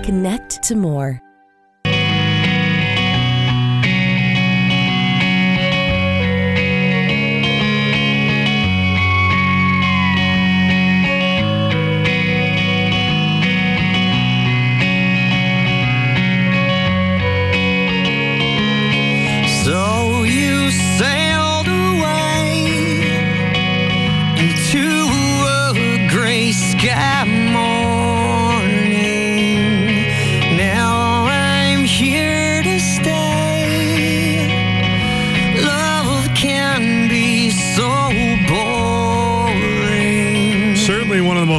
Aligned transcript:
Connect 0.00 0.62
to 0.62 0.74
more. 0.74 1.23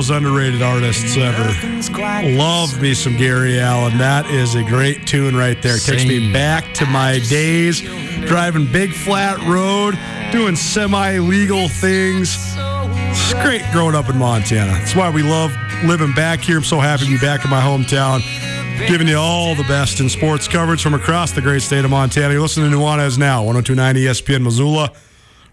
Most 0.06 0.18
underrated 0.18 0.62
artists 0.62 1.18
ever. 1.18 2.38
Love 2.38 2.80
me 2.80 2.94
some 2.94 3.18
Gary 3.18 3.60
Allan. 3.60 3.98
That 3.98 4.30
is 4.30 4.54
a 4.54 4.62
great 4.62 5.08
tune 5.08 5.36
right 5.36 5.60
there. 5.64 5.80
Takes 5.80 6.06
me 6.06 6.32
back 6.32 6.76
to 6.76 6.86
my 6.86 7.18
days 7.28 7.82
driving 8.28 8.72
big 8.72 8.94
flat 8.94 9.40
road, 9.48 9.98
doing 10.32 10.56
semi 10.56 11.18
legal 11.18 11.68
things. 11.68 12.38
It's 12.56 13.34
great 13.34 13.64
growing 13.72 13.96
up 13.96 14.08
in 14.08 14.20
Montana. 14.20 14.74
That's 14.74 14.96
why 14.96 15.10
we 15.10 15.24
love 15.24 15.52
living 15.84 16.14
back 16.14 16.42
here. 16.42 16.58
I'm 16.58 16.64
so 16.64 16.80
happy 16.80 17.06
to 17.06 17.10
be 17.10 17.18
back 17.18 17.44
in 17.44 17.50
my 17.50 17.62
hometown, 17.62 18.22
giving 18.88 19.08
you 19.08 19.18
all 19.18 19.56
the 19.56 19.64
best 19.64 20.02
in 20.02 20.08
sports 20.08 20.48
coverage 20.48 20.84
from 20.84 20.94
across 20.94 21.32
the 21.32 21.42
great 21.42 21.64
state 21.64 21.84
of 21.84 21.90
Montana. 21.90 22.32
You're 22.32 22.44
listening 22.44 22.70
to 22.70 22.78
Nuanez 22.78 23.18
now, 23.18 23.42
1029 23.44 23.96
ESPN 23.96 24.44
Missoula. 24.44 24.92
Or 24.92 24.92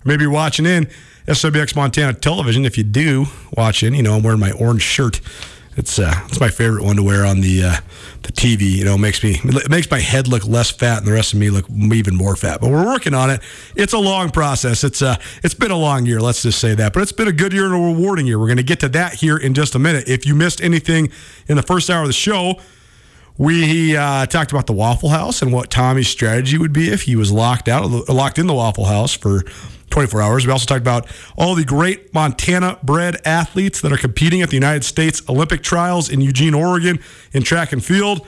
maybe 0.04 0.24
you're 0.24 0.30
watching 0.30 0.66
in 0.66 0.90
SWX 1.26 1.76
Montana 1.76 2.14
television. 2.14 2.64
If 2.64 2.76
you 2.76 2.84
do 2.84 3.26
watch 3.56 3.82
in, 3.82 3.94
you 3.94 4.02
know, 4.02 4.16
I'm 4.16 4.22
wearing 4.22 4.40
my 4.40 4.52
orange 4.52 4.82
shirt. 4.82 5.20
It's 5.74 5.98
uh, 5.98 6.12
it's 6.26 6.38
my 6.38 6.50
favorite 6.50 6.84
one 6.84 6.96
to 6.96 7.02
wear 7.02 7.24
on 7.24 7.40
the 7.40 7.64
uh, 7.64 7.76
the 8.22 8.32
TV. 8.32 8.62
You 8.62 8.84
know, 8.84 8.94
it 8.96 8.98
makes 8.98 9.22
me 9.22 9.40
it 9.42 9.70
makes 9.70 9.90
my 9.90 10.00
head 10.00 10.28
look 10.28 10.46
less 10.46 10.70
fat 10.70 10.98
and 10.98 11.06
the 11.06 11.12
rest 11.12 11.32
of 11.32 11.38
me 11.38 11.48
look 11.48 11.64
even 11.70 12.14
more 12.14 12.36
fat. 12.36 12.60
But 12.60 12.70
we're 12.70 12.84
working 12.84 13.14
on 13.14 13.30
it. 13.30 13.40
It's 13.74 13.94
a 13.94 13.98
long 13.98 14.30
process. 14.30 14.84
It's 14.84 15.00
uh 15.00 15.16
it's 15.42 15.54
been 15.54 15.70
a 15.70 15.76
long 15.76 16.04
year. 16.04 16.20
Let's 16.20 16.42
just 16.42 16.60
say 16.60 16.74
that. 16.74 16.92
But 16.92 17.02
it's 17.02 17.12
been 17.12 17.28
a 17.28 17.32
good 17.32 17.54
year 17.54 17.64
and 17.64 17.74
a 17.74 17.78
rewarding 17.78 18.26
year. 18.26 18.38
We're 18.38 18.48
going 18.48 18.58
to 18.58 18.62
get 18.62 18.80
to 18.80 18.88
that 18.90 19.14
here 19.14 19.38
in 19.38 19.54
just 19.54 19.74
a 19.74 19.78
minute. 19.78 20.08
If 20.08 20.26
you 20.26 20.34
missed 20.34 20.60
anything 20.60 21.10
in 21.48 21.56
the 21.56 21.62
first 21.62 21.88
hour 21.88 22.02
of 22.02 22.08
the 22.08 22.12
show, 22.12 22.60
we 23.38 23.96
uh, 23.96 24.26
talked 24.26 24.52
about 24.52 24.66
the 24.66 24.74
Waffle 24.74 25.08
House 25.08 25.40
and 25.40 25.52
what 25.52 25.70
Tommy's 25.70 26.08
strategy 26.08 26.58
would 26.58 26.72
be 26.72 26.90
if 26.90 27.02
he 27.02 27.16
was 27.16 27.32
locked 27.32 27.66
out, 27.66 27.86
locked 28.10 28.38
in 28.38 28.46
the 28.46 28.54
Waffle 28.54 28.84
House 28.84 29.14
for 29.14 29.42
24 29.92 30.22
hours. 30.22 30.46
We 30.46 30.52
also 30.52 30.66
talked 30.66 30.80
about 30.80 31.06
all 31.36 31.54
the 31.54 31.64
great 31.64 32.12
Montana 32.12 32.78
bred 32.82 33.24
athletes 33.24 33.80
that 33.82 33.92
are 33.92 33.96
competing 33.96 34.42
at 34.42 34.48
the 34.48 34.56
United 34.56 34.84
States 34.84 35.22
Olympic 35.28 35.62
trials 35.62 36.08
in 36.08 36.20
Eugene, 36.20 36.54
Oregon, 36.54 36.98
in 37.32 37.42
track 37.42 37.72
and 37.72 37.84
field. 37.84 38.26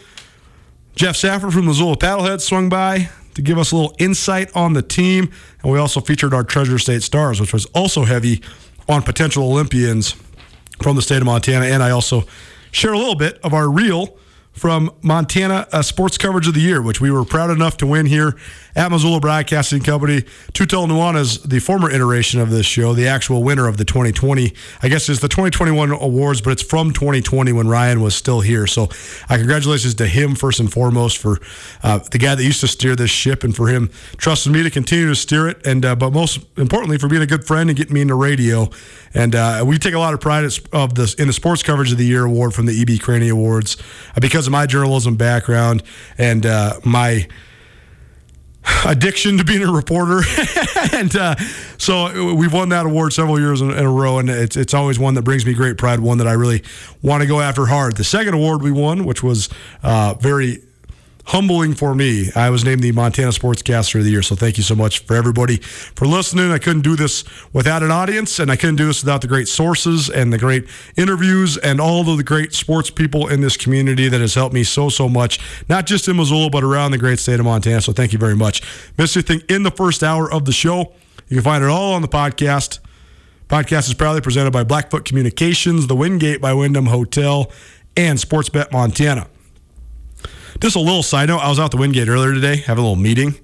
Jeff 0.94 1.16
Safford 1.16 1.52
from 1.52 1.66
Missoula 1.66 1.96
Paddlehead 1.96 2.40
swung 2.40 2.68
by 2.68 3.08
to 3.34 3.42
give 3.42 3.58
us 3.58 3.72
a 3.72 3.76
little 3.76 3.96
insight 3.98 4.54
on 4.54 4.74
the 4.74 4.82
team. 4.82 5.30
And 5.62 5.72
we 5.72 5.78
also 5.78 6.00
featured 6.00 6.32
our 6.32 6.44
Treasure 6.44 6.78
State 6.78 7.02
Stars, 7.02 7.40
which 7.40 7.52
was 7.52 7.66
also 7.66 8.04
heavy 8.04 8.42
on 8.88 9.02
potential 9.02 9.44
Olympians 9.44 10.14
from 10.82 10.96
the 10.96 11.02
state 11.02 11.18
of 11.18 11.24
Montana. 11.24 11.64
And 11.64 11.82
I 11.82 11.90
also 11.90 12.24
share 12.70 12.92
a 12.92 12.98
little 12.98 13.16
bit 13.16 13.38
of 13.42 13.54
our 13.54 13.68
reel 13.68 14.16
from 14.54 14.90
Montana 15.02 15.66
uh, 15.72 15.82
Sports 15.82 16.16
Coverage 16.16 16.48
of 16.48 16.54
the 16.54 16.60
Year, 16.60 16.80
which 16.80 17.00
we 17.00 17.10
were 17.10 17.24
proud 17.24 17.50
enough 17.50 17.76
to 17.78 17.86
win 17.86 18.06
here 18.06 18.36
at 18.76 18.90
Missoula 18.90 19.20
Broadcasting 19.20 19.82
Company. 19.82 20.22
Tutel 20.52 20.88
Nuana 20.88 21.20
is 21.20 21.42
the 21.42 21.58
former 21.58 21.90
iteration 21.90 22.40
of 22.40 22.50
this 22.50 22.66
show, 22.66 22.92
the 22.94 23.06
actual 23.06 23.42
winner 23.42 23.68
of 23.68 23.76
the 23.76 23.84
2020, 23.84 24.52
I 24.82 24.88
guess 24.88 25.08
it's 25.08 25.20
the 25.20 25.28
2021 25.28 25.90
awards, 25.90 26.40
but 26.40 26.50
it's 26.50 26.62
from 26.62 26.92
2020 26.92 27.52
when 27.52 27.68
Ryan 27.68 28.00
was 28.00 28.14
still 28.14 28.40
here. 28.40 28.66
So 28.66 28.84
uh, 28.84 29.36
congratulations 29.36 29.94
to 29.96 30.06
him 30.06 30.34
first 30.34 30.60
and 30.60 30.72
foremost 30.72 31.18
for 31.18 31.38
uh, 31.82 31.98
the 32.10 32.18
guy 32.18 32.34
that 32.34 32.42
used 32.42 32.60
to 32.60 32.68
steer 32.68 32.96
this 32.96 33.10
ship 33.10 33.44
and 33.44 33.54
for 33.54 33.68
him 33.68 33.90
trusting 34.16 34.52
me 34.52 34.62
to 34.62 34.70
continue 34.70 35.08
to 35.08 35.16
steer 35.16 35.48
it. 35.48 35.66
And 35.66 35.84
uh, 35.84 35.96
but 35.96 36.12
most 36.12 36.40
importantly, 36.56 36.98
for 36.98 37.08
being 37.08 37.22
a 37.22 37.26
good 37.26 37.44
friend 37.44 37.70
and 37.70 37.76
getting 37.76 37.94
me 37.94 38.00
into 38.00 38.14
radio. 38.14 38.70
And 39.16 39.34
uh, 39.36 39.64
we 39.64 39.78
take 39.78 39.94
a 39.94 39.98
lot 39.98 40.12
of 40.12 40.20
pride 40.20 40.44
of 40.72 40.94
this 40.94 41.14
in 41.14 41.28
the 41.28 41.32
Sports 41.32 41.62
Coverage 41.62 41.92
of 41.92 41.98
the 41.98 42.04
Year 42.04 42.24
award 42.24 42.52
from 42.52 42.66
the 42.66 42.80
EB 42.80 43.00
Craney 43.00 43.28
Awards 43.28 43.76
uh, 44.16 44.20
because 44.44 44.48
of 44.48 44.52
my 44.52 44.66
journalism 44.66 45.16
background 45.16 45.82
and 46.18 46.44
uh, 46.44 46.78
my 46.84 47.26
addiction 48.84 49.38
to 49.38 49.44
being 49.44 49.62
a 49.62 49.72
reporter. 49.72 50.20
and 50.92 51.16
uh, 51.16 51.34
so 51.78 52.34
we've 52.34 52.52
won 52.52 52.68
that 52.68 52.84
award 52.84 53.14
several 53.14 53.40
years 53.40 53.62
in, 53.62 53.70
in 53.70 53.84
a 53.84 53.90
row, 53.90 54.18
and 54.18 54.28
it's, 54.28 54.56
it's 54.56 54.74
always 54.74 54.98
one 54.98 55.14
that 55.14 55.22
brings 55.22 55.46
me 55.46 55.54
great 55.54 55.78
pride, 55.78 56.00
one 56.00 56.18
that 56.18 56.26
I 56.26 56.32
really 56.32 56.62
want 57.00 57.22
to 57.22 57.26
go 57.26 57.40
after 57.40 57.64
hard. 57.64 57.96
The 57.96 58.04
second 58.04 58.34
award 58.34 58.60
we 58.60 58.70
won, 58.70 59.06
which 59.06 59.22
was 59.22 59.48
uh, 59.82 60.14
very 60.20 60.58
humbling 61.26 61.74
for 61.74 61.94
me. 61.94 62.30
I 62.34 62.50
was 62.50 62.64
named 62.64 62.82
the 62.82 62.92
Montana 62.92 63.30
Sportscaster 63.30 63.98
of 63.98 64.04
the 64.04 64.10
Year. 64.10 64.22
So 64.22 64.34
thank 64.34 64.56
you 64.56 64.62
so 64.62 64.74
much 64.74 65.00
for 65.00 65.16
everybody 65.16 65.56
for 65.56 66.06
listening. 66.06 66.50
I 66.50 66.58
couldn't 66.58 66.82
do 66.82 66.96
this 66.96 67.24
without 67.52 67.82
an 67.82 67.90
audience, 67.90 68.38
and 68.38 68.50
I 68.50 68.56
couldn't 68.56 68.76
do 68.76 68.86
this 68.86 69.02
without 69.02 69.22
the 69.22 69.28
great 69.28 69.48
sources 69.48 70.10
and 70.10 70.32
the 70.32 70.38
great 70.38 70.68
interviews 70.96 71.56
and 71.56 71.80
all 71.80 72.08
of 72.08 72.16
the 72.16 72.24
great 72.24 72.52
sports 72.52 72.90
people 72.90 73.28
in 73.28 73.40
this 73.40 73.56
community 73.56 74.08
that 74.08 74.20
has 74.20 74.34
helped 74.34 74.54
me 74.54 74.64
so, 74.64 74.88
so 74.88 75.08
much, 75.08 75.38
not 75.68 75.86
just 75.86 76.08
in 76.08 76.16
Missoula, 76.16 76.50
but 76.50 76.62
around 76.62 76.90
the 76.90 76.98
great 76.98 77.18
state 77.18 77.40
of 77.40 77.46
Montana. 77.46 77.80
So 77.80 77.92
thank 77.92 78.12
you 78.12 78.18
very 78.18 78.36
much. 78.36 78.62
Missed 78.98 79.16
anything 79.16 79.42
in 79.48 79.62
the 79.62 79.70
first 79.70 80.02
hour 80.02 80.30
of 80.30 80.44
the 80.44 80.52
show? 80.52 80.92
You 81.28 81.36
can 81.36 81.42
find 81.42 81.64
it 81.64 81.70
all 81.70 81.94
on 81.94 82.02
the 82.02 82.08
podcast. 82.08 82.80
Podcast 83.48 83.88
is 83.88 83.94
proudly 83.94 84.20
presented 84.20 84.52
by 84.52 84.64
Blackfoot 84.64 85.04
Communications, 85.04 85.86
the 85.86 85.96
Wingate 85.96 86.40
by 86.40 86.52
Wyndham 86.52 86.86
Hotel, 86.86 87.50
and 87.96 88.18
Sportsbet 88.18 88.72
Montana. 88.72 89.28
Just 90.60 90.76
a 90.76 90.80
little 90.80 91.02
side 91.02 91.28
note, 91.28 91.38
I 91.40 91.48
was 91.48 91.58
out 91.58 91.70
the 91.70 91.76
Wingate 91.76 92.08
earlier 92.08 92.32
today, 92.32 92.56
having 92.56 92.84
a 92.84 92.88
little 92.88 93.02
meeting. 93.02 93.34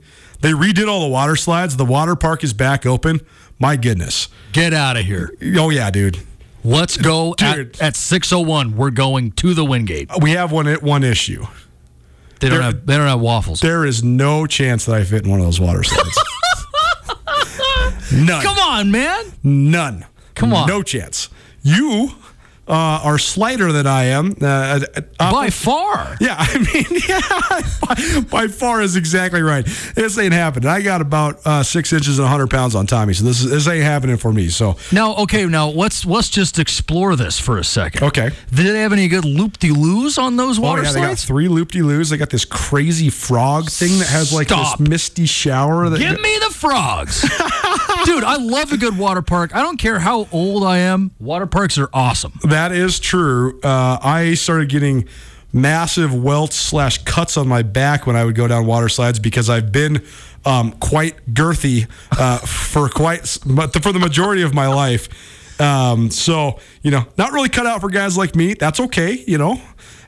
They 0.41 0.53
redid 0.53 0.89
all 0.89 1.01
the 1.01 1.09
water 1.09 1.37
slides. 1.37 1.77
The 1.77 1.85
water 1.85 2.17
park 2.17 2.43
is 2.45 2.53
back 2.53 2.87
open. 2.87 3.21
My 3.59 3.77
goodness. 3.77 4.29
Get 4.53 4.73
out 4.73 4.97
of 4.97 5.05
here. 5.05 5.35
Oh 5.57 5.69
yeah, 5.71 5.91
dude. 5.91 6.19
Let's 6.65 6.97
go 6.97 7.35
Dude. 7.35 7.77
at, 7.77 7.81
at 7.83 7.97
601. 7.97 8.77
We're 8.77 8.91
going 8.91 9.33
to 9.33 9.55
the 9.55 9.65
Wingate. 9.65 10.11
We 10.21 10.33
have 10.33 10.53
one 10.53 10.67
one 10.77 11.05
issue. 11.05 11.47
They 12.39 12.49
don't 12.49 12.59
There- 12.59 12.63
have 12.63 12.87
they 12.87 12.97
don't 12.97 13.07
have 13.09 13.21
waffles. 13.21 13.61
There 13.61 13.85
is 13.85 14.03
no 14.03 14.47
chance 14.47 14.87
that 14.87 14.95
I 14.95 15.05
fit 15.05 15.25
in 15.25 15.31
one 15.31 15.41
of 15.41 15.47
those 15.47 15.61
water 15.61 15.83
slides. 15.83 16.19
None. 18.13 18.43
Come 18.43 18.59
on, 18.59 18.91
man. 18.91 19.25
None. 19.45 20.05
Come 20.35 20.53
on. 20.53 20.67
No 20.67 20.83
chance. 20.83 21.29
You 21.63 22.11
uh, 22.71 23.01
are 23.03 23.19
slighter 23.19 23.73
than 23.73 23.87
I 23.87 24.05
am. 24.05 24.37
Uh, 24.41 24.81
uh, 25.19 25.33
By 25.33 25.51
far. 25.51 26.17
Yeah, 26.21 26.37
I 26.39 26.59
mean, 26.59 27.03
yeah, 27.09 28.21
by, 28.31 28.31
by 28.31 28.49
far 28.49 28.81
is 28.81 28.95
exactly 28.95 29.43
right. 29.43 29.67
This 29.97 30.17
ain't 30.19 30.33
happening. 30.33 30.69
I 30.69 30.81
got 30.81 31.01
about 31.01 31.41
uh, 31.45 31.65
six 31.65 31.93
inches 31.93 32.19
and 32.19 32.25
100 32.27 32.49
pounds 32.49 32.77
on 32.77 32.87
Tommy, 32.87 33.13
so 33.13 33.25
this 33.25 33.43
is 33.43 33.51
this 33.51 33.67
ain't 33.67 33.83
happening 33.83 34.17
for 34.17 34.33
me. 34.33 34.49
So, 34.49 34.77
Now, 34.93 35.17
okay, 35.17 35.47
now 35.47 35.69
let's 35.69 36.07
let's 36.07 36.29
just 36.31 36.61
explore 36.61 37.17
this 37.17 37.41
for 37.41 37.59
a 37.59 37.65
second. 37.65 38.05
Okay. 38.05 38.31
Did 38.55 38.67
they 38.75 38.81
have 38.83 38.93
any 38.93 39.09
good 39.09 39.25
loop 39.25 39.59
de 39.59 39.73
loos 39.73 40.17
on 40.17 40.37
those 40.37 40.59
oh 40.59 40.63
water 40.63 40.85
yeah, 40.85 40.93
they 40.93 41.01
got 41.01 41.19
three 41.19 41.49
loop 41.49 41.73
de 41.73 41.83
loos. 41.83 42.11
They 42.11 42.17
got 42.17 42.31
this 42.31 42.45
crazy 42.45 43.11
frog 43.11 43.69
thing 43.69 43.99
that 43.99 44.09
has 44.09 44.33
like 44.33 44.47
Stop. 44.47 44.79
this 44.79 44.89
misty 44.89 45.27
shower. 45.27 45.89
That, 45.89 45.99
Give 45.99 46.21
me 46.21 46.39
the 46.39 46.55
frogs. 46.55 47.23
Dude, 48.05 48.25
I 48.25 48.37
love 48.37 48.73
a 48.73 48.77
good 48.77 48.97
water 48.97 49.23
park. 49.23 49.55
I 49.55 49.61
don't 49.63 49.77
care 49.77 49.99
how 49.99 50.29
old 50.33 50.65
I 50.65 50.79
am. 50.79 51.11
Water 51.19 51.47
parks 51.47 51.77
are 51.79 51.91
awesome. 51.93 52.33
That 52.45 52.60
is 52.69 53.01
true. 53.01 53.59
Uh, 53.63 53.99
I 54.03 54.35
started 54.35 54.69
getting 54.69 55.09
massive 55.53 56.15
welts 56.15 56.57
slash 56.57 56.99
cuts 56.99 57.37
on 57.37 57.49
my 57.49 57.63
back 57.63 58.07
when 58.07 58.17
I 58.17 58.25
would 58.25 58.35
go 58.35 58.47
down 58.47 58.67
water 58.67 58.89
slides 58.89 59.19
because 59.19 59.51
I've 59.51 59.73
been 59.73 60.05
um, 60.45 60.73
quite 60.73 61.17
girthy 61.33 61.89
uh, 62.13 62.39
for 62.39 62.89
quite 62.89 63.39
but 63.45 63.73
for 63.83 63.93
the 63.93 63.99
majority 63.99 64.43
of 64.43 64.55
my 64.55 64.69
life. 64.69 65.09
Um, 65.61 66.11
so 66.11 66.59
you 66.83 66.91
know, 66.91 67.05
not 67.19 67.33
really 67.33 67.49
cut 67.49 67.67
out 67.67 67.81
for 67.81 67.91
guys 67.91 68.17
like 68.17 68.35
me. 68.35 68.55
That's 68.55 68.81
okay. 68.81 69.23
You 69.27 69.39
know, 69.39 69.61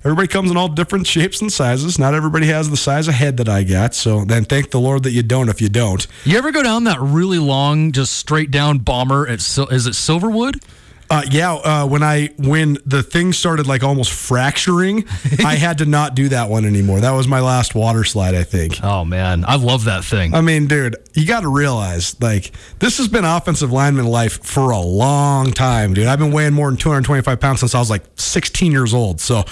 everybody 0.04 0.28
comes 0.28 0.50
in 0.50 0.56
all 0.56 0.68
different 0.68 1.06
shapes 1.06 1.42
and 1.42 1.52
sizes. 1.52 1.98
Not 1.98 2.14
everybody 2.14 2.46
has 2.46 2.70
the 2.70 2.76
size 2.76 3.08
of 3.08 3.14
head 3.14 3.36
that 3.36 3.48
I 3.48 3.62
got. 3.62 3.94
So 3.94 4.24
then 4.24 4.44
thank 4.44 4.70
the 4.70 4.80
Lord 4.80 5.02
that 5.02 5.10
you 5.10 5.22
don't 5.22 5.48
if 5.48 5.60
you 5.60 5.68
don't. 5.68 6.06
You 6.24 6.38
ever 6.38 6.52
go 6.52 6.62
down 6.62 6.84
that 6.84 7.00
really 7.00 7.38
long, 7.38 7.92
just 7.92 8.14
straight 8.14 8.50
down 8.50 8.78
bomber 8.78 9.26
at 9.26 9.40
is 9.40 9.58
it 9.58 9.94
Silverwood? 9.94 10.62
Uh, 11.12 11.22
yeah, 11.30 11.52
uh, 11.52 11.86
when 11.86 12.02
I 12.02 12.28
when 12.38 12.78
the 12.86 13.02
thing 13.02 13.34
started 13.34 13.66
like 13.66 13.82
almost 13.82 14.10
fracturing, 14.10 15.04
I 15.44 15.56
had 15.56 15.76
to 15.78 15.84
not 15.84 16.14
do 16.14 16.30
that 16.30 16.48
one 16.48 16.64
anymore. 16.64 17.00
That 17.00 17.10
was 17.10 17.28
my 17.28 17.40
last 17.40 17.74
water 17.74 18.02
slide, 18.02 18.34
I 18.34 18.44
think. 18.44 18.82
Oh 18.82 19.04
man, 19.04 19.44
I 19.46 19.56
love 19.56 19.84
that 19.84 20.04
thing. 20.04 20.34
I 20.34 20.40
mean, 20.40 20.68
dude, 20.68 20.96
you 21.12 21.26
got 21.26 21.40
to 21.40 21.48
realize 21.48 22.18
like 22.22 22.52
this 22.78 22.96
has 22.96 23.08
been 23.08 23.26
offensive 23.26 23.70
lineman 23.70 24.06
life 24.06 24.42
for 24.42 24.70
a 24.70 24.80
long 24.80 25.52
time, 25.52 25.92
dude. 25.92 26.06
I've 26.06 26.18
been 26.18 26.32
weighing 26.32 26.54
more 26.54 26.70
than 26.70 26.78
225 26.78 27.38
pounds 27.38 27.60
since 27.60 27.74
I 27.74 27.78
was 27.78 27.90
like 27.90 28.04
16 28.16 28.72
years 28.72 28.94
old, 28.94 29.20
so 29.20 29.44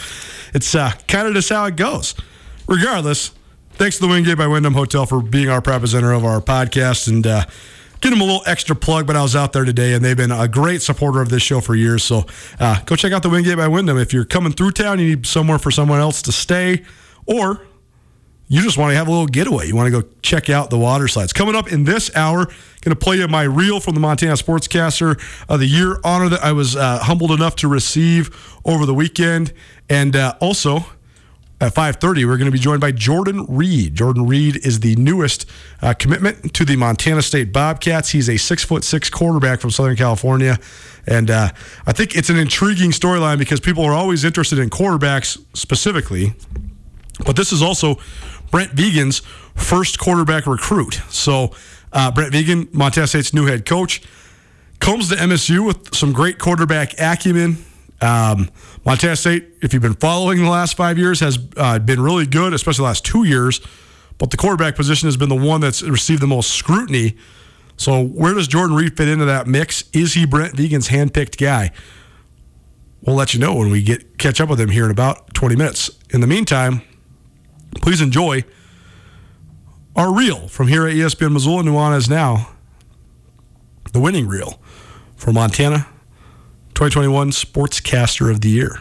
it's 0.55 0.75
uh, 0.75 0.93
kind 1.09 1.29
of 1.29 1.35
just 1.35 1.51
how 1.51 1.67
it 1.67 1.77
goes. 1.77 2.15
Regardless, 2.69 3.33
thanks 3.73 3.97
to 3.97 4.07
the 4.07 4.09
Wingate 4.09 4.39
by 4.39 4.47
Wyndham 4.47 4.73
Hotel 4.73 5.05
for 5.05 5.21
being 5.21 5.51
our 5.51 5.61
presenter 5.61 6.13
of 6.13 6.25
our 6.25 6.41
podcast 6.41 7.07
and. 7.07 7.27
Get 8.01 8.11
them 8.11 8.21
a 8.21 8.25
little 8.25 8.43
extra 8.47 8.75
plug, 8.75 9.07
but 9.07 9.15
I 9.15 9.23
was 9.23 9.37
out 9.37 9.53
there 9.53 9.65
today 9.65 9.93
and 9.93 10.03
they've 10.03 10.17
been 10.17 10.33
a 10.33 10.49
great 10.49 10.81
supporter 10.81 11.21
of 11.21 11.29
this 11.29 11.43
show 11.43 11.61
for 11.61 11.75
years. 11.75 12.03
So 12.03 12.25
uh, 12.59 12.81
go 12.87 12.97
check 12.97 13.13
out 13.13 13.23
the 13.23 13.29
Wingate 13.29 13.59
by 13.59 13.69
Wyndham. 13.69 13.99
If 13.99 14.15
you're 14.15 14.25
coming 14.25 14.53
through 14.53 14.71
town, 14.71 14.99
you 14.99 15.17
need 15.17 15.27
somewhere 15.27 15.59
for 15.59 15.71
someone 15.71 16.01
else 16.01 16.23
to 16.23 16.33
stay, 16.33 16.83
or 17.27 17.67
you 18.49 18.63
just 18.63 18.77
want 18.77 18.91
to 18.91 18.97
have 18.97 19.07
a 19.07 19.11
little 19.11 19.27
getaway. 19.27 19.69
You 19.69 19.77
want 19.77 19.93
to 19.93 20.03
go 20.03 20.09
check 20.23 20.51
out 20.51 20.71
the 20.71 20.79
water 20.79 21.07
slides. 21.07 21.33
Coming 21.33 21.55
up 21.55 21.71
in 21.71 21.85
this 21.85 22.15
hour, 22.17 22.47
going 22.47 22.91
to 22.91 22.97
play 22.97 23.19
you 23.19 23.29
my 23.29 23.43
reel 23.43 23.79
from 23.79 23.95
the 23.95 24.01
Montana 24.01 24.33
Sportscaster 24.33 25.21
of 25.49 25.61
the 25.61 25.67
Year 25.67 26.01
honor 26.03 26.29
that 26.31 26.43
I 26.43 26.51
was 26.51 26.75
uh, 26.75 26.99
humbled 26.99 27.31
enough 27.31 27.55
to 27.57 27.69
receive 27.69 28.59
over 28.65 28.87
the 28.87 28.95
weekend. 28.95 29.53
And 29.89 30.17
uh, 30.17 30.35
also, 30.41 30.85
at 31.61 31.75
5.30, 31.75 32.25
we're 32.27 32.39
going 32.39 32.47
to 32.47 32.51
be 32.51 32.59
joined 32.59 32.81
by 32.81 32.91
Jordan 32.91 33.45
Reed. 33.47 33.95
Jordan 33.95 34.27
Reed 34.27 34.65
is 34.65 34.81
the 34.81 34.97
newest 34.97 35.45
uh, 35.83 35.93
commitment 35.93 36.55
to 36.55 36.65
the 36.65 36.75
Montana 36.77 37.21
State 37.21 37.53
Bobcats. 37.53 38.11
He's 38.11 38.31
a 38.31 38.39
six 38.39 38.65
foot 38.65 38.83
six 38.83 39.11
quarterback 39.11 39.61
from 39.61 39.71
Southern 39.71 39.97
California. 39.97 40.59
And 41.07 41.31
uh, 41.31 41.51
I 41.87 41.93
think 41.93 42.17
it's 42.17 42.31
an 42.31 42.39
intriguing 42.39 42.93
storyline 42.93 43.39
because 43.39 43.61
people 43.61 43.85
are 43.85 43.93
always 43.93 44.25
interested 44.25 44.59
in 44.59 44.71
quarterbacks 44.71 45.39
specifically. 45.55 46.33
But 47.27 47.37
this 47.37 47.53
is 47.53 47.61
also 47.61 47.97
Brent 48.51 48.73
Vigen's 48.73 49.21
first 49.55 49.99
quarterback 49.99 50.47
recruit. 50.47 51.01
So 51.11 51.55
uh, 51.93 52.11
Brent 52.11 52.33
Vigen, 52.33 52.73
Montana 52.73 53.07
State's 53.07 53.35
new 53.35 53.47
head 53.47 53.67
coach, 53.67 54.03
comes 54.79 55.11
to 55.11 55.17
MSU 55.17 55.67
with 55.67 55.95
some 55.95 56.13
great 56.13 56.39
quarterback 56.39 56.95
acumen. 56.99 57.59
Um, 58.01 58.49
Montana 58.85 59.17
State, 59.17 59.47
if 59.61 59.73
you've 59.73 59.83
been 59.83 59.95
following 59.95 60.43
the 60.43 60.49
last 60.49 60.77
five 60.77 60.97
years, 60.97 61.21
has 61.21 61.39
uh, 61.57 61.79
been 61.79 62.01
really 62.01 62.27
good, 62.27 62.55
especially 62.55 62.83
the 62.83 62.87
last 62.87 63.05
two 63.05 63.25
years. 63.25 63.61
But 64.19 64.31
the 64.31 64.37
quarterback 64.37 64.75
position 64.75 65.07
has 65.07 65.17
been 65.17 65.29
the 65.29 65.35
one 65.35 65.61
that's 65.61 65.83
received 65.83 66.23
the 66.23 66.27
most 66.27 66.51
scrutiny. 66.51 67.17
So 67.77 68.05
where 68.05 68.35
does 68.35 68.49
Jordan 68.49 68.77
Reed 68.77 68.97
fit 68.97 69.09
into 69.09 69.25
that 69.27 69.47
mix? 69.47 69.85
Is 69.93 70.15
he 70.15 70.27
Brent 70.27 70.57
Vigen's 70.57 70.89
handpicked 70.89 71.39
guy? 71.39 71.73
We'll 73.03 73.17
let 73.17 73.33
you 73.33 73.41
know 73.41 73.55
when 73.55 73.71
we 73.71 73.83
get 73.83 74.19
catch 74.19 74.41
up 74.41 74.51
with 74.51 74.61
him 74.61 74.69
here 74.69 74.85
in 74.85 74.91
about 74.91 75.33
20 75.33 75.57
minutes. 75.57 75.91
In 76.11 76.21
the 76.21 76.27
meantime, 76.27 76.83
please 77.77 78.03
enjoy 78.03 78.45
our 79.97 80.15
reel 80.15 80.49
from 80.49 80.69
here 80.69 80.87
at 80.87 80.95
ESPN 80.95 81.33
Missoula 81.33 81.63
Nuanez 81.63 82.09
now. 82.11 82.51
The 83.93 84.01
winning 84.01 84.29
reel 84.29 84.61
for 85.17 85.33
Montana 85.33 85.87
2021 86.81 87.31
Sportscaster 87.31 88.31
of 88.31 88.41
the 88.41 88.49
Year. 88.49 88.81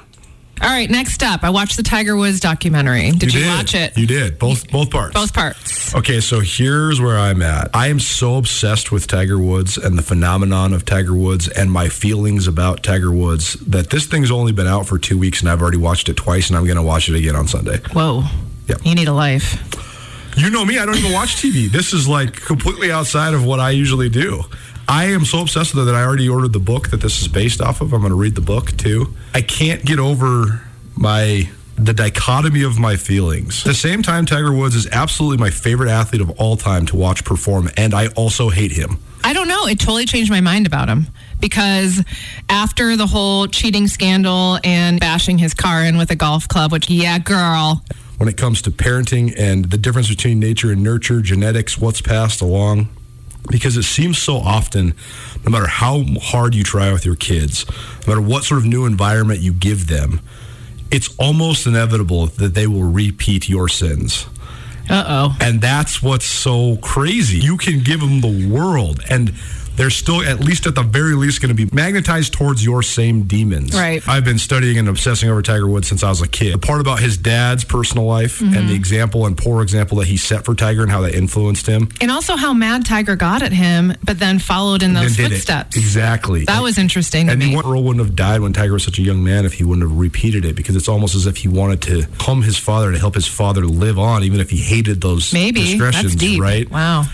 All 0.62 0.70
right, 0.70 0.90
next 0.90 1.22
up, 1.22 1.44
I 1.44 1.50
watched 1.50 1.76
the 1.76 1.84
Tiger 1.84 2.16
Woods 2.16 2.40
documentary. 2.40 3.12
Did 3.12 3.34
you, 3.34 3.46
watch 3.46 3.76
it? 3.76 3.98
You 3.98 4.08
did. 4.08 4.40
Both 4.40 4.72
both 4.72 4.90
parts. 4.90 5.14
Both 5.14 5.34
parts. 5.34 5.94
Okay, 5.94 6.22
so 6.22 6.40
here's 6.40 7.02
where 7.02 7.18
I'm 7.18 7.42
at. 7.42 7.70
I 7.76 7.88
am 7.88 8.00
so 8.00 8.38
obsessed 8.38 8.94
with 8.94 9.06
Tiger 9.08 9.38
Woods 9.38 9.78
and 9.78 9.98
the 9.98 10.02
phenomenon 10.02 10.72
of 10.72 10.86
Tiger 10.86 11.14
Woods 11.14 11.50
and 11.50 11.70
my 11.70 11.90
feelings 11.90 12.48
about 12.48 12.84
Tiger 12.84 13.12
Woods 13.12 13.56
that 13.56 13.90
this 13.90 14.06
thing's 14.06 14.32
only 14.32 14.54
been 14.54 14.68
out 14.68 14.86
for 14.88 14.98
two 14.98 15.18
weeks 15.18 15.42
and 15.42 15.50
I've 15.50 15.62
already 15.62 15.76
watched 15.76 16.08
it 16.08 16.16
twice 16.16 16.48
and 16.48 16.56
I'm 16.56 16.64
going 16.64 16.78
to 16.78 16.82
watch 16.82 17.10
it 17.10 17.16
again 17.16 17.36
on 17.36 17.50
Sunday. 17.50 17.82
Whoa. 17.92 18.24
Yeah. 18.68 18.78
You 18.82 18.96
need 18.96 19.10
a 19.10 19.14
life. 19.14 19.62
You 20.38 20.50
know 20.50 20.64
me, 20.64 20.80
I 20.80 20.86
don't 20.86 20.96
even 20.96 21.12
watch 21.12 21.36
TV. 21.36 21.70
This 21.70 21.92
is 21.92 22.08
like 22.08 22.34
completely 22.34 22.94
outside 22.94 23.34
of 23.34 23.44
what 23.44 23.60
I 23.60 23.72
usually 23.72 24.08
do. 24.08 24.44
I 24.90 25.06
am 25.06 25.24
so 25.24 25.42
obsessed 25.42 25.76
with 25.76 25.84
it 25.84 25.92
that 25.92 25.96
I 25.96 26.04
already 26.04 26.28
ordered 26.28 26.52
the 26.52 26.60
book 26.60 26.90
that 26.90 27.00
this 27.00 27.22
is 27.22 27.28
based 27.28 27.62
off 27.62 27.80
of. 27.80 27.94
I'm 27.94 28.00
going 28.00 28.10
to 28.10 28.16
read 28.16 28.34
the 28.34 28.42
book 28.42 28.76
too. 28.76 29.14
I 29.36 29.44
can't 29.44 29.86
get 29.86 30.00
over 30.00 30.68
my 30.96 31.48
the 31.76 31.94
dichotomy 31.94 32.64
of 32.64 32.80
my 32.80 32.96
feelings. 32.96 33.62
At 33.62 33.70
the 33.70 33.74
same 33.76 34.02
time, 34.02 34.26
Tiger 34.26 34.52
Woods 34.52 34.76
is 34.76 34.88
absolutely 34.92 35.38
my 35.38 35.52
favorite 35.52 35.92
athlete 35.92 36.22
of 36.22 36.32
all 36.32 36.58
time 36.58 36.88
to 36.88 36.96
watch 36.96 37.24
perform, 37.24 37.70
and 37.78 37.94
I 37.94 38.08
also 38.08 38.50
hate 38.50 38.72
him. 38.72 38.98
I 39.24 39.32
don't 39.32 39.48
know. 39.48 39.68
It 39.68 39.80
totally 39.80 40.06
changed 40.06 40.32
my 40.32 40.42
mind 40.42 40.66
about 40.66 40.90
him 40.90 41.08
because 41.40 42.04
after 42.50 42.98
the 42.98 43.06
whole 43.06 43.46
cheating 43.46 43.88
scandal 43.88 44.58
and 44.64 45.00
bashing 45.00 45.38
his 45.38 45.54
car 45.54 45.86
in 45.86 45.98
with 46.00 46.10
a 46.10 46.16
golf 46.16 46.48
club, 46.48 46.72
which, 46.72 46.90
yeah, 46.90 47.20
girl. 47.20 47.84
When 48.18 48.28
it 48.28 48.38
comes 48.38 48.64
to 48.64 48.72
parenting 48.72 49.34
and 49.38 49.66
the 49.66 49.78
difference 49.78 50.10
between 50.10 50.40
nature 50.40 50.72
and 50.72 50.84
nurture, 50.84 51.22
genetics, 51.22 51.78
what's 51.78 52.02
passed 52.02 52.42
along, 52.42 52.90
because 53.50 53.78
it 53.78 53.84
seems 53.84 54.18
so 54.18 54.38
often, 54.38 54.94
no 55.46 55.52
matter 55.52 55.68
how 55.68 56.04
hard 56.22 56.56
you 56.56 56.64
try 56.64 56.92
with 56.92 57.06
your 57.06 57.16
kids, 57.16 57.66
no 58.06 58.16
matter 58.16 58.22
what 58.22 58.44
sort 58.44 58.60
of 58.60 58.66
new 58.66 58.86
environment 58.86 59.40
you 59.40 59.54
give 59.54 59.88
them, 59.88 60.22
it's 60.92 61.16
almost 61.18 61.68
inevitable 61.68 62.28
that 62.28 62.54
they 62.54 62.68
will 62.68 62.84
repeat 62.84 63.48
your 63.48 63.68
sins. 63.68 64.26
Uh 64.90 65.04
oh. 65.08 65.38
And 65.40 65.62
that's 65.62 66.02
what's 66.02 66.26
so 66.26 66.78
crazy. 66.78 67.38
You 67.38 67.58
can 67.58 67.84
give 67.84 68.00
them 68.00 68.22
the 68.22 68.50
world. 68.50 69.02
And 69.10 69.34
they're 69.80 69.90
still, 69.90 70.22
at 70.22 70.42
least 70.42 70.68
at 70.68 70.76
the 70.76 70.84
very 70.84 71.16
least, 71.16 71.42
going 71.42 71.56
to 71.56 71.66
be 71.66 71.74
magnetized 71.74 72.34
towards 72.34 72.64
your 72.64 72.84
same 72.84 73.24
demons. 73.24 73.74
Right. 73.74 74.06
I've 74.08 74.26
been 74.26 74.38
studying 74.38 74.78
and 74.78 74.90
obsessing 74.90 75.30
over 75.30 75.42
Tiger 75.42 75.68
Woods 75.68 75.88
since 75.88 76.04
I 76.04 76.10
was 76.10 76.22
a 76.22 76.28
kid. 76.28 76.54
The 76.54 76.58
part 76.60 76.82
about 76.82 77.00
his 77.00 77.18
dad's 77.18 77.64
personal 77.64 78.06
life 78.06 78.40
Mm-hmm. 78.40 78.56
and 78.58 78.70
the 78.70 78.76
example 78.76 79.26
and 79.26 79.38
poor 79.38 79.62
example 79.62 79.98
that 80.00 80.08
he 80.08 80.18
set 80.18 80.44
for 80.46 80.54
Tiger 80.56 80.84
and 80.84 80.92
how 80.92 81.02
that 81.02 81.16
influenced 81.16 81.66
him. 81.66 81.90
And 82.02 82.12
also 82.12 82.36
how 82.36 82.54
mad 82.54 82.86
Tiger 82.86 83.16
got 83.16 83.42
at 83.42 83.52
him, 83.54 83.94
but 84.04 84.20
then 84.20 84.38
followed 84.40 84.84
in 84.84 84.94
those 84.94 85.16
did 85.16 85.28
it. 85.32 85.36
footsteps. 85.36 85.76
Exactly. 85.78 86.46
That 86.46 86.62
was 86.62 86.78
interesting 86.78 87.26
to 87.28 87.32
And 87.32 87.40
me. 87.40 87.50
he 87.52 87.56
Earl 87.58 87.84
wouldn't 87.84 88.06
have 88.06 88.16
died 88.16 88.42
when 88.42 88.52
Tiger 88.54 88.74
was 88.74 88.84
such 88.84 89.00
a 89.00 89.02
young 89.02 89.24
man 89.24 89.46
if 89.46 89.54
he 89.54 89.64
wouldn't 89.64 89.90
have 89.90 89.98
repeated 89.98 90.44
it 90.46 90.56
because 90.56 90.76
it's 90.76 90.88
almost 90.90 91.16
as 91.16 91.26
if 91.26 91.38
he 91.38 91.48
wanted 91.48 91.82
to 91.84 92.06
calm 92.18 92.42
his 92.42 92.58
father 92.58 92.92
to 92.92 93.00
help 93.00 93.16
his 93.16 93.28
father 93.28 93.66
live 93.66 93.98
on, 93.98 94.24
even 94.24 94.40
if 94.42 94.50
he 94.50 94.58
hated 94.58 95.00
those 95.02 95.32
Maybe. 95.34 95.62
discretions, 95.62 96.14
That's 96.14 96.16
deep. 96.16 96.42
right? 96.42 96.70
Wow. 96.70 97.06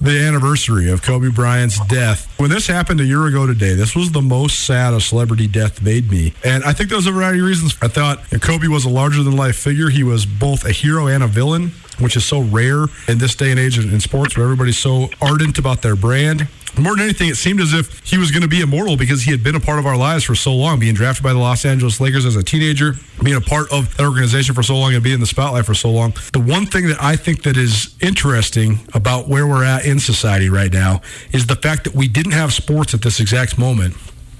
The 0.00 0.18
anniversary 0.18 0.90
of 0.90 1.02
Kobe 1.02 1.28
Bryant's 1.28 1.78
death. 1.86 2.32
When 2.38 2.48
this 2.48 2.66
happened 2.66 3.00
a 3.00 3.04
year 3.04 3.26
ago 3.26 3.46
today, 3.46 3.74
this 3.74 3.94
was 3.94 4.12
the 4.12 4.22
most 4.22 4.64
sad 4.64 4.94
a 4.94 5.00
celebrity 5.00 5.46
death 5.46 5.82
made 5.82 6.10
me. 6.10 6.32
And 6.42 6.64
I 6.64 6.72
think 6.72 6.88
there 6.88 6.96
was 6.96 7.06
a 7.06 7.12
variety 7.12 7.40
of 7.40 7.46
reasons. 7.46 7.76
I 7.82 7.88
thought 7.88 8.22
Kobe 8.40 8.68
was 8.68 8.84
a 8.86 8.88
larger 8.88 9.22
than 9.22 9.36
life 9.36 9.56
figure. 9.56 9.90
He 9.90 10.02
was 10.02 10.24
both 10.24 10.64
a 10.64 10.72
hero 10.72 11.06
and 11.06 11.22
a 11.22 11.26
villain, 11.26 11.72
which 11.98 12.16
is 12.16 12.24
so 12.24 12.40
rare 12.40 12.86
in 13.08 13.18
this 13.18 13.34
day 13.34 13.50
and 13.50 13.60
age 13.60 13.78
in, 13.78 14.00
sports 14.00 14.36
where 14.36 14.44
everybody's 14.44 14.78
so 14.78 15.10
ardent 15.20 15.58
about 15.58 15.82
their 15.82 15.96
brand. 15.96 16.48
More 16.78 16.94
than 16.94 17.04
anything, 17.04 17.28
it 17.28 17.36
seemed 17.36 17.60
as 17.60 17.72
if 17.72 18.00
he 18.06 18.18
was 18.18 18.30
going 18.30 18.42
to 18.42 18.48
be 18.48 18.60
immortal 18.60 18.96
because 18.96 19.22
he 19.22 19.30
had 19.30 19.42
been 19.42 19.54
a 19.54 19.60
part 19.60 19.78
of 19.78 19.86
our 19.86 19.96
lives 19.96 20.24
for 20.24 20.34
so 20.34 20.54
long, 20.54 20.78
being 20.78 20.94
drafted 20.94 21.22
by 21.24 21.32
the 21.32 21.38
Los 21.38 21.64
Angeles 21.64 22.00
Lakers 22.00 22.24
as 22.24 22.36
a 22.36 22.42
teenager, 22.42 22.94
being 23.22 23.36
a 23.36 23.40
part 23.40 23.70
of 23.72 23.96
that 23.96 24.06
organization 24.06 24.54
for 24.54 24.62
so 24.62 24.76
long, 24.76 24.94
and 24.94 25.02
being 25.02 25.14
in 25.14 25.20
the 25.20 25.26
spotlight 25.26 25.66
for 25.66 25.74
so 25.74 25.90
long. 25.90 26.14
The 26.32 26.40
one 26.40 26.66
thing 26.66 26.88
that 26.88 27.02
I 27.02 27.16
think 27.16 27.42
that 27.42 27.56
is 27.56 27.94
interesting 28.00 28.80
about 28.94 29.28
where 29.28 29.46
we're 29.46 29.64
at 29.64 29.84
in 29.84 29.98
society 29.98 30.48
right 30.48 30.72
now 30.72 31.00
is 31.32 31.46
the 31.46 31.56
fact 31.56 31.84
that 31.84 31.94
we 31.94 32.08
didn't 32.08 32.32
have 32.32 32.52
sports 32.52 32.94
at 32.94 33.02
this 33.02 33.20
exact 33.20 33.58
moment 33.58 33.94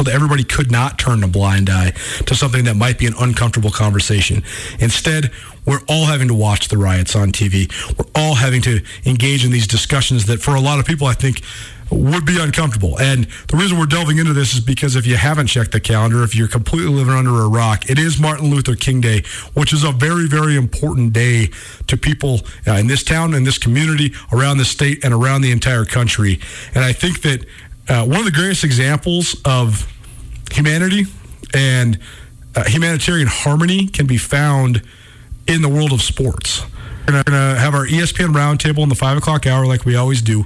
that 0.04 0.14
everybody 0.14 0.44
could 0.44 0.70
not 0.70 0.98
turn 0.98 1.22
a 1.22 1.28
blind 1.28 1.68
eye 1.68 1.90
to 2.26 2.34
something 2.34 2.64
that 2.64 2.74
might 2.74 2.98
be 2.98 3.06
an 3.06 3.14
uncomfortable 3.18 3.70
conversation. 3.70 4.42
Instead, 4.78 5.30
we're 5.66 5.80
all 5.88 6.06
having 6.06 6.28
to 6.28 6.34
watch 6.34 6.68
the 6.68 6.78
riots 6.78 7.14
on 7.14 7.32
TV. 7.32 7.70
We're 7.98 8.10
all 8.14 8.34
having 8.34 8.62
to 8.62 8.80
engage 9.04 9.44
in 9.44 9.50
these 9.50 9.66
discussions 9.66 10.26
that, 10.26 10.40
for 10.40 10.54
a 10.54 10.60
lot 10.60 10.78
of 10.78 10.86
people, 10.86 11.06
I 11.06 11.12
think 11.12 11.42
would 11.90 12.24
be 12.24 12.40
uncomfortable. 12.40 12.98
And 12.98 13.26
the 13.48 13.56
reason 13.56 13.78
we're 13.78 13.86
delving 13.86 14.18
into 14.18 14.32
this 14.32 14.54
is 14.54 14.60
because 14.60 14.96
if 14.96 15.06
you 15.06 15.16
haven't 15.16 15.48
checked 15.48 15.72
the 15.72 15.80
calendar, 15.80 16.22
if 16.22 16.34
you're 16.34 16.48
completely 16.48 16.92
living 16.92 17.14
under 17.14 17.40
a 17.42 17.48
rock, 17.48 17.90
it 17.90 17.98
is 17.98 18.20
Martin 18.20 18.50
Luther 18.50 18.76
King 18.76 19.00
Day, 19.00 19.22
which 19.54 19.72
is 19.72 19.84
a 19.84 19.92
very, 19.92 20.28
very 20.28 20.56
important 20.56 21.12
day 21.12 21.50
to 21.88 21.96
people 21.96 22.40
uh, 22.66 22.72
in 22.72 22.86
this 22.86 23.02
town, 23.02 23.34
in 23.34 23.44
this 23.44 23.58
community, 23.58 24.12
around 24.32 24.58
the 24.58 24.64
state, 24.64 25.04
and 25.04 25.12
around 25.12 25.42
the 25.42 25.50
entire 25.50 25.84
country. 25.84 26.40
And 26.74 26.84
I 26.84 26.92
think 26.92 27.22
that 27.22 27.44
uh, 27.88 28.06
one 28.06 28.20
of 28.20 28.24
the 28.24 28.30
greatest 28.30 28.62
examples 28.62 29.40
of 29.44 29.92
humanity 30.52 31.06
and 31.52 31.98
uh, 32.54 32.64
humanitarian 32.64 33.28
harmony 33.28 33.88
can 33.88 34.06
be 34.06 34.16
found 34.16 34.82
in 35.46 35.62
the 35.62 35.68
world 35.68 35.92
of 35.92 36.02
sports. 36.02 36.62
We're 37.06 37.24
going 37.24 37.24
to 37.24 37.60
have 37.60 37.74
our 37.74 37.86
ESPN 37.86 38.28
roundtable 38.28 38.84
in 38.84 38.88
the 38.88 38.94
five 38.94 39.18
o'clock 39.18 39.46
hour, 39.46 39.66
like 39.66 39.84
we 39.84 39.96
always 39.96 40.22
do. 40.22 40.44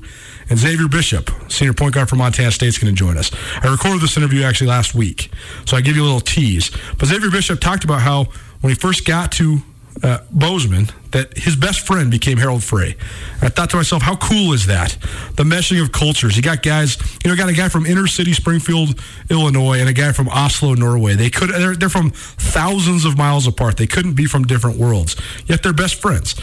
And 0.51 0.59
Xavier 0.59 0.89
Bishop, 0.89 1.31
senior 1.49 1.73
point 1.73 1.95
guard 1.95 2.09
for 2.09 2.17
Montana 2.17 2.51
State, 2.51 2.69
is 2.69 2.79
going 2.79 2.95
to 2.95 2.99
join 2.99 3.17
us. 3.17 3.31
I 3.63 3.71
recorded 3.71 4.01
this 4.03 4.17
interview 4.17 4.43
actually 4.43 4.69
last 4.69 4.95
week, 4.95 5.31
so 5.67 5.77
I 5.77 5.81
give 5.81 5.97
you 5.97 6.03
a 6.03 6.05
little 6.05 6.21
tease. 6.21 6.71
But 6.99 7.07
Xavier 7.07 7.31
Bishop 7.31 7.61
talked 7.61 7.85
about 7.85 8.01
how 8.03 8.27
when 8.61 8.73
he 8.73 8.75
first 8.75 9.07
got 9.07 9.33
to 9.33 9.59
uh, 10.03 10.19
Bozeman, 10.31 10.89
that 11.13 11.39
his 11.39 11.55
best 11.55 11.87
friend 11.87 12.11
became 12.11 12.37
Harald 12.37 12.65
Frey. 12.65 12.97
I 13.41 13.49
thought 13.49 13.71
to 13.71 13.77
myself, 13.77 14.03
how 14.03 14.17
cool 14.17 14.53
is 14.53 14.67
that? 14.67 14.99
The 15.37 15.45
meshing 15.45 15.81
of 15.81 15.93
cultures. 15.93 16.37
You 16.37 16.43
got 16.43 16.63
guys, 16.63 16.99
you 17.23 17.31
know, 17.31 17.37
got 17.37 17.49
a 17.49 17.53
guy 17.55 17.69
from 17.69 17.87
inner 17.87 18.09
city 18.09 18.33
Springfield, 18.33 19.01
Illinois, 19.31 19.79
and 19.79 19.89
a 19.89 19.93
guy 19.93 20.13
from 20.13 20.29
Oslo, 20.29 20.75
Norway. 20.75 21.15
They 21.15 21.31
could, 21.31 21.51
they're, 21.51 21.77
they're 21.77 21.89
from 21.89 22.11
thousands 22.11 23.05
of 23.05 23.17
miles 23.17 23.47
apart. 23.47 23.77
They 23.77 23.87
couldn't 23.87 24.15
be 24.15 24.27
from 24.27 24.45
different 24.45 24.79
worlds, 24.79 25.17
yet 25.47 25.63
they're 25.63 25.73
best 25.73 26.03
friends, 26.03 26.35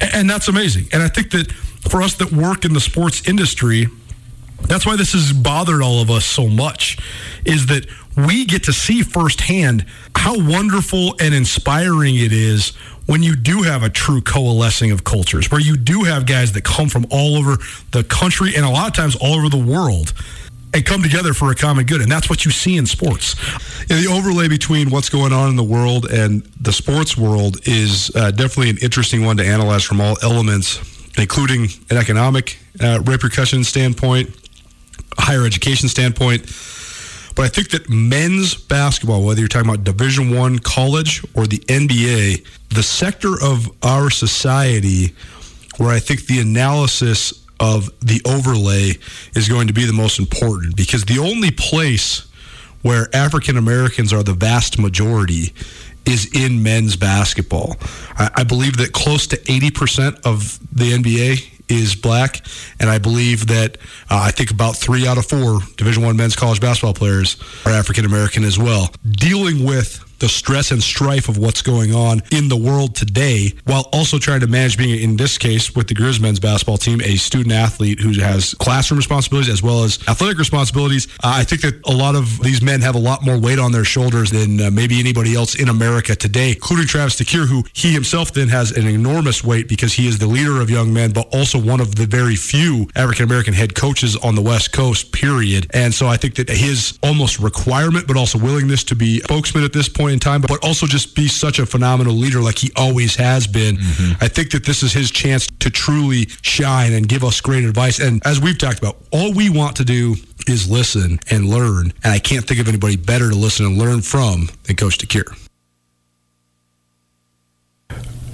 A- 0.00 0.16
and 0.16 0.30
that's 0.30 0.46
amazing. 0.46 0.86
And 0.92 1.02
I 1.02 1.08
think 1.08 1.32
that 1.32 1.52
for 1.88 2.02
us 2.02 2.14
that 2.14 2.32
work 2.32 2.64
in 2.64 2.72
the 2.72 2.80
sports 2.80 3.28
industry, 3.28 3.86
that's 4.62 4.84
why 4.84 4.96
this 4.96 5.12
has 5.12 5.32
bothered 5.32 5.82
all 5.82 6.00
of 6.00 6.10
us 6.10 6.24
so 6.24 6.46
much 6.46 6.98
is 7.44 7.66
that 7.66 7.86
we 8.16 8.44
get 8.44 8.64
to 8.64 8.72
see 8.72 9.02
firsthand 9.02 9.86
how 10.14 10.34
wonderful 10.36 11.14
and 11.20 11.34
inspiring 11.34 12.16
it 12.16 12.32
is 12.32 12.70
when 13.06 13.22
you 13.22 13.34
do 13.34 13.62
have 13.62 13.82
a 13.82 13.88
true 13.88 14.20
coalescing 14.20 14.90
of 14.90 15.02
cultures, 15.02 15.50
where 15.50 15.60
you 15.60 15.76
do 15.76 16.04
have 16.04 16.26
guys 16.26 16.52
that 16.52 16.62
come 16.62 16.88
from 16.88 17.06
all 17.10 17.36
over 17.36 17.56
the 17.92 18.04
country 18.04 18.54
and 18.54 18.64
a 18.64 18.68
lot 18.68 18.86
of 18.86 18.94
times 18.94 19.16
all 19.16 19.34
over 19.34 19.48
the 19.48 19.56
world 19.56 20.12
and 20.72 20.84
come 20.84 21.02
together 21.02 21.34
for 21.34 21.50
a 21.50 21.54
common 21.54 21.84
good. 21.84 22.00
And 22.00 22.10
that's 22.10 22.30
what 22.30 22.44
you 22.44 22.50
see 22.50 22.76
in 22.76 22.86
sports. 22.86 23.34
The 23.86 24.06
overlay 24.08 24.48
between 24.48 24.90
what's 24.90 25.08
going 25.08 25.32
on 25.32 25.50
in 25.50 25.56
the 25.56 25.64
world 25.64 26.06
and 26.06 26.42
the 26.60 26.72
sports 26.72 27.16
world 27.16 27.66
is 27.66 28.14
uh, 28.14 28.30
definitely 28.30 28.70
an 28.70 28.78
interesting 28.78 29.24
one 29.24 29.36
to 29.38 29.44
analyze 29.44 29.82
from 29.82 30.00
all 30.00 30.16
elements, 30.22 30.78
including 31.20 31.68
an 31.90 31.96
economic 31.96 32.58
uh, 32.80 33.00
repercussion 33.04 33.64
standpoint, 33.64 34.30
higher 35.18 35.44
education 35.44 35.88
standpoint. 35.88 36.42
But 37.36 37.44
I 37.44 37.48
think 37.48 37.70
that 37.70 37.88
men's 37.88 38.54
basketball, 38.54 39.24
whether 39.24 39.40
you're 39.40 39.48
talking 39.48 39.68
about 39.68 39.84
Division 39.84 40.36
One 40.36 40.58
college 40.58 41.22
or 41.34 41.46
the 41.46 41.58
NBA, 41.58 42.44
the 42.70 42.82
sector 42.82 43.34
of 43.42 43.70
our 43.82 44.10
society 44.10 45.14
where 45.76 45.90
I 45.90 45.98
think 45.98 46.26
the 46.26 46.40
analysis 46.40 47.46
of 47.58 47.90
the 48.00 48.20
overlay 48.26 48.92
is 49.34 49.48
going 49.48 49.66
to 49.68 49.72
be 49.72 49.84
the 49.84 49.92
most 49.92 50.18
important 50.18 50.76
because 50.76 51.04
the 51.04 51.18
only 51.18 51.50
place 51.50 52.26
where 52.82 53.08
African 53.14 53.56
Americans 53.56 54.12
are 54.12 54.22
the 54.22 54.32
vast 54.32 54.78
majority 54.78 55.52
is 56.10 56.30
in 56.34 56.62
men's 56.62 56.96
basketball. 56.96 57.76
I, 58.16 58.30
I 58.36 58.44
believe 58.44 58.78
that 58.78 58.92
close 58.92 59.26
to 59.28 59.36
80% 59.36 60.26
of 60.26 60.58
the 60.74 60.92
NBA 60.92 61.60
is 61.68 61.94
black, 61.94 62.42
and 62.80 62.90
I 62.90 62.98
believe 62.98 63.46
that 63.46 63.76
uh, 64.10 64.22
I 64.24 64.32
think 64.32 64.50
about 64.50 64.76
three 64.76 65.06
out 65.06 65.18
of 65.18 65.26
four 65.26 65.60
Division 65.76 66.02
One 66.02 66.16
men's 66.16 66.34
college 66.34 66.60
basketball 66.60 66.94
players 66.94 67.36
are 67.64 67.72
African 67.72 68.04
American 68.04 68.44
as 68.44 68.58
well. 68.58 68.90
Dealing 69.08 69.64
with 69.64 70.04
the 70.20 70.28
stress 70.28 70.70
and 70.70 70.82
strife 70.82 71.28
of 71.28 71.36
what's 71.36 71.62
going 71.62 71.94
on 71.94 72.22
in 72.30 72.48
the 72.48 72.56
world 72.56 72.94
today, 72.94 73.52
while 73.64 73.88
also 73.92 74.18
trying 74.18 74.40
to 74.40 74.46
manage 74.46 74.78
being, 74.78 75.02
in 75.02 75.16
this 75.16 75.38
case, 75.38 75.74
with 75.74 75.88
the 75.88 75.94
Grizz 75.94 76.20
men's 76.20 76.38
basketball 76.38 76.78
team, 76.78 77.00
a 77.00 77.16
student 77.16 77.54
athlete 77.54 78.00
who 78.00 78.12
has 78.20 78.54
classroom 78.54 78.98
responsibilities 78.98 79.50
as 79.50 79.62
well 79.62 79.82
as 79.82 79.98
athletic 80.08 80.38
responsibilities. 80.38 81.08
Uh, 81.24 81.32
I 81.40 81.44
think 81.44 81.62
that 81.62 81.74
a 81.86 81.94
lot 81.94 82.14
of 82.14 82.40
these 82.42 82.62
men 82.62 82.80
have 82.82 82.94
a 82.94 82.98
lot 82.98 83.24
more 83.24 83.38
weight 83.38 83.58
on 83.58 83.72
their 83.72 83.84
shoulders 83.84 84.30
than 84.30 84.60
uh, 84.60 84.70
maybe 84.70 85.00
anybody 85.00 85.34
else 85.34 85.54
in 85.54 85.68
America 85.68 86.14
today, 86.14 86.50
including 86.50 86.86
Travis 86.86 87.16
DeCuire, 87.16 87.46
who 87.46 87.64
he 87.72 87.92
himself 87.92 88.32
then 88.32 88.48
has 88.48 88.70
an 88.70 88.86
enormous 88.86 89.42
weight 89.42 89.68
because 89.68 89.94
he 89.94 90.06
is 90.06 90.18
the 90.18 90.26
leader 90.26 90.60
of 90.60 90.70
young 90.70 90.92
men, 90.92 91.12
but 91.12 91.26
also 91.34 91.58
one 91.58 91.80
of 91.80 91.96
the 91.96 92.06
very 92.06 92.36
few 92.36 92.88
African 92.94 93.24
American 93.24 93.54
head 93.54 93.74
coaches 93.74 94.16
on 94.16 94.34
the 94.34 94.42
West 94.42 94.72
Coast, 94.72 95.12
period. 95.12 95.66
And 95.72 95.94
so 95.94 96.06
I 96.06 96.16
think 96.16 96.34
that 96.36 96.48
his 96.48 96.98
almost 97.02 97.38
requirement, 97.38 98.06
but 98.06 98.16
also 98.16 98.38
willingness 98.38 98.84
to 98.84 98.94
be 98.94 99.20
spokesman 99.20 99.64
at 99.64 99.72
this 99.72 99.88
point 99.88 100.09
in 100.12 100.18
time, 100.18 100.40
but 100.42 100.62
also 100.64 100.86
just 100.86 101.14
be 101.14 101.28
such 101.28 101.58
a 101.58 101.66
phenomenal 101.66 102.14
leader 102.14 102.40
like 102.40 102.58
he 102.58 102.70
always 102.76 103.16
has 103.16 103.46
been. 103.46 103.76
Mm-hmm. 103.76 104.24
I 104.24 104.28
think 104.28 104.50
that 104.52 104.64
this 104.64 104.82
is 104.82 104.92
his 104.92 105.10
chance 105.10 105.46
to 105.60 105.70
truly 105.70 106.26
shine 106.42 106.92
and 106.92 107.08
give 107.08 107.24
us 107.24 107.40
great 107.40 107.64
advice. 107.64 107.98
And 107.98 108.24
as 108.26 108.40
we've 108.40 108.58
talked 108.58 108.78
about, 108.78 108.96
all 109.12 109.32
we 109.32 109.50
want 109.50 109.76
to 109.76 109.84
do 109.84 110.16
is 110.46 110.70
listen 110.70 111.20
and 111.30 111.48
learn. 111.48 111.92
And 112.02 112.12
I 112.12 112.18
can't 112.18 112.46
think 112.46 112.60
of 112.60 112.68
anybody 112.68 112.96
better 112.96 113.30
to 113.30 113.36
listen 113.36 113.66
and 113.66 113.78
learn 113.78 114.02
from 114.02 114.48
than 114.64 114.76
Coach 114.76 114.98
DeCuire. 114.98 115.36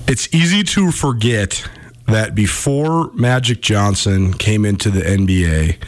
It's 0.08 0.32
easy 0.32 0.62
to 0.62 0.92
forget 0.92 1.68
that 2.06 2.34
before 2.34 3.10
Magic 3.12 3.60
Johnson 3.60 4.32
came 4.32 4.64
into 4.64 4.90
the 4.90 5.00
NBA, 5.00 5.78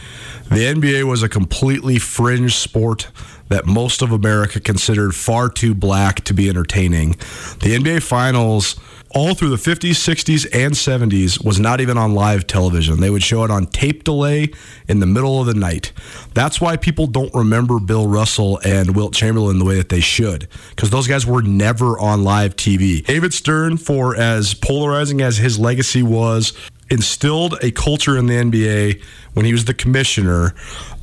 the 0.49 0.55
NBA 0.55 1.03
was 1.03 1.23
a 1.23 1.29
completely 1.29 1.99
fringe 1.99 2.55
sport 2.55 3.09
that 3.49 3.65
most 3.65 4.01
of 4.01 4.11
America 4.11 4.59
considered 4.59 5.13
far 5.13 5.49
too 5.49 5.75
black 5.75 6.23
to 6.25 6.33
be 6.33 6.49
entertaining. 6.49 7.11
The 7.59 7.75
NBA 7.77 8.03
Finals, 8.03 8.79
all 9.11 9.33
through 9.33 9.49
the 9.49 9.55
50s, 9.55 9.91
60s, 9.91 10.47
and 10.53 10.73
70s, 10.73 11.43
was 11.43 11.59
not 11.59 11.81
even 11.81 11.97
on 11.97 12.13
live 12.13 12.45
television. 12.47 12.99
They 12.99 13.09
would 13.09 13.23
show 13.23 13.43
it 13.43 13.51
on 13.51 13.65
tape 13.65 14.03
delay 14.03 14.51
in 14.87 14.99
the 14.99 15.07
middle 15.07 15.41
of 15.41 15.47
the 15.47 15.55
night. 15.55 15.91
That's 16.33 16.61
why 16.61 16.77
people 16.77 17.07
don't 17.07 17.33
remember 17.33 17.79
Bill 17.79 18.07
Russell 18.07 18.59
and 18.63 18.95
Wilt 18.95 19.13
Chamberlain 19.13 19.57
the 19.59 19.65
way 19.65 19.77
that 19.77 19.89
they 19.89 19.99
should, 19.99 20.47
because 20.69 20.91
those 20.91 21.07
guys 21.07 21.25
were 21.25 21.41
never 21.41 21.99
on 21.99 22.23
live 22.23 22.55
TV. 22.55 23.03
David 23.03 23.33
Stern, 23.33 23.77
for 23.77 24.15
as 24.15 24.53
polarizing 24.53 25.21
as 25.21 25.37
his 25.37 25.57
legacy 25.59 26.03
was, 26.03 26.53
instilled 26.89 27.57
a 27.61 27.71
culture 27.71 28.17
in 28.17 28.25
the 28.27 28.35
NBA 28.35 29.01
when 29.33 29.45
he 29.45 29.51
was 29.51 29.65
the 29.65 29.73
commissioner 29.73 30.53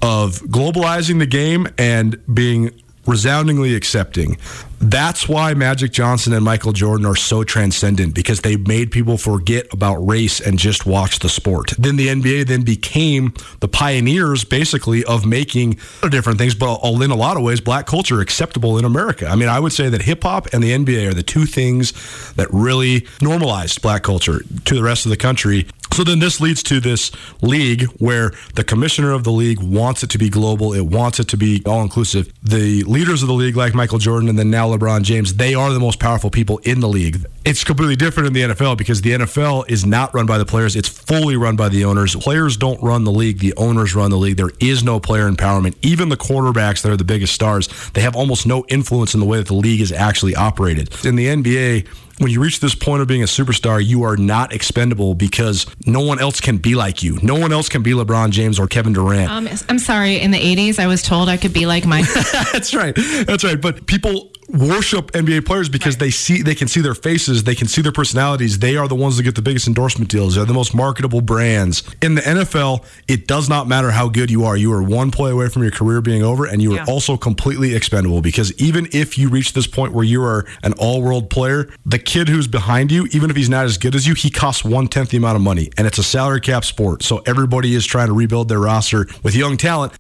of 0.03 0.41
globalizing 0.41 1.19
the 1.19 1.27
game 1.27 1.69
and 1.79 2.21
being 2.33 2.71
resoundingly 3.07 3.75
accepting. 3.75 4.37
That's 4.79 5.27
why 5.27 5.55
Magic 5.55 5.91
Johnson 5.93 6.35
and 6.35 6.45
Michael 6.45 6.73
Jordan 6.73 7.07
are 7.07 7.17
so 7.17 7.45
transcendent 7.45 8.15
because 8.15 8.41
they 8.41 8.57
made 8.57 8.91
people 8.91 9.17
forget 9.17 9.73
about 9.73 9.97
race 10.07 10.39
and 10.39 10.59
just 10.59 10.85
watch 10.85 11.21
the 11.21 11.31
sport. 11.31 11.73
Then 11.79 11.97
the 11.97 12.09
NBA 12.09 12.47
then 12.47 12.63
became 12.63 13.33
the 13.61 13.69
pioneers 13.69 14.45
basically 14.45 15.03
of 15.05 15.25
making 15.25 15.79
different 16.11 16.39
things, 16.39 16.55
but 16.55 16.79
in 16.85 17.11
a 17.11 17.17
lot 17.17 17.39
of 17.39 17.43
ways, 17.43 17.61
black 17.61 17.87
culture 17.87 18.21
acceptable 18.21 18.77
in 18.77 18.85
America. 18.85 19.27
I 19.29 19.37
mean, 19.37 19.49
I 19.49 19.61
would 19.61 19.73
say 19.73 19.89
that 19.89 20.03
hip 20.03 20.25
hop 20.25 20.49
and 20.53 20.63
the 20.63 20.73
NBA 20.73 21.09
are 21.09 21.15
the 21.15 21.23
two 21.23 21.47
things 21.47 21.93
that 22.35 22.49
really 22.53 23.07
normalized 23.23 23.81
black 23.81 24.03
culture 24.03 24.41
to 24.67 24.75
the 24.75 24.83
rest 24.83 25.07
of 25.07 25.11
the 25.11 25.17
country. 25.17 25.67
So 25.93 26.05
then 26.05 26.19
this 26.19 26.41
leads 26.41 26.63
to 26.65 26.81
this 26.81 27.11
league 27.43 27.85
where 27.99 28.33
the 28.55 28.65
commissioner 28.65 29.13
of 29.13 29.25
the 29.25 29.33
league 29.33 29.61
wants 29.61 30.03
it 30.03 30.11
to 30.11 30.19
be 30.19 30.29
global. 30.29 30.75
It 30.75 30.87
wants 30.87 31.21
it 31.21 31.29
to 31.29 31.37
be 31.37 31.63
all 31.65 31.83
inclusive. 31.83 32.33
The 32.43 32.85
leaders 32.85 33.23
of 33.23 33.29
the 33.29 33.35
league, 33.35 33.57
like 33.57 33.75
Michael 33.75 33.99
Jordan 33.99 34.29
and 34.29 34.39
then 34.39 34.51
now 34.51 34.69
LeBron 34.69 35.03
James, 35.03 35.35
they 35.35 35.55
are 35.55 35.73
the 35.73 35.81
most 35.81 35.99
powerful 35.99 36.31
people 36.31 36.59
in 36.59 36.81
the 36.81 36.89
league. 36.89 37.25
It's 37.45 37.65
completely 37.65 37.97
different 37.97 38.27
in 38.27 38.33
the 38.33 38.55
NFL 38.55 38.77
because 38.77 39.03
the 39.03 39.13
NFL 39.13 39.71
is 39.71 39.87
not 39.87 40.13
run 40.15 40.27
by 40.27 40.39
the 40.39 40.45
players. 40.45 40.77
It's 40.77 40.89
fully 40.89 41.37
run 41.37 41.57
by 41.57 41.69
the 41.69 41.85
owners. 41.85 42.17
Players 42.17 42.57
don't 42.57 42.83
run 42.83 43.05
the 43.05 43.13
league. 43.13 43.39
The 43.39 43.55
owners 43.57 43.95
run 43.95 44.11
the 44.11 44.17
league. 44.17 44.37
There 44.37 44.51
is 44.61 44.83
no 44.83 44.99
player 44.99 45.31
empowerment. 45.31 45.77
Even 45.83 46.09
the 46.09 46.17
quarterbacks 46.17 46.83
that 46.83 46.91
are 46.91 46.97
the 46.97 47.05
biggest 47.05 47.35
stars, 47.35 47.69
they 47.93 48.01
have 48.01 48.17
almost 48.17 48.47
no 48.47 48.65
influence 48.69 49.15
in 49.15 49.21
the 49.21 49.27
way 49.27 49.39
that 49.39 49.47
the 49.47 49.55
league 49.55 49.81
is 49.81 49.93
actually 49.93 50.35
operated. 50.35 50.93
In 51.05 51.17
the 51.17 51.27
NBA, 51.27 51.87
when 52.19 52.31
you 52.31 52.41
reach 52.41 52.61
this 52.61 52.75
point 52.75 53.03
of 53.03 53.09
being 53.09 53.23
a 53.23 53.27
superstar, 53.27 53.85
you 53.85 54.03
are 54.05 54.17
not 54.17 54.53
expendable 54.53 55.15
because 55.15 55.67
no 55.87 56.01
one 56.01 56.19
else 56.19 56.41
can 56.41 56.59
be 56.59 56.75
like 56.75 57.03
you. 57.03 57.19
No 57.23 57.35
one 57.35 57.53
else 57.53 57.69
can 57.69 57.83
be 57.83 57.93
LeBron 57.93 58.31
James 58.31 58.59
or 58.59 58.67
Kevin 58.67 58.93
Durant. 58.93 59.31
Um, 59.31 59.49
I'm 59.69 59.79
sorry. 59.79 60.17
In 60.21 60.31
the 60.31 60.39
80s, 60.39 60.79
I 60.79 60.87
was 60.87 61.03
told 61.03 61.29
I 61.29 61.37
could 61.37 61.53
be 61.53 61.67
like 61.67 61.87
Mike. 61.87 62.07
That's 62.53 62.75
right. 62.75 62.95
That's 63.27 63.45
right. 63.45 63.61
But 63.61 63.87
people 63.87 64.33
worship 64.49 65.13
NBA 65.13 65.45
players 65.47 65.69
because 65.69 65.95
right. 65.95 66.01
they 66.01 66.11
see 66.11 66.43
they 66.43 66.55
can 66.55 66.69
see 66.69 66.81
their 66.81 66.95
faces, 66.95 67.45
they 67.45 67.55
can 67.55 67.67
see 67.67 67.83
their 67.83 67.93
personalities. 67.93 68.59
They 68.59 68.77
are 68.77 68.89
the 68.89 68.95
ones 68.95 69.17
that 69.17 69.23
get 69.23 69.35
the 69.35 69.43
biggest 69.43 69.67
endorsement 69.67 70.11
deals. 70.11 70.35
They're 70.35 70.45
the 70.45 70.55
most 70.55 70.75
marketable 70.75 71.21
brands. 71.21 71.83
In 72.03 72.15
the 72.15 72.21
NFL, 72.23 72.85
it 73.09 73.27
does 73.27 73.49
not 73.49 73.69
matter 73.69 73.91
how 73.91 74.09
good 74.09 74.31
you 74.31 74.45
are. 74.45 74.57
You 74.57 74.73
are 74.73 74.83
one 74.83 75.11
play 75.11 75.31
away 75.31 75.49
from 75.49 75.63
your 75.63 75.73
career 75.73 76.01
being 76.01 76.23
over 76.23 76.47
and 76.47 76.63
you 76.63 76.73
are 76.73 76.77
yeah. 76.77 76.87
also 76.89 77.17
completely 77.17 77.75
expendable 77.75 78.21
because 78.21 78.53
even 78.61 78.89
if 78.93 79.19
you 79.19 79.29
reach 79.29 79.53
this 79.53 79.67
point 79.67 79.93
where 79.93 80.05
you 80.05 80.23
are 80.23 80.47
an 80.63 80.73
all-world 80.75 81.31
player, 81.31 81.69
the 81.85 81.99
kid 81.99 82.29
who's 82.29 82.47
behind 82.47 82.93
you, 82.93 83.07
even 83.13 83.31
if 83.31 83.37
he's 83.37 83.49
not 83.49 83.65
as 83.65 83.79
good 83.79 83.95
as 83.95 84.07
you, 84.07 84.15
he 84.15 84.31
costs 84.31 84.65
one 84.65 84.89
tenth 84.89 85.11
the 85.11 85.17
amount 85.17 85.37
of 85.37 85.43
money. 85.43 85.71
And 85.77 85.87
it's 85.87 85.99
a 85.99 86.03
salary 86.03 86.41
cap 86.41 86.65
sport. 86.65 87.03
So 87.03 87.23
everybody 87.27 87.75
is 87.75 87.85
trying 87.85 88.09
to 88.09 88.13
rebuild 88.13 88.49
their 88.49 88.61
roster 88.61 89.07
with 89.23 89.35
young 89.35 89.57
talent 89.57 89.93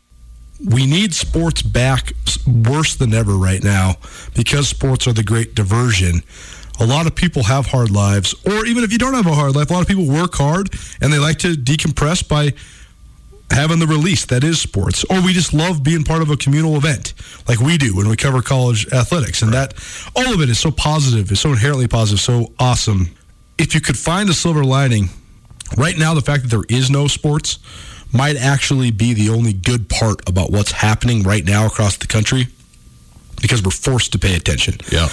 we 0.64 0.86
need 0.86 1.14
sports 1.14 1.62
back 1.62 2.12
worse 2.46 2.96
than 2.96 3.12
ever 3.12 3.34
right 3.34 3.62
now 3.62 3.96
because 4.34 4.68
sports 4.68 5.06
are 5.06 5.12
the 5.12 5.22
great 5.22 5.54
diversion. 5.54 6.22
A 6.78 6.86
lot 6.86 7.06
of 7.06 7.14
people 7.14 7.42
have 7.44 7.66
hard 7.66 7.90
lives, 7.90 8.34
or 8.46 8.66
even 8.66 8.84
if 8.84 8.92
you 8.92 8.98
don't 8.98 9.14
have 9.14 9.26
a 9.26 9.34
hard 9.34 9.56
life, 9.56 9.70
a 9.70 9.72
lot 9.72 9.82
of 9.82 9.88
people 9.88 10.06
work 10.06 10.34
hard 10.34 10.74
and 11.00 11.12
they 11.12 11.18
like 11.18 11.38
to 11.38 11.54
decompress 11.54 12.26
by 12.26 12.52
having 13.50 13.78
the 13.78 13.86
release 13.86 14.24
that 14.26 14.44
is 14.44 14.60
sports. 14.60 15.04
Or 15.04 15.22
we 15.22 15.32
just 15.32 15.54
love 15.54 15.82
being 15.82 16.04
part 16.04 16.22
of 16.22 16.30
a 16.30 16.36
communal 16.36 16.76
event 16.76 17.14
like 17.48 17.60
we 17.60 17.78
do 17.78 17.94
when 17.94 18.08
we 18.08 18.16
cover 18.16 18.42
college 18.42 18.86
athletics. 18.92 19.42
And 19.42 19.52
that 19.52 19.74
all 20.14 20.34
of 20.34 20.40
it 20.40 20.50
is 20.50 20.58
so 20.58 20.70
positive, 20.70 21.30
is 21.30 21.40
so 21.40 21.50
inherently 21.50 21.88
positive, 21.88 22.20
so 22.20 22.52
awesome. 22.58 23.10
If 23.58 23.74
you 23.74 23.80
could 23.80 23.96
find 23.96 24.28
a 24.28 24.34
silver 24.34 24.64
lining, 24.64 25.08
right 25.76 25.96
now, 25.96 26.14
the 26.14 26.20
fact 26.20 26.42
that 26.42 26.50
there 26.50 26.64
is 26.68 26.90
no 26.90 27.06
sports 27.06 27.58
might 28.12 28.36
actually 28.36 28.90
be 28.90 29.14
the 29.14 29.30
only 29.30 29.52
good 29.52 29.88
part 29.88 30.28
about 30.28 30.50
what's 30.50 30.72
happening 30.72 31.22
right 31.22 31.44
now 31.44 31.66
across 31.66 31.96
the 31.96 32.06
country 32.06 32.46
because 33.40 33.62
we're 33.62 33.70
forced 33.70 34.12
to 34.12 34.18
pay 34.18 34.34
attention. 34.36 34.74
Yeah. 34.90 35.08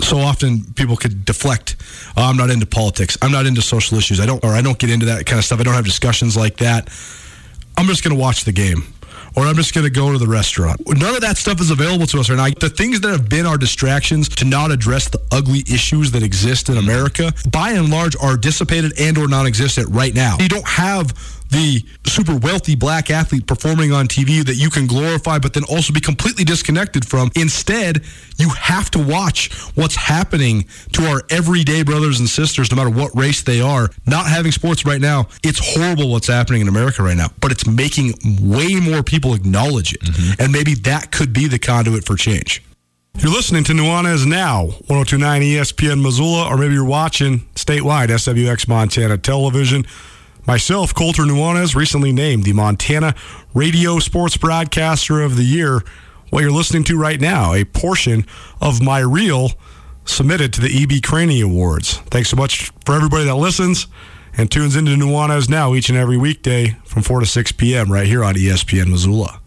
So 0.00 0.18
often 0.18 0.64
people 0.74 0.96
could 0.96 1.24
deflect. 1.24 1.76
Oh, 2.16 2.22
I'm 2.22 2.36
not 2.36 2.50
into 2.50 2.66
politics. 2.66 3.16
I'm 3.22 3.32
not 3.32 3.46
into 3.46 3.62
social 3.62 3.98
issues. 3.98 4.20
I 4.20 4.26
don't, 4.26 4.44
or 4.44 4.50
I 4.50 4.62
don't 4.62 4.78
get 4.78 4.90
into 4.90 5.06
that 5.06 5.26
kind 5.26 5.38
of 5.38 5.44
stuff. 5.44 5.60
I 5.60 5.62
don't 5.62 5.74
have 5.74 5.84
discussions 5.84 6.36
like 6.36 6.58
that. 6.58 6.88
I'm 7.76 7.86
just 7.86 8.04
going 8.04 8.14
to 8.14 8.20
watch 8.20 8.44
the 8.44 8.52
game 8.52 8.82
or 9.36 9.46
I'm 9.46 9.54
just 9.54 9.74
going 9.74 9.84
to 9.84 9.90
go 9.90 10.12
to 10.12 10.18
the 10.18 10.26
restaurant. 10.26 10.80
None 10.86 11.14
of 11.14 11.20
that 11.22 11.36
stuff 11.36 11.60
is 11.60 11.70
available 11.70 12.06
to 12.06 12.20
us 12.20 12.28
right 12.28 12.36
now. 12.36 12.48
The 12.60 12.68
things 12.68 13.00
that 13.00 13.10
have 13.10 13.28
been 13.28 13.46
our 13.46 13.56
distractions 13.56 14.28
to 14.30 14.44
not 14.44 14.70
address 14.70 15.08
the 15.08 15.20
ugly 15.30 15.60
issues 15.60 16.10
that 16.12 16.22
exist 16.22 16.68
in 16.68 16.76
America, 16.76 17.32
by 17.50 17.72
and 17.72 17.90
large, 17.90 18.16
are 18.16 18.36
dissipated 18.36 18.92
and 19.00 19.16
or 19.16 19.28
non-existent 19.28 19.88
right 19.90 20.14
now. 20.14 20.36
You 20.38 20.48
don't 20.48 20.68
have 20.68 21.14
the 21.52 21.84
super 22.06 22.34
wealthy 22.36 22.74
black 22.74 23.10
athlete 23.10 23.46
performing 23.46 23.92
on 23.92 24.08
TV 24.08 24.44
that 24.44 24.56
you 24.56 24.70
can 24.70 24.86
glorify, 24.86 25.38
but 25.38 25.52
then 25.52 25.64
also 25.64 25.92
be 25.92 26.00
completely 26.00 26.44
disconnected 26.44 27.06
from. 27.06 27.30
Instead, 27.36 28.02
you 28.38 28.48
have 28.48 28.90
to 28.92 28.98
watch 28.98 29.52
what's 29.74 29.94
happening 29.94 30.64
to 30.92 31.06
our 31.06 31.22
everyday 31.30 31.82
brothers 31.82 32.18
and 32.18 32.28
sisters, 32.28 32.70
no 32.70 32.76
matter 32.76 32.90
what 32.90 33.14
race 33.14 33.42
they 33.42 33.60
are. 33.60 33.90
Not 34.06 34.26
having 34.26 34.50
sports 34.50 34.84
right 34.84 35.00
now, 35.00 35.28
it's 35.44 35.60
horrible 35.76 36.10
what's 36.10 36.26
happening 36.26 36.62
in 36.62 36.68
America 36.68 37.02
right 37.02 37.16
now, 37.16 37.28
but 37.40 37.52
it's 37.52 37.66
making 37.66 38.14
way 38.40 38.76
more 38.76 39.02
people 39.02 39.34
acknowledge 39.34 39.92
it. 39.92 40.00
Mm-hmm. 40.00 40.42
And 40.42 40.52
maybe 40.52 40.74
that 40.74 41.12
could 41.12 41.32
be 41.32 41.48
the 41.48 41.58
conduit 41.58 42.04
for 42.04 42.16
change. 42.16 42.62
You're 43.18 43.30
listening 43.30 43.62
to 43.64 43.72
Nuanez 43.72 44.26
Now, 44.26 44.64
1029 44.88 45.42
ESPN 45.42 46.02
Missoula, 46.02 46.48
or 46.48 46.56
maybe 46.56 46.72
you're 46.72 46.84
watching 46.84 47.40
statewide 47.54 48.08
SWX 48.08 48.66
Montana 48.66 49.18
Television. 49.18 49.84
Myself, 50.46 50.92
Colter 50.92 51.22
Nuanez, 51.22 51.76
recently 51.76 52.12
named 52.12 52.42
the 52.44 52.52
Montana 52.52 53.14
Radio 53.54 54.00
Sports 54.00 54.36
Broadcaster 54.36 55.20
of 55.20 55.36
the 55.36 55.44
Year. 55.44 55.82
What 56.30 56.40
you're 56.40 56.50
listening 56.50 56.82
to 56.84 56.98
right 56.98 57.20
now, 57.20 57.52
a 57.52 57.64
portion 57.64 58.26
of 58.60 58.82
my 58.82 58.98
reel 58.98 59.52
submitted 60.04 60.52
to 60.54 60.60
the 60.60 60.68
E.B. 60.68 61.00
Craney 61.00 61.40
Awards. 61.40 61.98
Thanks 62.10 62.30
so 62.30 62.36
much 62.36 62.72
for 62.84 62.94
everybody 62.94 63.24
that 63.24 63.36
listens 63.36 63.86
and 64.36 64.50
tunes 64.50 64.74
into 64.74 64.92
Nuanez 64.92 65.48
now 65.48 65.74
each 65.74 65.88
and 65.88 65.98
every 65.98 66.16
weekday 66.16 66.76
from 66.84 67.02
4 67.02 67.20
to 67.20 67.26
6 67.26 67.52
p.m. 67.52 67.92
right 67.92 68.06
here 68.06 68.24
on 68.24 68.34
ESPN 68.34 68.88
Missoula. 68.88 69.41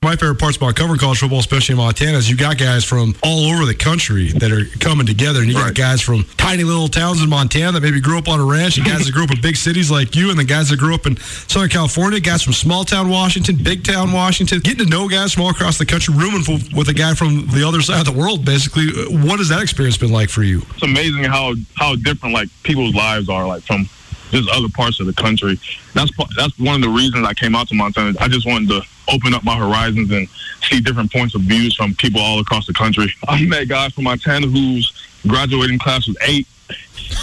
My 0.00 0.14
favorite 0.14 0.38
parts 0.38 0.56
about 0.56 0.76
covering 0.76 1.00
college 1.00 1.18
football, 1.18 1.40
especially 1.40 1.72
in 1.72 1.78
Montana, 1.78 2.18
is 2.18 2.30
you 2.30 2.36
got 2.36 2.56
guys 2.56 2.84
from 2.84 3.16
all 3.24 3.46
over 3.52 3.66
the 3.66 3.74
country 3.74 4.28
that 4.28 4.52
are 4.52 4.64
coming 4.78 5.06
together, 5.06 5.40
and 5.40 5.48
you 5.48 5.56
right. 5.56 5.74
got 5.74 5.74
guys 5.74 6.00
from 6.00 6.22
tiny 6.36 6.62
little 6.62 6.86
towns 6.86 7.20
in 7.20 7.28
Montana 7.28 7.72
that 7.72 7.80
maybe 7.80 8.00
grew 8.00 8.16
up 8.16 8.28
on 8.28 8.38
a 8.38 8.44
ranch, 8.44 8.78
and 8.78 8.86
guys 8.86 9.06
that 9.06 9.12
grew 9.12 9.24
up 9.24 9.32
in 9.32 9.40
big 9.40 9.56
cities 9.56 9.90
like 9.90 10.14
you, 10.14 10.30
and 10.30 10.38
the 10.38 10.44
guys 10.44 10.68
that 10.68 10.78
grew 10.78 10.94
up 10.94 11.06
in 11.08 11.16
Southern 11.16 11.68
California, 11.68 12.20
guys 12.20 12.44
from 12.44 12.52
small 12.52 12.84
town 12.84 13.08
Washington, 13.08 13.56
big 13.56 13.82
town 13.82 14.12
Washington, 14.12 14.60
getting 14.60 14.86
to 14.86 14.88
know 14.88 15.08
guys 15.08 15.32
from 15.32 15.42
all 15.42 15.50
across 15.50 15.78
the 15.78 15.86
country, 15.86 16.14
rooming 16.14 16.44
with 16.76 16.88
a 16.88 16.94
guy 16.94 17.12
from 17.14 17.48
the 17.48 17.66
other 17.66 17.82
side 17.82 18.06
of 18.06 18.14
the 18.14 18.16
world. 18.16 18.44
Basically, 18.44 18.86
what 19.08 19.40
has 19.40 19.48
that 19.48 19.62
experience 19.62 19.96
been 19.96 20.12
like 20.12 20.30
for 20.30 20.44
you? 20.44 20.62
It's 20.74 20.82
amazing 20.84 21.24
how 21.24 21.54
how 21.74 21.96
different 21.96 22.34
like 22.34 22.48
people's 22.62 22.94
lives 22.94 23.28
are, 23.28 23.48
like 23.48 23.64
from 23.64 23.88
just 24.30 24.48
other 24.50 24.68
parts 24.68 25.00
of 25.00 25.06
the 25.06 25.12
country. 25.12 25.58
That's 25.94 26.10
that's 26.36 26.58
one 26.58 26.76
of 26.76 26.82
the 26.82 26.88
reasons 26.88 27.26
I 27.26 27.34
came 27.34 27.54
out 27.54 27.68
to 27.68 27.74
Montana. 27.74 28.16
I 28.20 28.28
just 28.28 28.46
wanted 28.46 28.68
to 28.70 28.82
open 29.12 29.34
up 29.34 29.44
my 29.44 29.56
horizons 29.56 30.10
and 30.10 30.28
see 30.62 30.80
different 30.80 31.12
points 31.12 31.34
of 31.34 31.42
views 31.42 31.74
from 31.74 31.94
people 31.94 32.20
all 32.20 32.40
across 32.40 32.66
the 32.66 32.74
country. 32.74 33.12
I 33.26 33.44
met 33.46 33.68
guys 33.68 33.92
from 33.94 34.04
Montana 34.04 34.46
who's 34.46 34.92
graduating 35.26 35.78
class 35.78 36.06
was 36.06 36.16
eight 36.22 36.46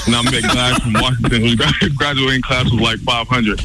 and 0.08 0.16
I 0.16 0.22
met 0.24 0.44
guys 0.44 0.78
from 0.80 0.94
Washington 0.94 1.42
whose 1.42 1.56
graduating 1.96 2.42
class 2.42 2.66
was 2.66 2.82
like 2.82 3.00
500. 3.00 3.62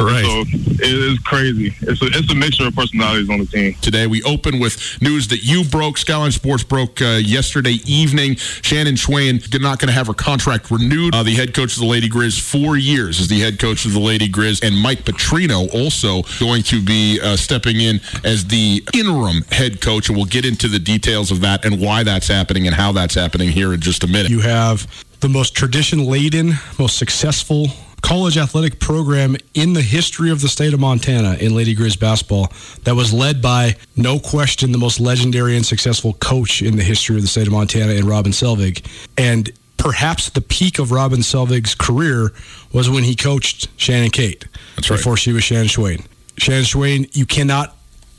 Right. 0.00 0.24
So 0.24 0.44
it 0.50 0.82
is 0.82 1.18
crazy. 1.20 1.74
It's 1.82 2.02
a, 2.02 2.06
it's 2.06 2.30
a 2.30 2.34
mixture 2.34 2.66
of 2.66 2.74
personalities 2.74 3.30
on 3.30 3.38
the 3.38 3.46
team. 3.46 3.74
Today 3.82 4.06
we 4.06 4.22
open 4.24 4.58
with 4.58 5.00
news 5.00 5.28
that 5.28 5.42
you 5.42 5.64
broke. 5.64 5.98
Skyline 5.98 6.32
Sports 6.32 6.64
broke 6.64 7.00
uh, 7.02 7.20
yesterday 7.22 7.78
evening. 7.86 8.36
Shannon 8.36 8.94
Schweyen 8.94 9.40
not 9.60 9.78
going 9.78 9.88
to 9.88 9.94
have 9.94 10.06
her 10.06 10.14
contract 10.14 10.70
renewed. 10.70 11.14
Uh, 11.14 11.22
the 11.22 11.34
head 11.34 11.54
coach 11.54 11.74
of 11.74 11.80
the 11.80 11.86
Lady 11.86 12.08
Grizz, 12.08 12.40
four 12.40 12.76
years 12.76 13.20
as 13.20 13.28
the 13.28 13.40
head 13.40 13.58
coach 13.58 13.84
of 13.84 13.92
the 13.92 14.00
Lady 14.00 14.28
Grizz, 14.28 14.64
and 14.66 14.76
Mike 14.76 15.04
Petrino 15.04 15.72
also 15.74 16.22
going 16.38 16.62
to 16.64 16.82
be 16.82 17.20
uh, 17.20 17.36
stepping 17.36 17.80
in 17.80 18.00
as 18.24 18.46
the 18.46 18.82
interim 18.94 19.42
head 19.50 19.80
coach. 19.80 20.08
And 20.08 20.16
we'll 20.16 20.26
get 20.26 20.44
into 20.44 20.68
the 20.68 20.78
details 20.78 21.30
of 21.30 21.40
that 21.42 21.64
and 21.64 21.80
why 21.80 22.02
that's 22.02 22.28
happening 22.28 22.66
and 22.66 22.74
how 22.74 22.92
that's 22.92 23.14
happening 23.14 23.50
here 23.50 23.72
in 23.74 23.80
just 23.80 24.02
a 24.02 24.06
minute. 24.06 24.30
You 24.30 24.40
have 24.40 24.86
the 25.20 25.28
most 25.28 25.49
tradition 25.54 26.04
laden, 26.04 26.54
most 26.78 26.96
successful 26.98 27.68
college 28.02 28.38
athletic 28.38 28.80
program 28.80 29.36
in 29.54 29.74
the 29.74 29.82
history 29.82 30.30
of 30.30 30.40
the 30.40 30.48
state 30.48 30.72
of 30.72 30.80
Montana 30.80 31.34
in 31.34 31.54
Lady 31.54 31.74
Grizz 31.74 31.98
basketball 31.98 32.52
that 32.84 32.94
was 32.94 33.12
led 33.12 33.42
by, 33.42 33.76
no 33.96 34.18
question, 34.18 34.72
the 34.72 34.78
most 34.78 35.00
legendary 35.00 35.56
and 35.56 35.64
successful 35.64 36.14
coach 36.14 36.62
in 36.62 36.76
the 36.76 36.82
history 36.82 37.16
of 37.16 37.22
the 37.22 37.28
state 37.28 37.46
of 37.46 37.52
Montana 37.52 37.92
in 37.92 38.06
Robin 38.06 38.32
Selvig. 38.32 38.86
And 39.18 39.50
perhaps 39.76 40.30
the 40.30 40.40
peak 40.40 40.78
of 40.78 40.92
Robin 40.92 41.20
Selvig's 41.20 41.74
career 41.74 42.32
was 42.72 42.88
when 42.88 43.04
he 43.04 43.14
coached 43.14 43.68
Shannon 43.76 44.10
Cate 44.10 44.46
That's 44.76 44.90
right. 44.90 44.96
before 44.96 45.16
she 45.16 45.32
was 45.32 45.44
Shannon 45.44 45.66
Schweyen. 45.66 46.06
Shannon 46.38 46.64
Schweyen, 46.64 47.14
you 47.14 47.26
cannot 47.26 47.76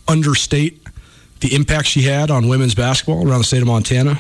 understate 0.08 0.86
the 1.40 1.56
impact 1.56 1.88
she 1.88 2.04
had 2.04 2.30
on 2.30 2.48
women's 2.48 2.76
basketball 2.76 3.28
around 3.28 3.40
the 3.40 3.46
state 3.46 3.62
of 3.62 3.68
Montana. 3.68 4.20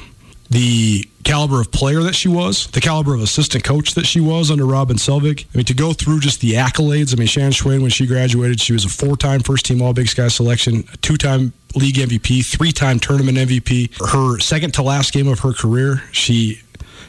The 0.49 1.07
caliber 1.21 1.61
of 1.61 1.71
player 1.71 2.01
that 2.03 2.15
she 2.15 2.27
was, 2.27 2.67
the 2.67 2.81
caliber 2.81 3.13
of 3.13 3.21
assistant 3.21 3.63
coach 3.63 3.93
that 3.93 4.05
she 4.05 4.19
was 4.19 4.51
under 4.51 4.65
Robin 4.65 4.97
Selvig. 4.97 5.45
I 5.53 5.57
mean, 5.57 5.65
to 5.65 5.73
go 5.73 5.93
through 5.93 6.19
just 6.19 6.41
the 6.41 6.53
accolades. 6.53 7.13
I 7.13 7.17
mean, 7.17 7.27
Shannon 7.27 7.51
Schweyen, 7.51 7.81
when 7.81 7.89
she 7.89 8.05
graduated, 8.05 8.59
she 8.59 8.73
was 8.73 8.85
a 8.85 8.89
four-time 8.89 9.41
first-team 9.41 9.81
All 9.81 9.93
Big 9.93 10.07
Sky 10.07 10.27
selection, 10.27 10.83
a 10.93 10.97
two-time 10.97 11.53
league 11.75 11.95
MVP, 11.95 12.45
three-time 12.45 12.99
tournament 12.99 13.37
MVP. 13.37 14.11
Her 14.11 14.39
second 14.39 14.73
to 14.75 14.83
last 14.83 15.13
game 15.13 15.27
of 15.27 15.39
her 15.39 15.53
career, 15.53 16.03
she 16.11 16.61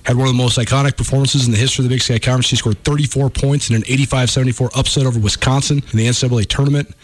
had 0.04 0.16
one 0.16 0.26
of 0.26 0.34
the 0.34 0.42
most 0.42 0.58
iconic 0.58 0.96
performances 0.96 1.46
in 1.46 1.52
the 1.52 1.58
history 1.58 1.84
of 1.84 1.88
the 1.88 1.94
Big 1.94 2.02
Sky 2.02 2.18
Conference. 2.18 2.46
She 2.46 2.56
scored 2.56 2.82
34 2.84 3.30
points 3.30 3.70
in 3.70 3.76
an 3.76 3.82
85-74 3.82 4.70
upset 4.76 5.06
over 5.06 5.18
Wisconsin 5.18 5.78
in 5.92 5.98
the 5.98 6.06
NCAA 6.06 6.46
tournament. 6.48 6.94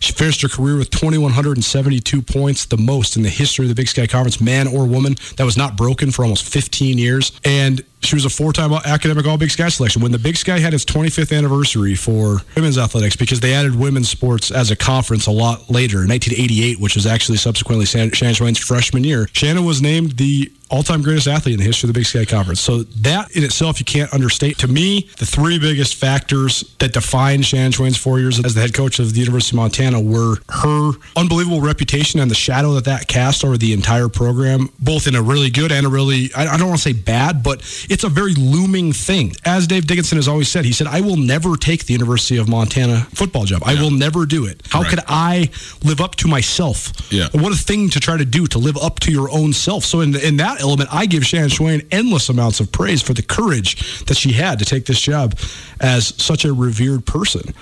She 0.00 0.12
finished 0.12 0.42
her 0.42 0.48
career 0.48 0.76
with 0.76 0.90
2,172 0.90 2.22
points, 2.22 2.64
the 2.64 2.78
most 2.78 3.16
in 3.16 3.22
the 3.22 3.28
history 3.28 3.66
of 3.66 3.68
the 3.68 3.74
Big 3.74 3.88
Sky 3.88 4.06
Conference, 4.06 4.40
man 4.40 4.66
or 4.66 4.86
woman. 4.86 5.16
That 5.36 5.44
was 5.44 5.56
not 5.56 5.76
broken 5.76 6.10
for 6.10 6.24
almost 6.24 6.44
15 6.44 6.98
years. 6.98 7.32
And 7.44 7.84
she 8.02 8.14
was 8.14 8.24
a 8.24 8.30
four-time 8.30 8.72
academic 8.72 9.26
All 9.26 9.36
Big 9.36 9.50
Sky 9.50 9.68
selection. 9.68 10.02
When 10.02 10.12
the 10.12 10.18
Big 10.18 10.36
Sky 10.36 10.58
had 10.58 10.74
its 10.74 10.84
25th 10.84 11.36
anniversary 11.36 11.94
for 11.94 12.38
women's 12.56 12.78
athletics, 12.78 13.16
because 13.16 13.40
they 13.40 13.54
added 13.54 13.74
women's 13.74 14.08
sports 14.08 14.50
as 14.50 14.70
a 14.70 14.76
conference 14.76 15.26
a 15.26 15.30
lot 15.30 15.70
later, 15.70 16.02
in 16.02 16.08
1988, 16.08 16.80
which 16.80 16.94
was 16.94 17.06
actually 17.06 17.38
subsequently 17.38 17.86
Shannon 17.86 18.10
Schweyen's 18.10 18.58
freshman 18.58 19.04
year, 19.04 19.28
Shannon 19.32 19.64
was 19.64 19.82
named 19.82 20.12
the 20.12 20.50
all-time 20.70 21.02
greatest 21.02 21.26
athlete 21.26 21.54
in 21.54 21.58
the 21.58 21.64
history 21.64 21.88
of 21.88 21.94
the 21.94 21.98
Big 21.98 22.06
Sky 22.06 22.24
Conference. 22.24 22.60
So 22.60 22.84
that 22.84 23.34
in 23.36 23.42
itself 23.42 23.80
you 23.80 23.84
can't 23.84 24.12
understate. 24.14 24.58
To 24.58 24.68
me, 24.68 25.10
the 25.18 25.26
three 25.26 25.58
biggest 25.58 25.96
factors 25.96 26.74
that 26.78 26.92
define 26.92 27.42
Shannon 27.42 27.72
Schweyen's 27.72 27.96
four 27.96 28.20
years 28.20 28.42
as 28.44 28.54
the 28.54 28.60
head 28.60 28.72
coach 28.72 28.98
of 28.98 29.12
the 29.12 29.20
University 29.20 29.56
of 29.56 29.60
Montana 29.60 30.00
were 30.00 30.36
her 30.48 30.92
unbelievable 31.16 31.60
reputation 31.60 32.20
and 32.20 32.30
the 32.30 32.36
shadow 32.36 32.74
that 32.74 32.84
that 32.84 33.08
cast 33.08 33.44
over 33.44 33.58
the 33.58 33.72
entire 33.72 34.08
program, 34.08 34.70
both 34.78 35.06
in 35.08 35.16
a 35.16 35.22
really 35.22 35.50
good 35.50 35.72
and 35.72 35.86
a 35.86 35.88
really 35.88 36.30
I 36.36 36.56
don't 36.56 36.68
want 36.68 36.80
to 36.80 36.88
say 36.88 36.92
bad, 36.92 37.42
but 37.42 37.62
it's 37.90 38.04
a 38.04 38.08
very 38.08 38.34
looming 38.34 38.92
thing. 38.94 39.34
As 39.44 39.66
Dave 39.66 39.86
Dickenson 39.86 40.16
has 40.16 40.28
always 40.28 40.48
said, 40.48 40.64
he 40.64 40.72
said, 40.72 40.86
"I 40.86 41.00
will 41.02 41.16
never 41.16 41.56
take 41.56 41.84
the 41.86 41.92
University 41.92 42.36
of 42.38 42.48
Montana 42.48 43.06
football 43.12 43.44
job. 43.44 43.62
I 43.66 43.74
will 43.74 43.90
never 43.90 44.24
do 44.24 44.46
it. 44.46 44.62
How 44.70 44.80
Right. 44.82 44.90
could 44.90 45.00
I 45.08 45.50
live 45.84 46.00
up 46.00 46.14
to 46.16 46.28
myself? 46.28 46.92
Yeah. 47.10 47.28
What 47.32 47.52
a 47.52 47.56
thing 47.56 47.90
to 47.90 48.00
try 48.00 48.16
to 48.16 48.24
do 48.24 48.46
to 48.46 48.58
live 48.58 48.78
up 48.78 49.00
to 49.00 49.10
your 49.12 49.28
own 49.30 49.52
self. 49.52 49.84
So 49.84 50.00
in 50.00 50.14
in 50.16 50.36
that 50.38 50.60
element, 50.60 50.88
I 50.92 51.04
give 51.06 51.26
Shannon 51.26 51.50
Schweyen 51.50 51.84
endless 51.90 52.28
amounts 52.28 52.60
of 52.60 52.70
praise 52.72 53.02
for 53.02 53.12
the 53.12 53.22
courage 53.22 53.76
that 54.06 54.16
she 54.16 54.32
had 54.32 54.58
to 54.60 54.64
take 54.64 54.86
this 54.86 55.00
job 55.00 55.36
as 55.80 56.14
such 56.16 56.44
a 56.44 56.52
revered 56.52 57.04
person. 57.04 57.52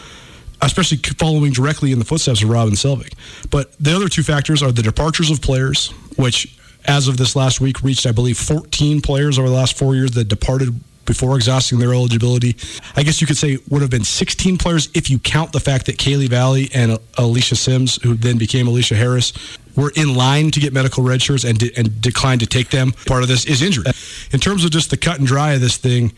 Especially 0.60 0.98
following 1.18 1.52
directly 1.52 1.92
in 1.92 2.00
the 2.00 2.04
footsteps 2.04 2.42
of 2.42 2.48
Robin 2.50 2.74
Selvig. 2.74 3.12
But 3.48 3.72
the 3.80 3.94
other 3.94 4.08
two 4.08 4.24
factors 4.24 4.60
are 4.60 4.72
the 4.72 4.82
departures 4.82 5.30
of 5.30 5.40
players, 5.40 5.90
which 6.16 6.48
as 6.88 7.06
of 7.06 7.16
this 7.16 7.36
last 7.36 7.60
week 7.60 7.82
reached, 7.82 8.06
I 8.06 8.12
believe, 8.12 8.38
14 8.38 9.00
players 9.00 9.38
over 9.38 9.48
the 9.48 9.54
last 9.54 9.76
four 9.76 9.94
years 9.94 10.12
that 10.12 10.24
departed 10.24 10.74
before 11.04 11.36
exhausting 11.36 11.78
their 11.78 11.94
eligibility. 11.94 12.54
I 12.94 13.02
guess 13.02 13.20
you 13.20 13.26
could 13.26 13.36
say 13.36 13.58
would 13.70 13.80
have 13.80 13.90
been 13.90 14.04
16 14.04 14.58
players 14.58 14.90
if 14.94 15.08
you 15.08 15.18
count 15.18 15.52
the 15.52 15.60
fact 15.60 15.86
that 15.86 15.96
Kaylee 15.96 16.28
Valley 16.28 16.68
and 16.74 16.98
Alicia 17.16 17.56
Sims, 17.56 17.96
who 18.02 18.14
then 18.14 18.36
became 18.36 18.68
Alicia 18.68 18.94
Harris, 18.94 19.32
were 19.74 19.92
in 19.96 20.14
line 20.14 20.50
to 20.50 20.60
get 20.60 20.72
medical 20.72 21.02
red 21.02 21.22
shirts 21.22 21.44
and, 21.44 21.58
de- 21.58 21.74
and 21.76 22.00
declined 22.00 22.40
to 22.40 22.46
take 22.46 22.68
them. 22.70 22.92
Part 23.06 23.22
of 23.22 23.28
this 23.28 23.46
is 23.46 23.62
injury. 23.62 23.86
In 24.32 24.40
terms 24.40 24.64
of 24.64 24.70
just 24.70 24.90
the 24.90 24.96
cut 24.96 25.18
and 25.18 25.26
dry 25.26 25.52
of 25.52 25.60
this 25.60 25.78
thing, 25.78 26.12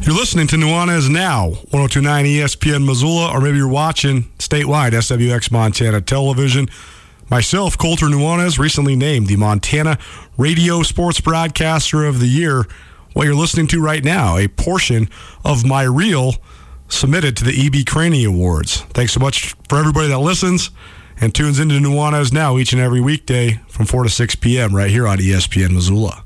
you're 0.00 0.14
listening 0.14 0.46
to 0.48 0.56
Nuanez 0.56 1.10
Now, 1.10 1.48
1029 1.70 2.24
ESPN 2.24 2.86
Missoula, 2.86 3.32
or 3.32 3.40
maybe 3.40 3.58
you're 3.58 3.68
watching 3.68 4.24
statewide 4.38 4.92
SWX 4.92 5.50
Montana 5.50 6.00
Television. 6.00 6.68
Myself, 7.30 7.78
Colter 7.78 8.06
Nuanez, 8.06 8.58
recently 8.58 8.96
named 8.96 9.26
the 9.26 9.36
Montana 9.36 9.98
Radio 10.36 10.82
Sports 10.82 11.20
Broadcaster 11.20 12.04
of 12.04 12.20
the 12.20 12.26
Year. 12.26 12.66
What 13.14 13.24
you're 13.24 13.34
listening 13.34 13.66
to 13.68 13.82
right 13.82 14.04
now, 14.04 14.36
a 14.36 14.48
portion 14.48 15.08
of 15.44 15.64
my 15.64 15.82
reel 15.82 16.34
submitted 16.88 17.36
to 17.38 17.44
the 17.44 17.66
EB 17.66 17.86
Craney 17.86 18.24
Awards. 18.24 18.82
Thanks 18.92 19.12
so 19.12 19.20
much 19.20 19.54
for 19.68 19.78
everybody 19.78 20.08
that 20.08 20.18
listens 20.18 20.70
and 21.20 21.34
tunes 21.34 21.58
into 21.58 21.76
Nuanez 21.76 22.32
Now 22.32 22.58
each 22.58 22.72
and 22.72 22.82
every 22.82 23.00
weekday 23.00 23.60
from 23.68 23.86
4 23.86 24.04
to 24.04 24.10
6 24.10 24.34
p.m. 24.36 24.74
right 24.74 24.90
here 24.90 25.06
on 25.06 25.18
ESPN 25.18 25.70
Missoula. 25.70 26.23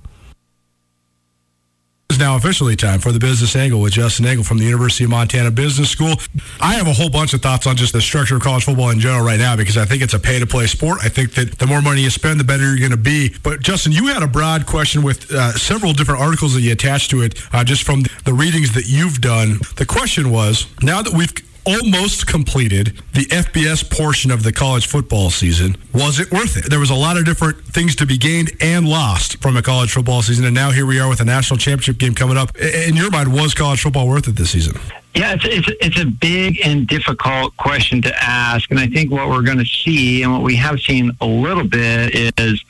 It's 2.11 2.19
now 2.19 2.37
officially 2.37 2.75
time 2.75 3.01
for 3.01 3.13
the 3.13 3.19
business 3.19 3.55
angle 3.55 3.83
with 3.83 3.93
Justin 3.93 4.25
Angle 4.25 4.43
from 4.43 4.57
the 4.57 4.65
University 4.65 5.05
of 5.05 5.11
Montana 5.11 5.51
Business 5.51 5.91
School. 5.91 6.15
I 6.59 6.73
have 6.73 6.87
a 6.87 6.93
whole 6.95 7.11
bunch 7.11 7.35
of 7.35 7.43
thoughts 7.43 7.67
on 7.67 7.77
just 7.77 7.93
the 7.93 8.01
structure 8.01 8.35
of 8.35 8.41
college 8.41 8.65
football 8.65 8.89
in 8.89 8.99
general 8.99 9.23
right 9.23 9.39
now 9.39 9.57
because 9.57 9.77
I 9.77 9.85
think 9.85 10.03
it's 10.03 10.15
a 10.15 10.19
pay 10.19 10.39
to 10.39 10.47
play 10.47 10.67
sport. 10.69 11.01
I 11.03 11.11
think 11.11 11.35
that 11.35 11.59
the 11.59 11.67
more 11.67 11.83
money 11.83 12.01
you 12.01 12.09
spend, 12.09 12.41
the 12.41 12.45
better 12.45 12.65
you're 12.65 12.79
going 12.79 12.93
to 12.93 12.97
be. 12.97 13.35
But 13.43 13.61
Justin, 13.61 13.93
you 13.93 14.07
had 14.07 14.23
a 14.23 14.27
broad 14.27 14.65
question 14.65 15.03
with 15.03 15.31
uh, 15.31 15.53
several 15.53 15.93
different 15.93 16.23
articles 16.23 16.55
that 16.55 16.63
you 16.63 16.73
attached 16.73 17.11
to 17.11 17.21
it 17.21 17.39
uh, 17.53 17.63
just 17.63 17.83
from 17.83 18.05
the 18.25 18.33
readings 18.33 18.73
that 18.73 18.89
you've 18.89 19.21
done. 19.21 19.59
The 19.77 19.85
question 19.85 20.31
was 20.31 20.67
now 20.81 21.03
that 21.03 21.13
we've 21.13 21.35
almost 21.65 22.27
completed 22.27 23.01
the 23.13 23.27
FBS 23.27 23.89
portion 23.89 24.31
of 24.31 24.43
the 24.43 24.53
college 24.53 24.87
football 24.87 25.31
season. 25.31 25.77
Was 25.93 26.19
it 26.19 26.31
worth 26.33 26.57
it? 26.57 26.71
There 26.71 26.81
was 26.81 26.91
a 26.91 26.95
lot 26.95 27.17
of 27.17 27.25
different 27.25 27.65
things 27.65 27.95
to 27.97 28.07
be 28.07 28.17
gained 28.17 28.53
and 28.61 28.89
lost 28.89 29.41
from 29.43 29.57
a 29.57 29.63
college 29.63 29.93
football 29.93 30.23
season, 30.23 30.45
and 30.45 30.55
now 30.55 30.71
here 30.71 30.87
we 30.87 30.99
are 31.01 31.09
with 31.09 31.21
a 31.21 31.25
national 31.25 31.59
championship 31.59 31.99
game 31.99 32.15
coming 32.15 32.37
up. 32.37 32.57
In 32.57 32.97
your 32.97 33.11
mind, 33.11 33.33
was 33.33 33.55
college 33.55 33.81
football 33.81 34.09
worth 34.09 34.29
it 34.29 34.37
this 34.37 34.51
season? 34.51 34.81
Yeah, 35.15 35.35
it's, 35.35 35.45
it's, 35.45 35.69
it's 35.81 36.01
a 36.01 36.07
big 36.07 36.61
and 36.65 36.87
difficult 36.87 37.57
question 37.57 38.03
to 38.03 38.15
ask. 38.23 38.71
And 38.71 38.79
I 38.79 38.87
think 38.87 39.11
what 39.11 39.29
we're 39.29 39.43
going 39.43 39.59
to 39.59 39.65
see 39.65 40.23
and 40.23 40.33
what 40.33 40.43
we 40.43 40.57
have 40.57 40.81
seen 40.81 41.13
a 41.21 41.27
little 41.27 41.65
bit 41.65 42.39
is 42.39 42.63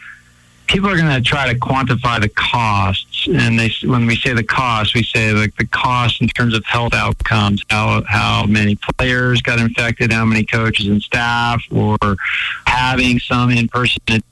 people 0.67 0.89
are 0.89 0.97
going 0.97 1.11
to 1.11 1.21
try 1.21 1.53
to 1.53 1.59
quantify 1.59 2.21
the 2.21 2.29
costs. 2.29 3.08
And 3.29 3.59
they, 3.59 3.71
when 3.85 4.07
we 4.07 4.17
say 4.17 4.33
the 4.33 4.43
cost, 4.43 4.95
we 4.95 5.03
say 5.03 5.33
like 5.33 5.55
the 5.57 5.67
cost 5.67 6.23
in 6.23 6.29
terms 6.29 6.55
of 6.55 6.65
health 6.65 6.95
outcomes, 6.95 7.63
how, 7.69 8.03
how 8.09 8.47
many 8.47 8.77
players 8.97 9.43
got 9.43 9.59
infected, 9.59 10.13
how 10.13 10.25
many 10.25 10.45
coaches 10.45 10.87
and 10.87 11.03
staff, 11.03 11.63
or 11.71 11.99
having 12.67 13.19
some 13.19 13.51
in-person 13.51 14.23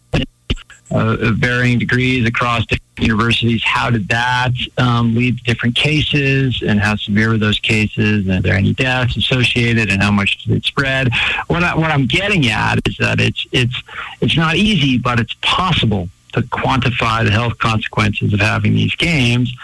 uh, 0.91 1.17
of 1.21 1.37
varying 1.37 1.79
degrees 1.79 2.27
across 2.27 2.65
different 2.67 2.83
universities. 2.99 3.63
How 3.65 3.91
did 3.91 4.09
that 4.09 4.53
um, 4.79 5.15
lead 5.15 5.39
to 5.39 5.45
different 5.45 5.75
cases, 5.75 6.63
and 6.67 6.81
how 6.81 6.97
severe 6.97 7.31
were 7.31 7.39
those 7.39 7.59
cases? 7.59 8.27
And 8.27 8.31
are 8.31 8.41
there 8.41 8.57
any 8.57 8.73
deaths 8.73 9.17
associated, 9.17 9.91
and 9.91 10.03
how 10.03 10.13
much 10.13 10.45
did 10.45 10.57
it 10.57 10.65
spread? 10.65 11.11
What, 11.49 11.63
I, 11.63 11.75
what 11.75 11.91
I'm 11.91 12.07
getting 12.07 12.47
at 12.49 12.79
is 12.87 12.97
that 12.99 13.21
it's 13.21 13.47
it's 13.53 13.83
it's 14.21 14.37
not 14.37 14.57
easy, 14.57 14.97
but 14.97 15.21
it's 15.21 15.35
possible 15.43 16.09
to 16.37 16.43
quantify 16.43 17.25
the 17.25 17.31
health 17.31 17.59
consequences 17.59 18.33
of 18.33 18.41
having 18.41 18.75
these 18.75 18.95
games. 18.95 19.55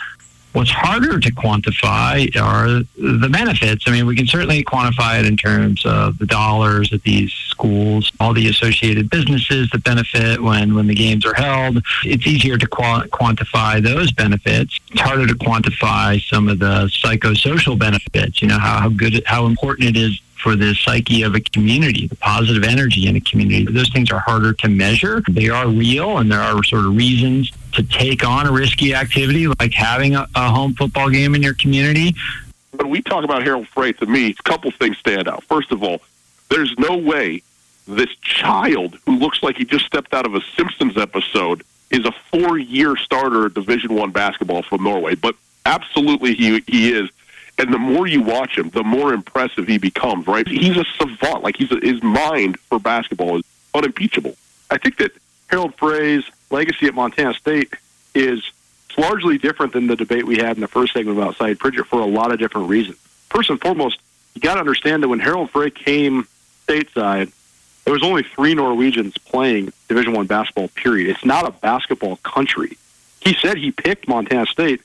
What's 0.52 0.70
harder 0.70 1.18
to 1.18 1.30
quantify 1.30 2.36
are 2.36 2.82
the 2.98 3.28
benefits. 3.28 3.84
I 3.86 3.90
mean, 3.90 4.04
we 4.04 4.14
can 4.14 4.26
certainly 4.26 4.62
quantify 4.62 5.18
it 5.18 5.24
in 5.24 5.36
terms 5.36 5.86
of 5.86 6.18
the 6.18 6.26
dollars 6.26 6.92
at 6.92 7.02
these 7.04 7.32
schools, 7.32 8.12
all 8.20 8.34
the 8.34 8.48
associated 8.48 9.08
businesses 9.08 9.70
that 9.70 9.82
benefit 9.82 10.42
when, 10.42 10.74
when 10.74 10.88
the 10.88 10.94
games 10.94 11.24
are 11.24 11.32
held. 11.32 11.82
It's 12.04 12.26
easier 12.26 12.58
to 12.58 12.66
qua- 12.66 13.04
quantify 13.04 13.82
those 13.82 14.12
benefits. 14.12 14.78
It's 14.90 15.00
harder 15.00 15.26
to 15.26 15.34
quantify 15.34 16.22
some 16.22 16.48
of 16.48 16.58
the 16.58 16.86
psychosocial 17.02 17.78
benefits, 17.78 18.42
you 18.42 18.48
know, 18.48 18.58
how, 18.58 18.80
how 18.80 18.88
good, 18.90 19.22
how 19.24 19.46
important 19.46 19.88
it 19.88 19.96
is 19.96 20.20
for 20.42 20.56
the 20.56 20.74
psyche 20.74 21.22
of 21.22 21.34
a 21.34 21.40
community, 21.40 22.08
the 22.08 22.16
positive 22.16 22.64
energy 22.64 23.06
in 23.06 23.16
a 23.16 23.20
community. 23.20 23.64
Those 23.64 23.90
things 23.90 24.10
are 24.10 24.18
harder 24.18 24.52
to 24.54 24.68
measure. 24.68 25.22
They 25.30 25.48
are 25.48 25.68
real, 25.68 26.18
and 26.18 26.30
there 26.30 26.40
are 26.40 26.62
sort 26.64 26.84
of 26.84 26.96
reasons 26.96 27.52
to 27.72 27.82
take 27.82 28.26
on 28.26 28.46
a 28.46 28.52
risky 28.52 28.94
activity 28.94 29.46
like 29.46 29.72
having 29.72 30.16
a, 30.16 30.26
a 30.34 30.50
home 30.50 30.74
football 30.74 31.10
game 31.10 31.34
in 31.34 31.42
your 31.42 31.54
community. 31.54 32.14
When 32.72 32.90
we 32.90 33.02
talk 33.02 33.24
about 33.24 33.42
Harald 33.42 33.68
Frey, 33.68 33.92
to 33.92 34.06
me, 34.06 34.30
a 34.30 34.42
couple 34.42 34.70
things 34.72 34.98
stand 34.98 35.28
out. 35.28 35.44
First 35.44 35.70
of 35.72 35.82
all, 35.82 36.00
there's 36.50 36.74
no 36.78 36.96
way 36.96 37.42
this 37.86 38.10
child 38.16 38.98
who 39.06 39.16
looks 39.16 39.42
like 39.42 39.56
he 39.56 39.64
just 39.64 39.86
stepped 39.86 40.14
out 40.14 40.26
of 40.26 40.34
a 40.34 40.40
Simpsons 40.56 40.96
episode 40.96 41.62
is 41.90 42.04
a 42.04 42.12
four-year 42.30 42.96
starter 42.96 43.46
at 43.46 43.54
Division 43.54 43.94
One 43.94 44.10
basketball 44.10 44.62
from 44.62 44.82
Norway. 44.82 45.14
But 45.14 45.36
absolutely, 45.66 46.34
he 46.34 46.60
he 46.66 46.92
is. 46.92 47.10
And 47.58 47.72
the 47.72 47.78
more 47.78 48.06
you 48.06 48.22
watch 48.22 48.56
him, 48.56 48.70
the 48.70 48.82
more 48.82 49.12
impressive 49.12 49.68
he 49.68 49.78
becomes. 49.78 50.26
Right? 50.26 50.46
He's 50.46 50.76
a 50.76 50.84
savant. 50.98 51.42
Like 51.42 51.56
he's 51.56 51.70
a, 51.70 51.76
his 51.76 52.02
mind 52.02 52.58
for 52.60 52.78
basketball 52.78 53.38
is 53.38 53.44
unimpeachable. 53.74 54.34
I 54.70 54.78
think 54.78 54.98
that 54.98 55.12
Harald 55.48 55.74
Frey's 55.76 56.24
legacy 56.50 56.86
at 56.86 56.94
Montana 56.94 57.34
State 57.34 57.74
is 58.14 58.42
largely 58.96 59.38
different 59.38 59.72
than 59.72 59.86
the 59.86 59.96
debate 59.96 60.26
we 60.26 60.36
had 60.36 60.56
in 60.56 60.60
the 60.60 60.68
first 60.68 60.92
segment 60.92 61.18
about 61.18 61.36
Cy 61.36 61.54
Pritchett 61.54 61.86
for 61.86 62.00
a 62.00 62.06
lot 62.06 62.32
of 62.32 62.38
different 62.38 62.68
reasons. 62.68 62.96
First 63.30 63.50
and 63.50 63.60
foremost, 63.60 63.98
you 64.34 64.40
got 64.40 64.54
to 64.54 64.60
understand 64.60 65.02
that 65.02 65.08
when 65.08 65.20
Harald 65.20 65.50
Frey 65.50 65.70
came 65.70 66.26
stateside, 66.66 67.32
there 67.84 67.92
was 67.92 68.02
only 68.02 68.22
three 68.22 68.54
Norwegians 68.54 69.18
playing 69.18 69.72
Division 69.88 70.12
One 70.12 70.26
basketball. 70.26 70.68
Period. 70.68 71.10
It's 71.10 71.24
not 71.24 71.46
a 71.46 71.50
basketball 71.50 72.16
country. 72.16 72.78
He 73.20 73.34
said 73.34 73.56
he 73.56 73.72
picked 73.72 74.08
Montana 74.08 74.46
State 74.46 74.82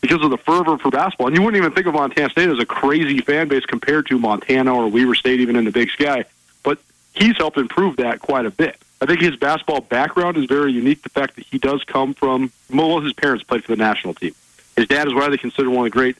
because 0.00 0.22
of 0.22 0.30
the 0.30 0.38
fervor 0.38 0.78
for 0.78 0.90
basketball, 0.90 1.28
and 1.28 1.36
you 1.36 1.42
wouldn't 1.42 1.60
even 1.60 1.72
think 1.72 1.86
of 1.86 1.94
Montana 1.94 2.30
State 2.30 2.48
as 2.48 2.58
a 2.58 2.66
crazy 2.66 3.20
fan 3.20 3.48
base 3.48 3.64
compared 3.64 4.06
to 4.06 4.18
Montana 4.18 4.74
or 4.74 4.88
Weber 4.88 5.14
State, 5.14 5.40
even 5.40 5.56
in 5.56 5.64
the 5.64 5.72
Big 5.72 5.90
Sky. 5.90 6.24
But 6.62 6.78
he's 7.14 7.36
helped 7.36 7.58
improve 7.58 7.96
that 7.96 8.20
quite 8.20 8.46
a 8.46 8.50
bit. 8.50 8.76
I 9.00 9.06
think 9.06 9.20
his 9.20 9.36
basketball 9.36 9.80
background 9.80 10.36
is 10.36 10.46
very 10.46 10.72
unique. 10.72 11.02
The 11.02 11.10
fact 11.10 11.36
that 11.36 11.46
he 11.46 11.58
does 11.58 11.84
come 11.84 12.14
from, 12.14 12.50
well, 12.72 13.00
his 13.00 13.12
parents 13.12 13.44
played 13.44 13.64
for 13.64 13.72
the 13.74 13.82
national 13.82 14.14
team. 14.14 14.34
His 14.76 14.86
dad 14.86 15.06
is 15.06 15.14
widely 15.14 15.38
considered 15.38 15.70
one 15.70 15.86
of 15.86 15.92
the 15.92 15.98
great 15.98 16.16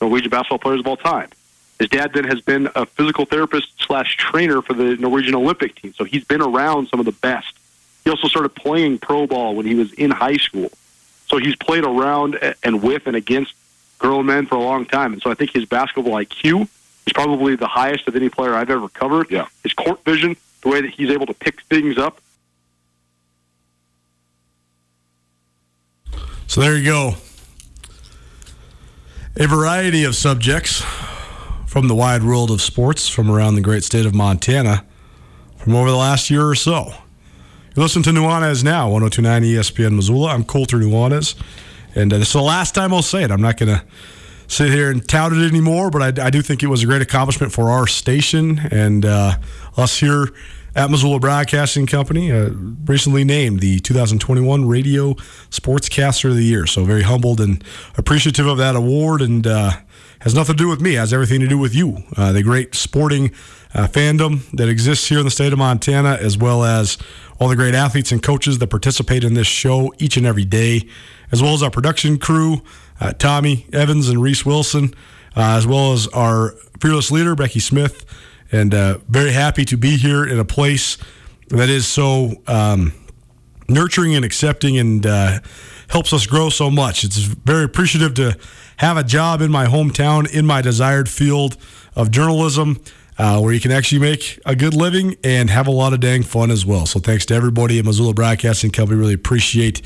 Norwegian 0.00 0.30
basketball 0.30 0.58
players 0.58 0.80
of 0.80 0.86
all 0.86 0.96
time. 0.96 1.30
His 1.78 1.88
dad 1.88 2.12
then 2.14 2.24
has 2.24 2.40
been 2.40 2.68
a 2.76 2.86
physical 2.86 3.24
therapist 3.24 3.68
slash 3.80 4.16
trainer 4.16 4.62
for 4.62 4.72
the 4.72 4.96
Norwegian 4.96 5.34
Olympic 5.34 5.74
team, 5.74 5.92
so 5.94 6.04
he's 6.04 6.24
been 6.24 6.42
around 6.42 6.88
some 6.88 7.00
of 7.00 7.06
the 7.06 7.12
best. 7.12 7.54
He 8.04 8.10
also 8.10 8.28
started 8.28 8.50
playing 8.50 8.98
pro 8.98 9.26
ball 9.26 9.54
when 9.56 9.66
he 9.66 9.74
was 9.74 9.92
in 9.94 10.10
high 10.10 10.36
school, 10.36 10.70
so 11.32 11.38
he's 11.38 11.56
played 11.56 11.84
around 11.84 12.38
and 12.62 12.82
with 12.82 13.06
and 13.06 13.16
against 13.16 13.54
grown 13.98 14.26
men 14.26 14.44
for 14.44 14.56
a 14.56 14.60
long 14.60 14.84
time. 14.84 15.14
And 15.14 15.22
so 15.22 15.30
I 15.30 15.34
think 15.34 15.50
his 15.52 15.64
basketball 15.64 16.12
IQ 16.12 16.68
is 17.06 17.12
probably 17.14 17.56
the 17.56 17.66
highest 17.66 18.06
of 18.06 18.14
any 18.14 18.28
player 18.28 18.54
I've 18.54 18.68
ever 18.68 18.90
covered. 18.90 19.30
Yeah. 19.30 19.46
His 19.62 19.72
court 19.72 20.04
vision, 20.04 20.36
the 20.60 20.68
way 20.68 20.82
that 20.82 20.90
he's 20.90 21.08
able 21.08 21.24
to 21.24 21.32
pick 21.32 21.62
things 21.62 21.96
up. 21.96 22.20
So 26.48 26.60
there 26.60 26.76
you 26.76 26.84
go. 26.84 27.14
A 29.36 29.46
variety 29.46 30.04
of 30.04 30.14
subjects 30.14 30.84
from 31.66 31.88
the 31.88 31.94
wide 31.94 32.22
world 32.22 32.50
of 32.50 32.60
sports 32.60 33.08
from 33.08 33.30
around 33.30 33.54
the 33.54 33.62
great 33.62 33.84
state 33.84 34.04
of 34.04 34.14
Montana 34.14 34.84
from 35.56 35.74
over 35.74 35.88
the 35.88 35.96
last 35.96 36.28
year 36.28 36.46
or 36.46 36.54
so. 36.54 36.92
You 37.74 37.80
listen 37.80 38.02
to 38.02 38.10
Nuanez 38.10 38.62
now, 38.62 38.90
1029 38.90 39.44
ESPN 39.44 39.96
Missoula. 39.96 40.34
I'm 40.34 40.44
Colter 40.44 40.76
Nuanez. 40.76 41.34
And 41.94 42.12
uh, 42.12 42.18
this 42.18 42.28
is 42.28 42.34
the 42.34 42.42
last 42.42 42.74
time 42.74 42.92
I'll 42.92 43.00
say 43.00 43.22
it. 43.22 43.30
I'm 43.30 43.40
not 43.40 43.56
going 43.56 43.74
to 43.74 43.82
sit 44.46 44.70
here 44.70 44.90
and 44.90 45.08
tout 45.08 45.32
it 45.32 45.38
anymore, 45.38 45.90
but 45.90 46.18
I, 46.18 46.26
I, 46.26 46.28
do 46.28 46.42
think 46.42 46.62
it 46.62 46.66
was 46.66 46.82
a 46.82 46.86
great 46.86 47.00
accomplishment 47.00 47.50
for 47.50 47.70
our 47.70 47.86
station 47.86 48.58
and 48.70 49.06
uh, 49.06 49.38
us 49.78 50.00
here 50.00 50.34
at 50.76 50.90
Missoula 50.90 51.18
Broadcasting 51.18 51.86
Company, 51.86 52.30
uh, 52.30 52.50
recently 52.84 53.24
named 53.24 53.60
the 53.60 53.78
2021 53.80 54.66
Radio 54.66 55.14
Sportscaster 55.48 56.28
of 56.28 56.36
the 56.36 56.44
Year. 56.44 56.66
So 56.66 56.84
very 56.84 57.02
humbled 57.02 57.40
and 57.40 57.64
appreciative 57.96 58.46
of 58.46 58.58
that 58.58 58.76
award, 58.76 59.22
and 59.22 59.46
uh, 59.46 59.72
has 60.20 60.34
nothing 60.34 60.56
to 60.56 60.62
do 60.62 60.68
with 60.68 60.80
me. 60.80 60.94
Has 60.94 61.12
everything 61.12 61.40
to 61.40 61.48
do 61.48 61.58
with 61.58 61.74
you, 61.74 62.04
uh, 62.18 62.32
the 62.32 62.42
great 62.42 62.74
sporting 62.74 63.32
uh, 63.74 63.86
fandom 63.86 64.50
that 64.52 64.68
exists 64.68 65.08
here 65.08 65.18
in 65.18 65.24
the 65.24 65.30
state 65.30 65.52
of 65.52 65.58
Montana, 65.58 66.18
as 66.20 66.36
well 66.36 66.64
as 66.64 66.98
all 67.42 67.48
the 67.48 67.56
great 67.56 67.74
athletes 67.74 68.12
and 68.12 68.22
coaches 68.22 68.60
that 68.60 68.68
participate 68.68 69.24
in 69.24 69.34
this 69.34 69.48
show 69.48 69.92
each 69.98 70.16
and 70.16 70.24
every 70.24 70.44
day, 70.44 70.88
as 71.32 71.42
well 71.42 71.54
as 71.54 71.60
our 71.60 71.72
production 71.72 72.16
crew, 72.16 72.62
uh, 73.00 73.12
Tommy 73.14 73.66
Evans 73.72 74.08
and 74.08 74.22
Reese 74.22 74.46
Wilson, 74.46 74.94
uh, 75.36 75.56
as 75.56 75.66
well 75.66 75.92
as 75.92 76.06
our 76.08 76.50
fearless 76.78 77.10
leader 77.10 77.34
Becky 77.34 77.58
Smith 77.58 78.04
and 78.52 78.72
uh, 78.72 78.98
very 79.08 79.32
happy 79.32 79.64
to 79.64 79.76
be 79.76 79.96
here 79.96 80.24
in 80.24 80.38
a 80.38 80.44
place 80.44 80.98
that 81.48 81.68
is 81.68 81.84
so 81.84 82.30
um, 82.46 82.92
nurturing 83.68 84.14
and 84.14 84.24
accepting 84.24 84.78
and 84.78 85.04
uh, 85.04 85.40
helps 85.88 86.12
us 86.12 86.26
grow 86.26 86.48
so 86.48 86.70
much. 86.70 87.02
It's 87.02 87.16
very 87.16 87.64
appreciative 87.64 88.14
to 88.14 88.38
have 88.76 88.96
a 88.96 89.02
job 89.02 89.40
in 89.40 89.50
my 89.50 89.66
hometown 89.66 90.32
in 90.32 90.46
my 90.46 90.62
desired 90.62 91.08
field 91.08 91.56
of 91.96 92.12
journalism. 92.12 92.80
Uh, 93.18 93.38
where 93.38 93.52
you 93.52 93.60
can 93.60 93.70
actually 93.70 93.98
make 93.98 94.40
a 94.46 94.56
good 94.56 94.72
living 94.72 95.14
and 95.22 95.50
have 95.50 95.66
a 95.66 95.70
lot 95.70 95.92
of 95.92 96.00
dang 96.00 96.22
fun 96.22 96.50
as 96.50 96.64
well. 96.64 96.86
So, 96.86 96.98
thanks 96.98 97.26
to 97.26 97.34
everybody 97.34 97.78
at 97.78 97.84
Missoula 97.84 98.14
Broadcasting 98.14 98.70
Company. 98.70 98.98
Really 98.98 99.12
appreciate 99.12 99.82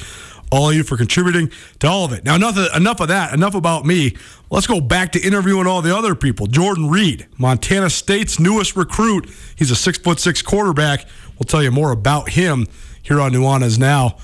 all 0.50 0.70
of 0.70 0.76
you 0.76 0.82
for 0.82 0.96
contributing 0.96 1.50
to 1.80 1.88
all 1.88 2.04
of 2.04 2.12
it. 2.12 2.24
Now, 2.24 2.36
enough 2.36 2.56
of, 2.56 2.74
enough 2.76 3.00
of 3.00 3.08
that. 3.08 3.32
Enough 3.34 3.54
about 3.54 3.84
me. 3.84 4.16
Let's 4.50 4.66
go 4.66 4.80
back 4.80 5.12
to 5.12 5.20
interviewing 5.20 5.66
all 5.66 5.82
the 5.82 5.96
other 5.96 6.14
people. 6.14 6.46
Jordan 6.46 6.88
Reed, 6.88 7.26
Montana 7.36 7.90
State's 7.90 8.38
newest 8.38 8.76
recruit. 8.76 9.28
He's 9.56 9.70
a 9.70 9.76
six 9.76 9.98
foot 9.98 10.20
six 10.20 10.42
quarterback. 10.42 11.06
We'll 11.38 11.46
tell 11.46 11.62
you 11.62 11.70
more 11.70 11.90
about 11.90 12.30
him 12.30 12.66
here 13.02 13.20
on 13.20 13.32
Nuanez 13.32 13.78
Now 13.78 14.16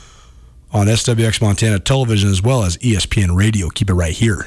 on 0.73 0.87
SWX 0.87 1.43
Montana 1.43 1.79
Television 1.79 2.31
as 2.31 2.43
well 2.43 2.65
as 2.65 2.79
ESPN 2.79 3.37
Radio. 3.37 3.69
Keep 3.69 3.91
it 3.91 3.95
right 3.95 4.15
here. 4.15 4.47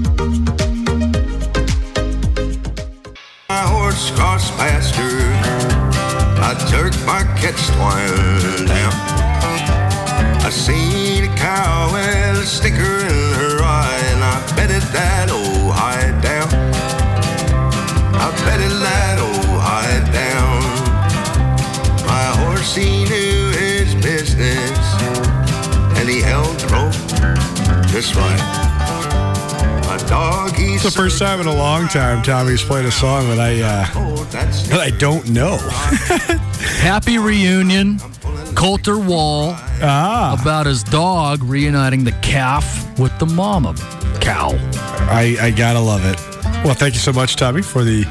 My 3.51 3.67
horse 3.67 4.11
crossed 4.11 4.55
pasture, 4.55 5.19
I 6.47 6.51
jerk 6.71 6.93
my 7.05 7.21
catch 7.35 7.61
twine 7.75 8.65
down. 8.65 8.93
I 10.47 10.49
seen 10.49 11.25
a 11.25 11.35
cow 11.35 11.91
with 11.91 12.43
a 12.43 12.45
sticker 12.45 12.95
in 13.11 13.33
her 13.41 13.61
eye, 13.61 13.99
and 14.13 14.23
I 14.23 14.37
betted 14.55 14.83
that 14.93 15.29
old 15.29 15.73
hide 15.73 16.21
down. 16.21 16.47
I 18.25 18.27
betted 18.45 18.77
that 18.87 19.17
old 19.19 19.59
hide 19.59 20.07
down. 20.23 20.61
My 22.07 22.27
horse, 22.41 22.73
he 22.73 23.03
knew 23.03 23.51
his 23.51 23.93
business, 23.95 24.79
and 25.99 26.07
he 26.07 26.21
held 26.21 26.57
the 26.57 26.67
rope 26.71 27.87
just 27.91 28.15
right. 28.15 28.70
My 29.91 29.97
dog, 30.07 30.53
It's 30.55 30.83
the 30.83 30.89
first 30.89 31.19
time 31.19 31.41
in 31.41 31.47
a 31.47 31.53
long 31.53 31.89
time 31.89 32.23
Tommy's 32.23 32.63
played 32.63 32.85
a 32.85 32.91
song 32.93 33.27
that 33.27 33.39
I 33.41 33.61
uh, 33.61 34.23
that 34.69 34.79
I 34.79 34.89
don't 34.89 35.29
know. 35.29 35.57
Happy 36.79 37.17
reunion, 37.17 37.99
Colter 38.55 38.97
Wall 38.97 39.53
ah. 39.83 40.37
about 40.39 40.65
his 40.65 40.81
dog 40.81 41.43
reuniting 41.43 42.05
the 42.05 42.13
calf 42.21 42.97
with 42.97 43.19
the 43.19 43.25
mama 43.25 43.75
cow. 44.21 44.51
I, 45.11 45.35
I 45.41 45.51
gotta 45.51 45.81
love 45.81 46.05
it. 46.05 46.17
Well, 46.63 46.73
thank 46.73 46.93
you 46.93 47.01
so 47.01 47.11
much, 47.11 47.35
Tommy, 47.35 47.61
for 47.61 47.83
the 47.83 48.05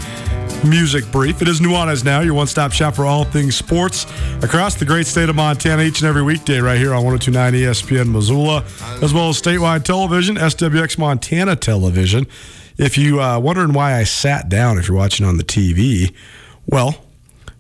music 0.65 1.11
brief. 1.11 1.41
It 1.41 1.49
is 1.49 1.61
Nuanez 1.61 2.05
Now, 2.05 2.21
your 2.21 2.35
one 2.35 2.47
stop 2.47 2.73
shop 2.73 2.95
for 2.95 3.07
all 3.07 3.25
things 3.25 3.57
sports 3.57 4.07
across 4.43 4.75
the 4.75 4.85
great 4.85 5.07
state 5.07 5.29
of 5.29 5.37
Montana 5.37 5.83
each 5.83 6.01
and 6.01 6.09
every 6.09 6.23
weekday 6.23 6.59
right 6.59 6.79
here 6.79 6.93
on 6.93 7.05
1029 7.05 7.53
ESPN 7.55 8.11
Missoula, 8.11 8.65
as 9.03 9.15
well 9.15 9.29
as 9.29 9.41
statewide 9.41 9.85
television, 9.85 10.37
SWX 10.37 10.99
Montana 10.99 11.57
Television. 11.57 12.27
If 12.77 12.99
you 12.99 13.21
uh, 13.21 13.39
wondering 13.39 13.73
why 13.73 13.95
I 13.95 14.05
sat 14.05 14.49
down, 14.49 14.79
if 14.79 14.89
you're 14.89 14.97
watching 14.97 15.25
on 15.25 15.37
the 15.37 15.45
TV, 15.45 16.15
well, 16.67 17.05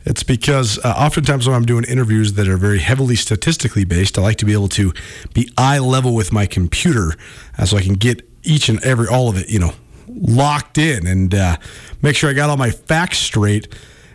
it's 0.05 0.23
because 0.23 0.79
uh, 0.79 0.95
oftentimes 0.97 1.47
when 1.47 1.57
I'm 1.57 1.67
doing 1.67 1.85
interviews 1.85 2.35
that 2.35 2.49
are 2.49 2.57
very 2.57 2.81
heavily 2.81 3.17
statistically 3.17 3.85
based, 3.85 4.19
I 4.19 4.23
like 4.23 4.37
to 4.39 4.47
be 4.47 4.53
able 4.53 4.69
to 4.69 4.93
be 5.35 5.53
eye 5.57 5.79
level 5.79 6.15
with 6.15 6.33
my 6.33 6.47
computer 6.47 7.15
uh, 7.59 7.67
so 7.67 7.77
I 7.77 7.83
can 7.83 7.95
get 7.95 8.29
each 8.43 8.69
and 8.69 8.83
every, 8.85 9.07
all 9.07 9.29
of 9.29 9.37
it, 9.37 9.49
you 9.49 9.59
know, 9.59 9.73
locked 10.15 10.79
in 10.79 11.07
and 11.07 11.35
uh, 11.35 11.57
make 12.03 12.17
sure 12.17 12.31
I 12.31 12.33
got 12.33 12.51
all 12.51 12.57
my 12.57 12.71
facts 12.71 13.19
straight 13.19 13.69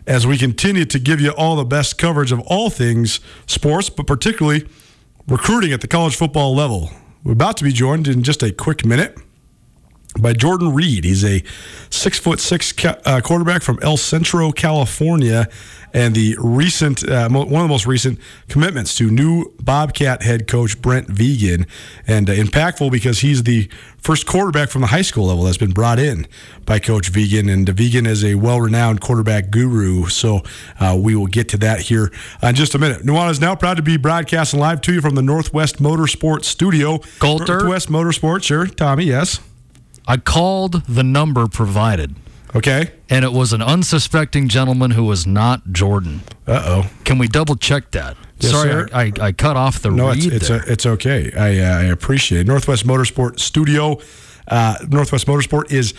as 0.07 0.27
we 0.27 0.37
continue 0.37 0.85
to 0.85 0.99
give 0.99 1.19
you 1.19 1.31
all 1.31 1.55
the 1.55 1.65
best 1.65 1.97
coverage 1.97 2.31
of 2.31 2.39
all 2.41 2.69
things 2.69 3.19
sports, 3.47 3.89
but 3.89 4.05
particularly 4.05 4.67
recruiting 5.27 5.71
at 5.71 5.81
the 5.81 5.87
college 5.87 6.15
football 6.15 6.55
level. 6.55 6.91
We're 7.23 7.33
about 7.33 7.57
to 7.57 7.63
be 7.63 7.71
joined 7.71 8.07
in 8.07 8.21
just 8.21 8.43
a 8.43 8.51
quick 8.51 8.85
minute 8.85 9.17
by 10.19 10.33
Jordan 10.33 10.73
Reed. 10.73 11.03
He's 11.03 11.23
a 11.23 11.43
six 11.89 12.19
foot 12.19 12.39
six 12.39 12.73
uh, 12.85 13.21
quarterback 13.21 13.61
from 13.61 13.79
El 13.81 13.97
Centro, 13.97 14.51
California, 14.51 15.47
and 15.93 16.13
the 16.15 16.35
recent 16.39 17.07
uh, 17.07 17.29
one 17.29 17.45
of 17.45 17.49
the 17.49 17.67
most 17.67 17.85
recent 17.85 18.19
commitments 18.49 18.95
to 18.97 19.09
new 19.09 19.53
Bobcat 19.61 20.23
head 20.23 20.47
coach 20.47 20.81
Brent 20.81 21.07
Vigen, 21.07 21.67
and 22.07 22.29
uh, 22.29 22.33
impactful 22.33 22.91
because 22.91 23.19
he's 23.19 23.43
the 23.43 23.69
first 23.97 24.27
quarterback 24.27 24.69
from 24.69 24.81
the 24.81 24.87
high 24.87 25.01
school 25.01 25.25
level 25.25 25.43
that's 25.43 25.57
been 25.57 25.71
brought 25.71 25.99
in 25.99 26.27
by 26.65 26.79
Coach 26.79 27.11
Vigen, 27.11 27.51
and 27.51 27.67
Vigen 27.67 28.05
is 28.05 28.23
a 28.23 28.35
well-renowned 28.35 29.01
quarterback 29.01 29.49
guru. 29.49 30.07
So 30.07 30.41
uh, 30.79 30.97
we 30.99 31.15
will 31.15 31.27
get 31.27 31.49
to 31.49 31.57
that 31.57 31.79
here 31.81 32.11
in 32.43 32.55
just 32.55 32.75
a 32.75 32.79
minute. 32.79 33.03
Nuanez 33.03 33.31
is 33.31 33.41
now 33.41 33.55
proud 33.55 33.77
to 33.77 33.83
be 33.83 33.97
broadcasting 33.97 34.59
live 34.59 34.81
to 34.81 34.93
you 34.93 35.01
from 35.01 35.15
the 35.15 35.21
Northwest 35.21 35.81
Motorsport 35.81 36.43
Studio. 36.43 36.99
Colter. 37.19 37.59
Northwest 37.59 37.89
Motorsport, 37.89 38.43
sure. 38.43 38.67
Tommy, 38.67 39.05
yes. 39.05 39.39
I 40.07 40.17
called 40.17 40.83
the 40.85 41.03
number 41.03 41.47
provided. 41.47 42.15
Okay. 42.55 42.91
And 43.09 43.25
it 43.25 43.33
was 43.33 43.51
an 43.51 43.61
unsuspecting 43.61 44.47
gentleman 44.47 44.91
who 44.91 45.03
was 45.03 45.27
not 45.27 45.71
Jordan. 45.73 46.21
Uh 46.47 46.63
oh. 46.65 46.91
Can 47.03 47.17
we 47.17 47.27
double 47.27 47.55
check 47.55 47.91
that? 47.91 48.15
Yes, 48.39 48.51
Sorry, 48.51 48.69
sir. 48.69 48.87
I, 48.93 49.11
I 49.19 49.31
cut 49.31 49.57
off 49.57 49.79
the 49.81 49.91
no, 49.91 50.09
read 50.09 50.17
it's 50.17 50.27
it's, 50.27 50.49
a, 50.49 50.61
it's 50.71 50.85
okay. 50.85 51.31
I 51.35 51.59
uh, 51.59 51.79
I 51.79 51.83
appreciate 51.85 52.41
it. 52.41 52.47
Northwest 52.47 52.85
Motorsport 52.85 53.39
Studio. 53.39 53.99
Uh, 54.47 54.75
Northwest 54.87 55.27
Motorsport 55.27 55.71
is 55.71 55.93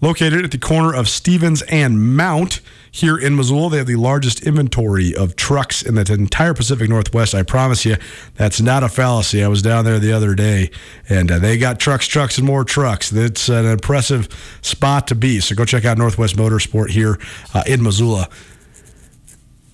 located 0.00 0.44
at 0.44 0.50
the 0.50 0.58
corner 0.58 0.94
of 0.94 1.08
Stevens 1.08 1.62
and 1.62 2.16
Mount 2.16 2.60
here 2.96 3.18
in 3.18 3.36
Missoula. 3.36 3.68
They 3.68 3.76
have 3.76 3.86
the 3.86 3.96
largest 3.96 4.42
inventory 4.46 5.14
of 5.14 5.36
trucks 5.36 5.82
in 5.82 5.96
the 5.96 6.12
entire 6.12 6.54
Pacific 6.54 6.88
Northwest. 6.88 7.34
I 7.34 7.42
promise 7.42 7.84
you, 7.84 7.96
that's 8.36 8.58
not 8.58 8.82
a 8.82 8.88
fallacy. 8.88 9.44
I 9.44 9.48
was 9.48 9.60
down 9.60 9.84
there 9.84 9.98
the 9.98 10.12
other 10.12 10.34
day, 10.34 10.70
and 11.06 11.30
uh, 11.30 11.38
they 11.38 11.58
got 11.58 11.78
trucks, 11.78 12.06
trucks, 12.06 12.38
and 12.38 12.46
more 12.46 12.64
trucks. 12.64 13.12
It's 13.12 13.50
an 13.50 13.66
impressive 13.66 14.28
spot 14.62 15.08
to 15.08 15.14
be. 15.14 15.40
So 15.40 15.54
go 15.54 15.66
check 15.66 15.84
out 15.84 15.98
Northwest 15.98 16.36
Motorsport 16.36 16.88
here 16.88 17.18
uh, 17.52 17.64
in 17.66 17.82
Missoula. 17.82 18.30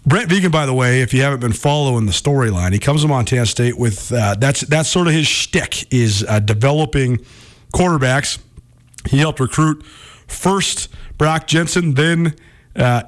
Brent 0.05 0.29
Vigen, 0.29 0.51
by 0.51 0.67
the 0.67 0.75
way, 0.75 1.01
if 1.01 1.15
you 1.15 1.23
haven't 1.23 1.39
been 1.39 1.53
following 1.53 2.07
the 2.07 2.13
storyline, 2.13 2.73
he 2.73 2.81
comes 2.81 3.03
to 3.03 3.09
Montana 3.09 3.47
State 3.47 3.79
with 3.79 4.13
uh, 4.13 4.35
that's 4.37 4.63
that's 4.63 4.89
sort 4.89 5.07
of 5.07 5.13
his 5.13 5.29
shtick 5.29 5.93
is 5.93 6.25
uh, 6.29 6.41
developing 6.41 7.25
quarterbacks. 7.73 8.41
He 9.09 9.19
helped 9.19 9.39
recruit 9.39 9.87
first 10.27 10.89
Brock 11.19 11.47
Jensen, 11.47 11.95
then 11.95 12.35
uh, 12.75 13.05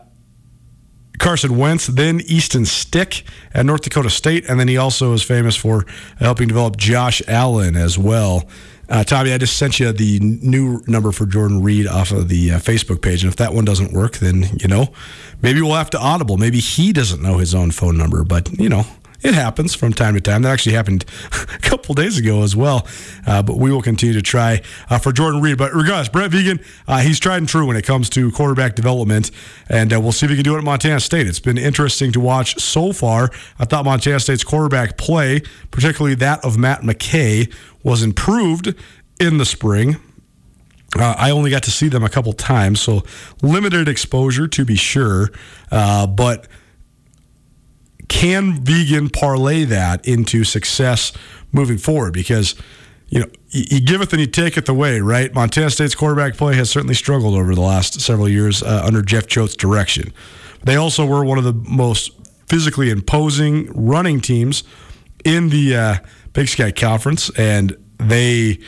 Carson 1.19 1.57
Wentz, 1.57 1.87
then 1.87 2.21
Easton 2.27 2.65
Stick 2.65 3.25
at 3.53 3.65
North 3.65 3.83
Dakota 3.83 4.11
State, 4.11 4.49
and 4.49 4.59
then 4.59 4.69
he 4.69 4.77
also 4.77 5.13
is 5.13 5.23
famous 5.23 5.57
for 5.57 5.85
helping 6.19 6.49
develop 6.49 6.77
Josh 6.77 7.23
Allen 7.29 7.77
as 7.77 7.97
well. 7.99 8.49
Uh, 8.89 9.03
Tommy, 9.03 9.33
I 9.33 9.39
just 9.39 9.57
sent 9.57 9.81
you 9.81 9.93
the 9.93 10.21
new 10.21 10.83
number 10.87 11.11
for 11.11 11.25
Jordan 11.25 11.63
Reed 11.63 11.87
off 11.87 12.11
of 12.11 12.29
the 12.29 12.53
uh, 12.53 12.59
Facebook 12.59 13.01
page, 13.01 13.25
and 13.25 13.33
if 13.33 13.37
that 13.37 13.55
one 13.55 13.65
doesn't 13.65 13.93
work, 13.93 14.19
then 14.19 14.45
you 14.61 14.69
know 14.69 14.93
maybe 15.41 15.63
we'll 15.63 15.75
have 15.75 15.91
to 15.91 15.99
audible. 15.99 16.37
Maybe 16.37 16.61
he 16.61 16.93
doesn't 16.93 17.23
know 17.23 17.39
his 17.39 17.55
own 17.55 17.71
phone 17.71 17.97
number, 17.97 18.25
but 18.25 18.53
you 18.59 18.69
know 18.69 18.85
it 19.25 19.33
happens 19.35 19.75
from 19.75 19.95
time 19.95 20.15
to 20.15 20.21
time. 20.21 20.43
That 20.43 20.53
actually 20.53 20.75
happened 20.75 21.05
a 21.33 21.59
couple 21.59 21.95
days 21.95 22.19
ago 22.19 22.43
as 22.43 22.55
well. 22.55 22.87
Uh, 23.27 23.43
but 23.43 23.57
we 23.57 23.73
will 23.73 23.83
continue 23.83 24.13
to 24.15 24.23
try 24.23 24.61
uh, 24.91 24.99
for 24.99 25.13
Jordan 25.13 25.41
Reed. 25.41 25.57
But 25.57 25.73
regardless, 25.73 26.11
Brett 26.11 26.31
Vigen, 26.31 26.65
uh, 26.87 26.99
he's 26.99 27.19
tried 27.19 27.39
and 27.39 27.49
true 27.49 27.67
when 27.67 27.77
it 27.77 27.87
comes 27.87 28.11
to 28.11 28.31
quarterback 28.31 28.75
development, 28.75 29.31
and 29.69 29.93
uh, 29.93 30.01
we'll 30.01 30.13
see 30.13 30.27
if 30.27 30.31
he 30.31 30.37
can 30.37 30.45
do 30.45 30.55
it 30.55 30.59
at 30.59 30.65
Montana 30.65 31.01
State. 31.01 31.27
It's 31.27 31.41
been 31.41 31.59
interesting 31.59 32.13
to 32.13 32.21
watch 32.21 32.61
so 32.61 32.93
far. 32.93 33.31
I 33.59 33.65
thought 33.65 33.87
Montana 33.87 34.21
State's 34.21 34.45
quarterback 34.45 34.99
play, 34.99 35.41
particularly 35.71 36.15
that 36.17 36.45
of 36.45 36.59
Matt 36.59 36.83
McKay, 36.83 37.53
was 37.83 38.03
improved 38.03 38.75
in 39.19 39.39
the 39.39 39.47
spring. 39.47 39.97
Uh, 40.97 41.15
I 41.19 41.31
only 41.31 41.51
got 41.51 41.63
to 41.65 41.71
see 41.71 41.89
them 41.89 42.05
a 42.05 42.09
couple 42.09 42.33
times, 42.35 42.81
so 42.81 43.03
limited 43.43 43.89
exposure 43.89 44.47
to 44.47 44.65
be 44.65 44.77
sure. 44.77 45.31
Uh, 45.71 46.07
but 46.07 46.47
can 48.09 48.65
Vigen 48.65 49.13
parlay 49.13 49.65
that 49.65 50.07
into 50.07 50.45
success 50.45 51.13
moving 51.53 51.79
forward? 51.79 52.13
Because 52.13 52.55
you 53.09 53.21
know, 53.21 53.27
you 53.51 53.81
giveth 53.81 54.13
and 54.13 54.21
you 54.21 54.27
taketh 54.27 54.69
away, 54.69 55.01
right? 55.01 55.33
Montana 55.33 55.71
State's 55.71 55.95
quarterback 55.95 56.35
play 56.35 56.57
has 56.57 56.71
certainly 56.71 56.95
struggled 56.95 57.35
over 57.35 57.55
the 57.55 57.61
last 57.61 58.01
several 58.01 58.29
years 58.29 58.63
uh, 58.63 58.83
under 58.85 59.03
Jeff 59.03 59.29
Choate's 59.29 59.55
direction. 59.55 60.13
They 60.65 60.77
also 60.77 61.07
were 61.07 61.25
one 61.25 61.39
of 61.39 61.45
the 61.45 61.53
most 61.53 62.11
physically 62.49 62.91
imposing 62.91 63.67
running 63.73 64.21
teams 64.21 64.65
in 65.25 65.51
the 65.51 65.77
uh, 65.77 65.97
Big 66.33 66.49
Sky 66.49 66.73
Conference, 66.73 67.31
and 67.39 67.77
they 67.99 68.59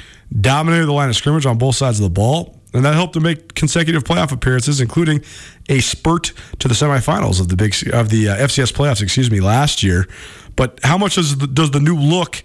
dominated 0.41 0.87
the 0.87 0.93
line 0.93 1.09
of 1.09 1.17
scrimmage 1.17 1.47
on 1.47 1.59
both 1.59 1.75
sides 1.75 1.99
of 1.99 2.05
the 2.05 2.11
ball. 2.11 2.56
And 2.77 2.85
that 2.85 2.95
helped 2.95 3.15
to 3.15 3.21
make 3.21 3.55
consecutive 3.55 4.05
playoff 4.05 4.33
appearances, 4.33 4.81
including 4.81 5.23
a 5.69 5.81
spurt 5.81 6.33
to 6.59 6.69
the 6.69 6.75
semifinals 6.75 7.41
of 7.41 7.49
the 7.49 7.57
big 7.57 7.75
of 7.93 8.11
the 8.11 8.29
uh, 8.29 8.37
FCS 8.37 8.73
playoffs. 8.73 9.03
Excuse 9.03 9.31
me, 9.31 9.41
last 9.41 9.83
year. 9.83 10.07
But 10.57 10.81
how 10.83 10.99
much 10.99 11.15
does 11.15 11.37
the, 11.37 11.47
does 11.47 11.71
the 11.71 11.81
new 11.81 11.97
look 11.97 12.43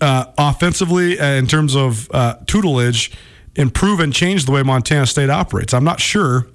uh, 0.00 0.26
offensively 0.36 1.18
uh, 1.18 1.26
in 1.34 1.46
terms 1.46 1.76
of 1.76 2.10
uh, 2.12 2.36
tutelage 2.46 3.12
improve 3.54 4.00
and 4.00 4.12
change 4.12 4.46
the 4.46 4.52
way 4.52 4.62
Montana 4.62 5.06
State 5.06 5.30
operates? 5.30 5.72
I'm 5.72 5.84
not 5.84 6.00
sure. 6.00 6.48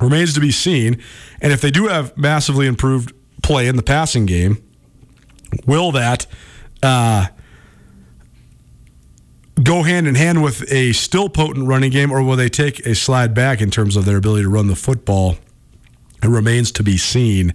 Remains 0.00 0.34
to 0.34 0.40
be 0.40 0.50
seen. 0.50 1.00
And 1.40 1.52
if 1.52 1.60
they 1.60 1.70
do 1.70 1.86
have 1.86 2.16
massively 2.16 2.66
improved 2.66 3.12
play 3.42 3.68
in 3.68 3.76
the 3.76 3.82
passing 3.82 4.26
game, 4.26 4.62
will 5.66 5.92
that 5.92 6.26
uh, 6.82 7.28
go 9.62 9.82
hand 9.82 10.06
in 10.06 10.14
hand 10.14 10.42
with 10.42 10.70
a 10.72 10.92
still 10.92 11.28
potent 11.28 11.66
running 11.66 11.90
game, 11.90 12.10
or 12.10 12.22
will 12.22 12.36
they 12.36 12.48
take 12.48 12.80
a 12.86 12.94
slide 12.94 13.34
back 13.34 13.60
in 13.60 13.70
terms 13.70 13.96
of 13.96 14.04
their 14.04 14.16
ability 14.16 14.44
to 14.44 14.48
run 14.48 14.66
the 14.66 14.76
football? 14.76 15.36
It 16.22 16.28
remains 16.28 16.70
to 16.72 16.84
be 16.84 16.96
seen, 16.96 17.52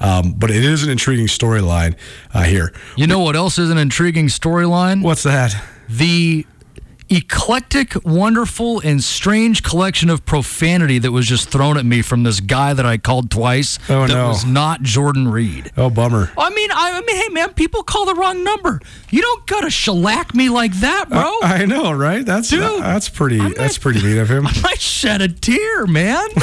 um, 0.00 0.32
but 0.32 0.50
it 0.50 0.64
is 0.64 0.82
an 0.82 0.90
intriguing 0.90 1.28
storyline 1.28 1.96
uh, 2.34 2.42
here. 2.42 2.72
You 2.96 3.06
know 3.06 3.20
what 3.20 3.36
else 3.36 3.58
is 3.58 3.70
an 3.70 3.78
intriguing 3.78 4.26
storyline? 4.26 5.02
What's 5.02 5.22
that? 5.22 5.54
The 5.88 6.44
eclectic, 7.10 7.94
wonderful, 8.04 8.80
and 8.80 9.02
strange 9.02 9.62
collection 9.62 10.10
of 10.10 10.24
profanity 10.26 10.98
that 10.98 11.12
was 11.12 11.26
just 11.26 11.48
thrown 11.48 11.76
at 11.76 11.84
me 11.84 12.02
from 12.02 12.22
this 12.22 12.40
guy 12.40 12.74
that 12.74 12.86
I 12.86 12.98
called 12.98 13.30
twice. 13.30 13.78
Oh, 13.88 14.06
that 14.06 14.14
no. 14.14 14.28
was 14.28 14.44
not 14.44 14.82
Jordan 14.82 15.28
Reed. 15.28 15.72
Oh, 15.76 15.90
bummer. 15.90 16.30
I 16.36 16.50
mean, 16.50 16.70
I, 16.70 16.98
I 16.98 17.00
mean, 17.00 17.16
hey 17.16 17.28
man, 17.28 17.52
people 17.54 17.82
call 17.82 18.06
the 18.06 18.14
wrong 18.14 18.44
number. 18.44 18.80
You 19.10 19.22
don't 19.22 19.46
gotta 19.46 19.70
shellac 19.70 20.34
me 20.34 20.48
like 20.48 20.72
that, 20.80 21.08
bro. 21.08 21.38
I 21.42 21.64
know, 21.66 21.92
right? 21.92 22.24
That's 22.24 22.50
Dude, 22.50 22.60
that's 22.82 23.08
pretty. 23.08 23.38
that's 23.54 23.78
pretty 23.78 24.02
mean 24.02 24.18
of 24.18 24.30
him. 24.30 24.46
I 24.46 24.60
might 24.62 24.80
shed 24.80 25.22
a 25.22 25.28
tear, 25.28 25.86
man. 25.86 26.26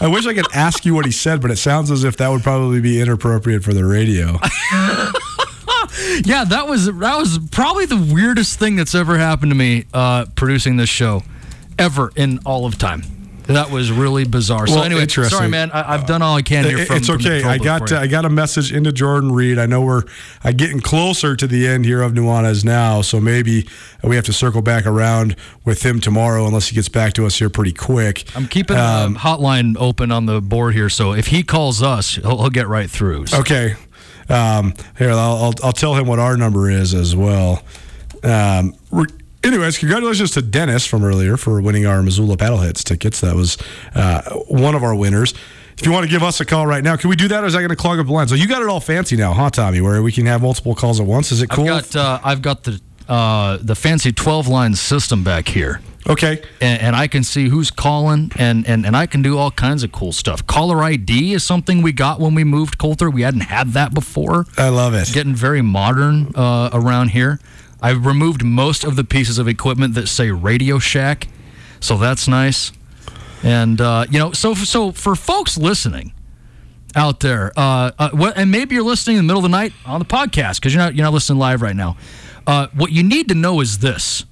I 0.00 0.08
wish 0.10 0.26
I 0.26 0.34
could 0.34 0.46
ask 0.54 0.84
you 0.84 0.94
what 0.94 1.06
he 1.06 1.12
said, 1.12 1.40
but 1.40 1.50
it 1.50 1.56
sounds 1.56 1.90
as 1.90 2.04
if 2.04 2.16
that 2.18 2.28
would 2.28 2.42
probably 2.42 2.80
be 2.80 3.00
inappropriate 3.00 3.64
for 3.64 3.74
the 3.74 3.84
radio. 3.84 4.38
yeah, 6.24 6.44
that 6.44 6.66
was 6.66 6.86
that 6.86 7.16
was 7.18 7.38
probably 7.50 7.86
the 7.86 7.96
weirdest 8.12 8.58
thing 8.58 8.76
that's 8.76 8.94
ever 8.94 9.18
happened 9.18 9.50
to 9.52 9.56
me 9.56 9.84
uh, 9.92 10.26
producing 10.34 10.76
this 10.76 10.88
show, 10.88 11.22
ever 11.78 12.12
in 12.16 12.38
all 12.44 12.66
of 12.66 12.78
time. 12.78 13.02
That 13.46 13.70
was 13.70 13.92
really 13.92 14.24
bizarre. 14.24 14.66
so 14.66 14.76
Well, 14.76 14.84
anyway, 14.84 15.06
sorry, 15.06 15.48
man. 15.50 15.70
I, 15.70 15.92
I've 15.92 16.06
done 16.06 16.22
all 16.22 16.34
I 16.34 16.40
can 16.40 16.64
here. 16.64 16.86
From, 16.86 16.96
it's 16.96 17.10
okay. 17.10 17.42
control 17.42 17.52
I 17.52 17.58
got. 17.58 17.92
I 17.92 18.06
got 18.06 18.24
a 18.24 18.30
message 18.30 18.72
into 18.72 18.90
Jordan 18.90 19.32
Reed. 19.32 19.58
I 19.58 19.66
know 19.66 19.82
we're 19.82 20.04
uh, 20.42 20.52
getting 20.52 20.80
closer 20.80 21.36
to 21.36 21.46
the 21.46 21.66
end 21.68 21.84
here 21.84 22.00
of 22.00 22.12
Nuanez 22.12 22.64
now, 22.64 23.02
so 23.02 23.20
maybe 23.20 23.68
we 24.02 24.16
have 24.16 24.24
to 24.24 24.32
circle 24.32 24.62
back 24.62 24.86
around 24.86 25.36
with 25.62 25.82
him 25.84 26.00
tomorrow, 26.00 26.46
unless 26.46 26.68
he 26.68 26.74
gets 26.74 26.88
back 26.88 27.12
to 27.14 27.26
us 27.26 27.38
here 27.38 27.50
pretty 27.50 27.74
quick. 27.74 28.24
I'm 28.34 28.48
keeping 28.48 28.78
Um, 28.78 29.12
the 29.12 29.18
hotline 29.18 29.76
open 29.78 30.10
on 30.10 30.24
the 30.24 30.40
board 30.40 30.72
here, 30.72 30.88
so 30.88 31.12
if 31.12 31.26
he 31.26 31.42
calls 31.42 31.82
us, 31.82 32.14
he'll, 32.14 32.38
he'll 32.38 32.48
get 32.48 32.66
right 32.66 32.88
through. 32.88 33.26
So- 33.26 33.40
Okay. 33.40 33.74
Um, 34.28 34.74
here, 34.98 35.10
I'll, 35.10 35.16
I'll, 35.36 35.54
I'll 35.62 35.72
tell 35.72 35.94
him 35.94 36.06
what 36.06 36.18
our 36.18 36.36
number 36.36 36.70
is 36.70 36.94
as 36.94 37.14
well. 37.14 37.62
Um, 38.22 38.74
re- 38.90 39.06
anyways, 39.42 39.78
congratulations 39.78 40.30
to 40.32 40.42
Dennis 40.42 40.86
from 40.86 41.04
earlier 41.04 41.36
for 41.36 41.60
winning 41.60 41.86
our 41.86 42.02
Missoula 42.02 42.36
Paddleheads 42.36 42.82
tickets. 42.84 43.20
That 43.20 43.34
was 43.36 43.58
uh, 43.94 44.22
one 44.48 44.74
of 44.74 44.82
our 44.82 44.94
winners. 44.94 45.34
If 45.78 45.84
you 45.84 45.92
want 45.92 46.04
to 46.04 46.10
give 46.10 46.22
us 46.22 46.40
a 46.40 46.44
call 46.44 46.66
right 46.66 46.84
now, 46.84 46.96
can 46.96 47.10
we 47.10 47.16
do 47.16 47.26
that, 47.28 47.42
or 47.42 47.46
is 47.48 47.52
that 47.54 47.58
going 47.58 47.68
to 47.70 47.76
clog 47.76 47.98
up 47.98 48.06
the 48.06 48.12
line? 48.12 48.28
So 48.28 48.36
you 48.36 48.46
got 48.46 48.62
it 48.62 48.68
all 48.68 48.80
fancy 48.80 49.16
now, 49.16 49.32
huh, 49.32 49.50
Tommy? 49.50 49.80
Where 49.80 50.02
we 50.02 50.12
can 50.12 50.24
have 50.26 50.40
multiple 50.40 50.74
calls 50.74 51.00
at 51.00 51.06
once. 51.06 51.32
Is 51.32 51.42
it 51.42 51.50
cool? 51.50 51.68
I've 51.68 51.90
got 51.90 51.96
uh, 51.96 52.20
I've 52.22 52.42
got 52.42 52.62
the 52.62 52.80
uh, 53.08 53.58
the 53.60 53.74
fancy 53.74 54.12
12 54.12 54.46
line 54.48 54.74
system 54.74 55.24
back 55.24 55.48
here. 55.48 55.80
Okay. 56.08 56.42
And, 56.60 56.82
and 56.82 56.96
I 56.96 57.08
can 57.08 57.24
see 57.24 57.48
who's 57.48 57.70
calling, 57.70 58.30
and, 58.36 58.66
and, 58.66 58.84
and 58.84 58.96
I 58.96 59.06
can 59.06 59.22
do 59.22 59.38
all 59.38 59.50
kinds 59.50 59.82
of 59.82 59.92
cool 59.92 60.12
stuff. 60.12 60.46
Caller 60.46 60.82
ID 60.82 61.32
is 61.32 61.42
something 61.42 61.82
we 61.82 61.92
got 61.92 62.20
when 62.20 62.34
we 62.34 62.44
moved 62.44 62.78
Colter. 62.78 63.08
We 63.10 63.22
hadn't 63.22 63.42
had 63.42 63.68
that 63.70 63.94
before. 63.94 64.46
I 64.58 64.68
love 64.68 64.94
it. 64.94 65.10
Getting 65.12 65.34
very 65.34 65.62
modern 65.62 66.32
uh, 66.34 66.70
around 66.72 67.08
here. 67.08 67.40
I've 67.80 68.06
removed 68.06 68.44
most 68.44 68.84
of 68.84 68.96
the 68.96 69.04
pieces 69.04 69.38
of 69.38 69.46
equipment 69.48 69.94
that 69.94 70.08
say 70.08 70.30
Radio 70.30 70.78
Shack, 70.78 71.28
so 71.80 71.98
that's 71.98 72.26
nice. 72.26 72.72
And 73.42 73.78
uh, 73.78 74.06
you 74.10 74.18
know, 74.18 74.32
so 74.32 74.54
so 74.54 74.90
for 74.90 75.14
folks 75.14 75.58
listening 75.58 76.14
out 76.96 77.20
there, 77.20 77.52
uh, 77.58 77.90
uh, 77.98 78.10
what, 78.12 78.38
and 78.38 78.50
maybe 78.50 78.74
you're 78.74 78.84
listening 78.84 79.18
in 79.18 79.24
the 79.24 79.26
middle 79.26 79.44
of 79.44 79.50
the 79.50 79.54
night 79.54 79.74
on 79.84 79.98
the 79.98 80.06
podcast 80.06 80.60
because 80.60 80.72
you're 80.72 80.82
not 80.82 80.94
you're 80.94 81.04
not 81.04 81.12
listening 81.12 81.38
live 81.38 81.60
right 81.60 81.76
now. 81.76 81.98
Uh, 82.46 82.68
what 82.74 82.90
you 82.90 83.02
need 83.02 83.28
to 83.28 83.34
know 83.34 83.60
is 83.60 83.78
this: 83.80 84.24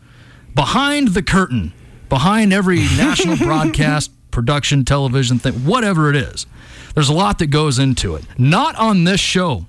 behind 0.54 1.08
the 1.08 1.22
curtain, 1.22 1.72
behind 2.08 2.52
every 2.52 2.76
national 2.96 3.36
broadcast, 3.36 4.10
production, 4.30 4.84
television 4.84 5.38
thing, 5.38 5.54
whatever 5.64 6.10
it 6.10 6.16
is, 6.16 6.46
there's 6.94 7.08
a 7.08 7.14
lot 7.14 7.38
that 7.38 7.46
goes 7.48 7.78
into 7.78 8.14
it. 8.16 8.24
Not 8.38 8.76
on 8.76 9.04
this 9.04 9.20
show. 9.20 9.66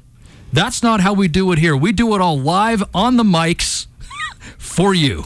That's 0.52 0.84
not 0.84 1.00
how 1.02 1.14
we 1.14 1.28
do 1.28 1.52
it 1.52 1.58
here. 1.60 1.76
We 1.76 1.92
do 1.92 2.14
it 2.16 2.22
all 2.22 2.38
live 2.40 2.84
on 2.94 3.18
the 3.18 3.24
mics 3.24 3.88
for 4.58 4.94
you. 4.94 5.24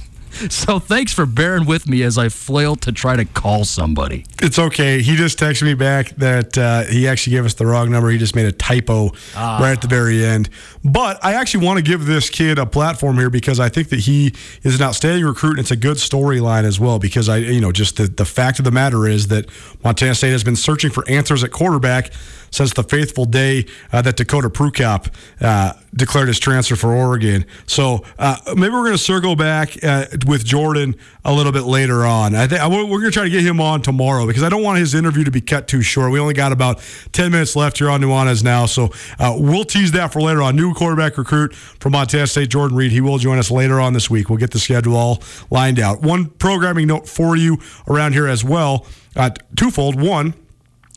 So 0.50 0.78
thanks 0.78 1.12
for 1.12 1.26
bearing 1.26 1.66
with 1.66 1.88
me 1.90 2.04
as 2.04 2.16
I 2.20 2.30
flail 2.30 2.76
to 2.78 2.92
try 2.92 3.16
to 3.16 3.26
call 3.26 3.66
somebody. 3.66 4.24
It's 4.40 4.60
okay. 4.60 5.02
He 5.02 5.16
just 5.16 5.40
texted 5.40 5.64
me 5.64 5.74
back 5.74 6.10
that 6.18 6.56
uh, 6.56 6.84
he 6.84 7.08
actually 7.08 7.36
gave 7.38 7.46
us 7.46 7.56
the 7.56 7.66
wrong 7.66 7.90
number. 7.90 8.10
He 8.12 8.20
just 8.20 8.36
made 8.36 8.46
a 8.46 8.52
typo 8.52 9.14
Ah. 9.36 9.58
right 9.60 9.72
at 9.72 9.82
the 9.82 9.88
very 9.88 10.24
end. 10.24 10.50
But 10.88 11.20
I 11.22 11.34
actually 11.34 11.66
want 11.66 11.80
to 11.80 11.84
give 11.84 12.06
this 12.06 12.30
kid 12.30 12.58
a 12.58 12.66
platform 12.66 13.18
here 13.18 13.30
because 13.30 13.60
I 13.60 13.68
think 13.68 13.90
that 13.90 14.00
he 14.00 14.34
is 14.64 14.80
an 14.80 14.82
outstanding 14.82 15.26
recruit 15.26 15.52
and 15.52 15.60
it's 15.60 15.72
a 15.72 15.76
good 15.76 15.98
storyline 15.98 16.64
as 16.64 16.80
well. 16.80 16.98
Because 16.98 17.28
I, 17.28 17.38
you 17.38 17.60
know, 17.60 17.74
just 17.74 17.98
the, 17.98 18.08
the 18.08 18.24
fact 18.24 18.58
of 18.60 18.64
the 18.64 18.72
matter 18.72 19.06
is 19.06 19.28
that 19.28 19.50
Montana 19.84 20.16
State 20.16 20.32
has 20.32 20.46
been 20.46 20.56
searching 20.56 20.90
for 20.90 21.04
answers 21.10 21.44
at 21.44 21.52
quarterback 21.52 22.14
since 22.52 22.74
the 22.74 22.84
faithful 22.84 23.26
day 23.26 23.66
uh, 23.92 24.02
that 24.02 24.16
Dakota 24.16 24.50
Prukop 24.50 25.12
uh, 25.42 25.74
declared 25.96 26.28
his 26.28 26.40
transfer 26.40 26.76
for 26.76 26.94
Oregon. 26.94 27.46
So 27.66 28.06
uh, 28.18 28.38
maybe 28.56 28.74
we're 28.74 28.84
going 28.84 28.92
to 28.94 28.98
circle 28.98 29.36
back 29.36 29.84
uh, 29.84 30.06
with 30.26 30.46
Jordan 30.46 30.96
a 31.26 31.34
little 31.34 31.52
bit 31.52 31.64
later 31.64 32.06
on. 32.06 32.36
I 32.36 32.48
think 32.48 32.62
we're 32.62 32.86
going 32.86 33.06
to 33.06 33.12
try 33.12 33.24
to 33.24 33.30
get 33.30 33.44
him 33.44 33.60
on 33.60 33.82
tomorrow 33.82 34.26
because 34.26 34.44
I 34.44 34.50
don't 34.50 34.64
want 34.64 34.80
his 34.80 34.94
interview 34.94 35.24
to 35.26 35.32
be 35.32 35.42
cut 35.42 35.68
too 35.68 35.82
short. 35.82 36.12
We 36.12 36.20
only 36.20 36.34
got 36.34 36.52
about 36.52 36.80
10 37.12 37.32
minutes 37.32 37.56
left 37.56 37.80
here 37.80 37.90
on 37.90 38.02
Nuanez 38.02 38.44
now. 38.44 38.66
So 38.66 38.92
uh, 39.20 39.36
we'll 39.38 39.66
tease 39.66 39.92
that 39.94 40.14
for 40.14 40.22
later 40.22 40.42
on. 40.42 40.56
New 40.56 40.74
quarterback 40.78 41.18
recruit 41.18 41.54
from 41.54 41.92
Montana 41.92 42.28
State, 42.28 42.50
Jordan 42.50 42.78
Reed. 42.78 42.92
He 42.92 43.02
will 43.02 43.18
join 43.18 43.38
us 43.38 43.52
later 43.52 43.82
on 43.82 43.94
this 43.94 44.10
week. 44.10 44.30
We'll 44.30 44.38
get 44.38 44.52
the 44.52 44.60
schedule 44.60 44.96
all 44.96 45.22
lined 45.50 45.80
out. 45.80 46.02
One 46.02 46.28
programming 46.28 46.88
note 46.88 47.10
for 47.10 47.36
you 47.36 47.58
around 47.88 48.14
here 48.14 48.28
as 48.28 48.44
well 48.44 48.86
uh, 49.16 49.32
twofold. 49.56 50.00
One, 50.00 50.34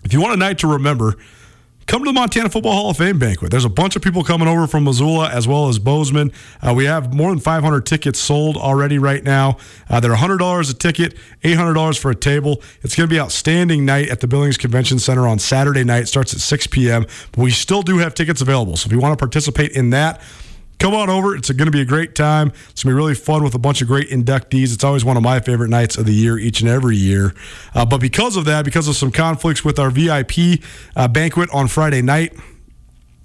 if 0.05 0.13
you 0.13 0.21
want 0.21 0.35
a 0.35 0.37
night 0.37 0.59
to 0.59 0.67
remember, 0.67 1.17
come 1.91 2.05
to 2.05 2.09
the 2.09 2.13
Montana 2.13 2.49
Football 2.49 2.73
Hall 2.73 2.91
of 2.91 2.99
Fame 2.99 3.19
banquet. 3.19 3.51
There's 3.51 3.65
a 3.65 3.69
bunch 3.69 3.97
of 3.97 4.03
people 4.03 4.23
coming 4.23 4.47
over 4.47 4.69
from 4.69 4.85
Missoula 4.85 5.29
as 5.29 5.49
well 5.49 5.69
as 5.69 5.81
Bozeman. 5.81 6.31
Uh, 6.63 6.73
we 6.73 6.85
have 6.85 7.13
more 7.13 7.31
than 7.31 7.41
500 7.41 7.85
tickets 7.85 8.21
sold 8.21 8.57
already 8.57 8.97
right 8.97 9.25
now. 9.25 9.57
Uh, 9.89 9.99
they're 9.99 10.15
$100 10.15 10.71
a 10.71 10.75
ticket, 10.75 11.17
$800 11.43 11.99
for 11.99 12.13
a 12.13 12.15
table. 12.15 12.63
It's 12.83 12.95
going 12.95 13.09
to 13.09 13.13
be 13.13 13.19
outstanding 13.19 13.85
night 13.85 14.09
at 14.09 14.21
the 14.21 14.29
Billings 14.29 14.57
Convention 14.57 15.01
Center 15.01 15.27
on 15.27 15.41
Saturday 15.41 15.83
night. 15.83 16.05
It 16.05 16.07
starts 16.07 16.33
at 16.33 16.39
6 16.39 16.69
p.m. 16.69 17.07
But 17.33 17.43
we 17.43 17.51
still 17.51 17.83
do 17.83 17.99
have 17.99 18.15
tickets 18.15 18.41
available. 18.41 18.77
So 18.77 18.87
if 18.87 18.93
you 18.93 19.01
want 19.01 19.19
to 19.19 19.21
participate 19.21 19.73
in 19.73 19.91
that, 19.91 20.21
come 20.81 20.95
on 20.95 21.09
over. 21.09 21.37
It's 21.37 21.51
going 21.51 21.67
to 21.67 21.71
be 21.71 21.83
a 21.83 21.85
great 21.85 22.17
time. 22.17 22.49
It's 22.71 22.83
going 22.83 22.93
to 22.93 22.97
be 22.97 23.03
really 23.03 23.15
fun 23.15 23.45
with 23.45 23.55
a 23.55 23.59
bunch 23.59 23.83
of 23.83 23.87
great 23.87 24.09
inductees. 24.09 24.75
It's 24.75 24.83
always 24.83 25.05
one 25.05 25.17
of 25.17 25.23
my 25.23 25.39
favorite 25.39 25.69
nights 25.69 25.97
of 25.97 26.07
the 26.07 26.13
year, 26.13 26.39
each 26.39 26.61
and 26.61 26.69
every 26.69 26.97
year. 26.97 27.35
Uh, 27.75 27.87
but 27.87 28.01
because 28.01 28.37
of 28.37 28.47
that, 28.47 28.65
because 28.65 28.89
of 28.89 28.97
some 28.97 29.13
conflicts 29.13 29.65
with 29.65 29.79
our 29.79 29.91
VIP 29.91 30.61
uh, 30.97 31.07
banquet 31.07 31.49
on 31.53 31.69
Friday 31.69 32.03
night, 32.03 32.35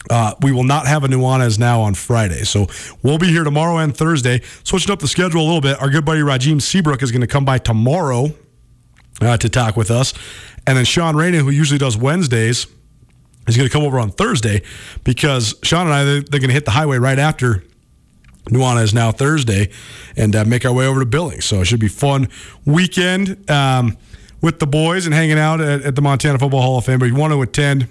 uh, 0.10 0.36
we 0.41 0.51
will 0.51 0.64
not 0.64 0.86
have 0.86 1.03
a 1.03 1.08
Nuanez 1.08 1.58
now 1.58 1.82
on 1.82 1.95
Friday. 1.95 2.43
So 2.43 2.68
we'll 3.01 3.18
be 3.18 3.28
here 3.28 3.43
tomorrow 3.43 3.78
and 3.78 3.95
Thursday. 3.95 4.41
Switching 4.64 4.91
up 4.91 4.99
the 4.99 5.08
schedule 5.08 5.41
a 5.41 5.45
little 5.45 5.62
bit, 5.62 5.82
our 5.82 5.89
good 5.89 6.06
buddy 6.06 6.20
Rajim 6.20 6.62
Seabrook 6.62 7.01
is 7.01 7.12
going 7.12 7.22
to 7.22 7.28
come 7.28 7.45
by 7.45 7.58
tomorrow 7.58 8.28
uh, 9.22 9.38
to 9.38 9.49
talk 9.49 9.76
with 9.76 9.89
us. 9.89 10.14
And 10.68 10.78
then 10.78 10.86
Sean 10.86 11.16
Rainey, 11.16 11.39
who 11.39 11.49
usually 11.49 11.80
does 11.80 11.97
Wednesdays, 11.97 12.68
is 13.48 13.58
going 13.58 13.68
to 13.68 13.74
come 13.74 13.84
over 13.84 14.00
on 14.00 14.12
Thursday 14.12 14.62
because 15.04 15.56
Sean 15.64 15.88
and 15.88 15.93
I, 15.93 16.04
they're, 16.04 16.22
they're 16.22 16.39
going 16.39 16.50
to 16.50 16.54
hit 16.54 16.66
the 16.66 16.72
highway 16.72 16.98
right 16.98 17.20
after 17.20 17.64
Nuanez 18.46 18.93
now 18.93 19.12
Thursday 19.12 19.70
and 20.16 20.34
uh, 20.36 20.46
make 20.46 20.66
our 20.66 20.74
way 20.74 20.88
over 20.88 21.00
to 21.00 21.06
Billings. 21.06 21.46
So 21.46 21.62
it 21.62 21.66
should 21.66 21.80
be 21.80 21.88
fun 21.88 22.28
weekend 22.66 23.50
um, 23.50 23.98
with 24.41 24.60
the 24.60 24.68
boys 24.68 25.06
and 25.06 25.16
hanging 25.16 25.39
out 25.39 25.62
at, 25.62 25.82
at 25.82 25.96
the 25.96 26.02
Montana 26.02 26.38
Football 26.39 26.62
Hall 26.62 26.78
of 26.78 26.86
Fame. 26.86 27.00
But 27.00 27.06
you 27.06 27.16
want 27.16 27.34
to 27.34 27.41
attend, 27.41 27.88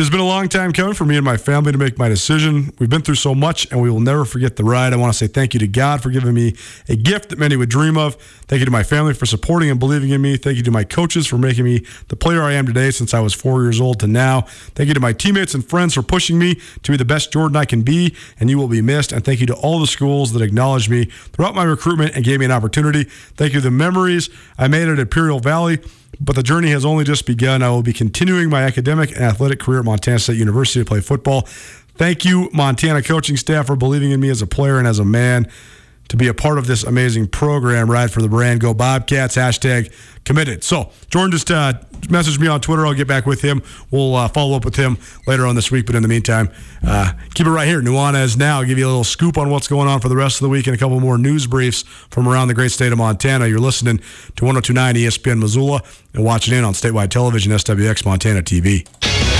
It's 0.00 0.08
been 0.08 0.18
a 0.18 0.24
long 0.24 0.48
time 0.48 0.72
coming 0.72 0.94
for 0.94 1.04
me 1.04 1.16
and 1.16 1.24
my 1.26 1.36
family 1.36 1.72
to 1.72 1.76
make 1.76 1.98
my 1.98 2.08
decision. 2.08 2.72
We've 2.78 2.88
been 2.88 3.02
through 3.02 3.16
so 3.16 3.34
much, 3.34 3.70
and 3.70 3.82
we 3.82 3.90
will 3.90 4.00
never 4.00 4.24
forget 4.24 4.56
the 4.56 4.64
ride. 4.64 4.94
I 4.94 4.96
want 4.96 5.12
to 5.12 5.18
say 5.18 5.26
thank 5.26 5.52
you 5.52 5.60
to 5.60 5.68
God 5.68 6.02
for 6.02 6.08
giving 6.08 6.32
me 6.32 6.54
a 6.88 6.96
gift 6.96 7.28
that 7.28 7.38
many 7.38 7.54
would 7.54 7.68
dream 7.68 7.98
of. 7.98 8.14
Thank 8.14 8.60
you 8.60 8.64
to 8.64 8.70
my 8.70 8.82
family 8.82 9.12
for 9.12 9.26
supporting 9.26 9.70
and 9.70 9.78
believing 9.78 10.08
in 10.08 10.22
me. 10.22 10.38
Thank 10.38 10.56
you 10.56 10.62
to 10.62 10.70
my 10.70 10.84
coaches 10.84 11.26
for 11.26 11.36
making 11.36 11.64
me 11.64 11.84
the 12.08 12.16
player 12.16 12.40
I 12.42 12.54
am 12.54 12.64
today 12.64 12.90
since 12.92 13.12
I 13.12 13.20
was 13.20 13.34
four 13.34 13.62
years 13.62 13.78
old 13.78 14.00
to 14.00 14.06
now. 14.06 14.40
Thank 14.74 14.88
you 14.88 14.94
to 14.94 15.00
my 15.00 15.12
teammates 15.12 15.52
and 15.52 15.62
friends 15.68 15.92
for 15.92 16.00
pushing 16.00 16.38
me 16.38 16.54
to 16.82 16.90
be 16.90 16.96
the 16.96 17.04
best 17.04 17.30
Jordan 17.30 17.56
I 17.56 17.66
can 17.66 17.82
be, 17.82 18.16
and 18.38 18.48
you 18.48 18.56
will 18.56 18.68
be 18.68 18.80
missed. 18.80 19.12
And 19.12 19.22
thank 19.22 19.40
you 19.40 19.46
to 19.48 19.54
all 19.54 19.80
the 19.80 19.86
schools 19.86 20.32
that 20.32 20.40
acknowledged 20.40 20.88
me 20.88 21.04
throughout 21.04 21.54
my 21.54 21.64
recruitment 21.64 22.16
and 22.16 22.24
gave 22.24 22.38
me 22.38 22.46
an 22.46 22.52
opportunity. 22.52 23.04
Thank 23.04 23.52
you 23.52 23.60
to 23.60 23.64
the 23.64 23.70
memories 23.70 24.30
I 24.56 24.66
made 24.66 24.88
at 24.88 24.98
Imperial 24.98 25.40
Valley 25.40 25.80
but 26.18 26.36
the 26.36 26.42
journey 26.42 26.70
has 26.70 26.84
only 26.84 27.04
just 27.04 27.26
begun. 27.26 27.62
I 27.62 27.70
will 27.70 27.82
be 27.82 27.92
continuing 27.92 28.50
my 28.50 28.62
academic 28.62 29.10
and 29.10 29.20
athletic 29.20 29.60
career 29.60 29.80
at 29.80 29.84
Montana 29.84 30.18
State 30.18 30.36
University 30.36 30.80
to 30.80 30.84
play 30.84 31.00
football. 31.00 31.42
Thank 31.94 32.24
you, 32.24 32.48
Montana 32.52 33.02
coaching 33.02 33.36
staff, 33.36 33.66
for 33.66 33.76
believing 33.76 34.10
in 34.10 34.20
me 34.20 34.30
as 34.30 34.40
a 34.40 34.46
player 34.46 34.78
and 34.78 34.86
as 34.86 34.98
a 34.98 35.04
man 35.04 35.46
to 36.10 36.16
be 36.16 36.26
a 36.26 36.34
part 36.34 36.58
of 36.58 36.66
this 36.66 36.82
amazing 36.82 37.28
program. 37.28 37.88
Ride 37.88 38.10
for 38.10 38.20
the 38.20 38.28
brand. 38.28 38.60
Go 38.60 38.74
Bobcats. 38.74 39.36
Hashtag 39.36 39.92
committed. 40.24 40.64
So 40.64 40.90
Jordan 41.08 41.30
just 41.30 41.50
uh, 41.52 41.74
messaged 42.02 42.40
me 42.40 42.48
on 42.48 42.60
Twitter. 42.60 42.84
I'll 42.84 42.94
get 42.94 43.06
back 43.06 43.26
with 43.26 43.40
him. 43.40 43.62
We'll 43.92 44.16
uh, 44.16 44.26
follow 44.26 44.56
up 44.56 44.64
with 44.64 44.74
him 44.74 44.98
later 45.28 45.46
on 45.46 45.54
this 45.54 45.70
week. 45.70 45.86
But 45.86 45.94
in 45.94 46.02
the 46.02 46.08
meantime, 46.08 46.50
uh, 46.84 47.12
keep 47.34 47.46
it 47.46 47.50
right 47.50 47.68
here. 47.68 47.80
Nuanez 47.80 48.36
now. 48.36 48.58
I'll 48.58 48.66
give 48.66 48.76
you 48.76 48.86
a 48.86 48.88
little 48.88 49.04
scoop 49.04 49.38
on 49.38 49.50
what's 49.50 49.68
going 49.68 49.86
on 49.86 50.00
for 50.00 50.08
the 50.08 50.16
rest 50.16 50.36
of 50.36 50.42
the 50.42 50.48
week 50.48 50.66
and 50.66 50.74
a 50.74 50.78
couple 50.78 50.98
more 50.98 51.16
news 51.16 51.46
briefs 51.46 51.82
from 51.82 52.28
around 52.28 52.48
the 52.48 52.54
great 52.54 52.72
state 52.72 52.90
of 52.90 52.98
Montana. 52.98 53.46
You're 53.46 53.60
listening 53.60 53.98
to 53.98 54.44
1029 54.44 54.96
ESPN 54.96 55.38
Missoula 55.38 55.80
and 56.12 56.24
watching 56.24 56.54
in 56.54 56.64
on 56.64 56.72
statewide 56.72 57.10
television, 57.10 57.52
SWX 57.52 58.04
Montana 58.04 58.42
TV. 58.42 59.39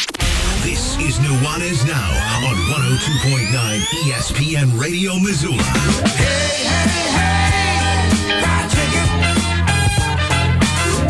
This 0.63 0.95
is 0.99 1.17
Nuanez 1.17 1.85
Now 1.87 2.11
on 2.47 2.55
102.9 2.69 3.81
ESPN 4.05 4.79
Radio 4.79 5.17
Missoula. 5.17 5.57
Hey, 5.57 6.65
hey, 6.69 7.09
hey, 7.17 8.09
fried 8.41 8.69
chicken. 8.69 9.07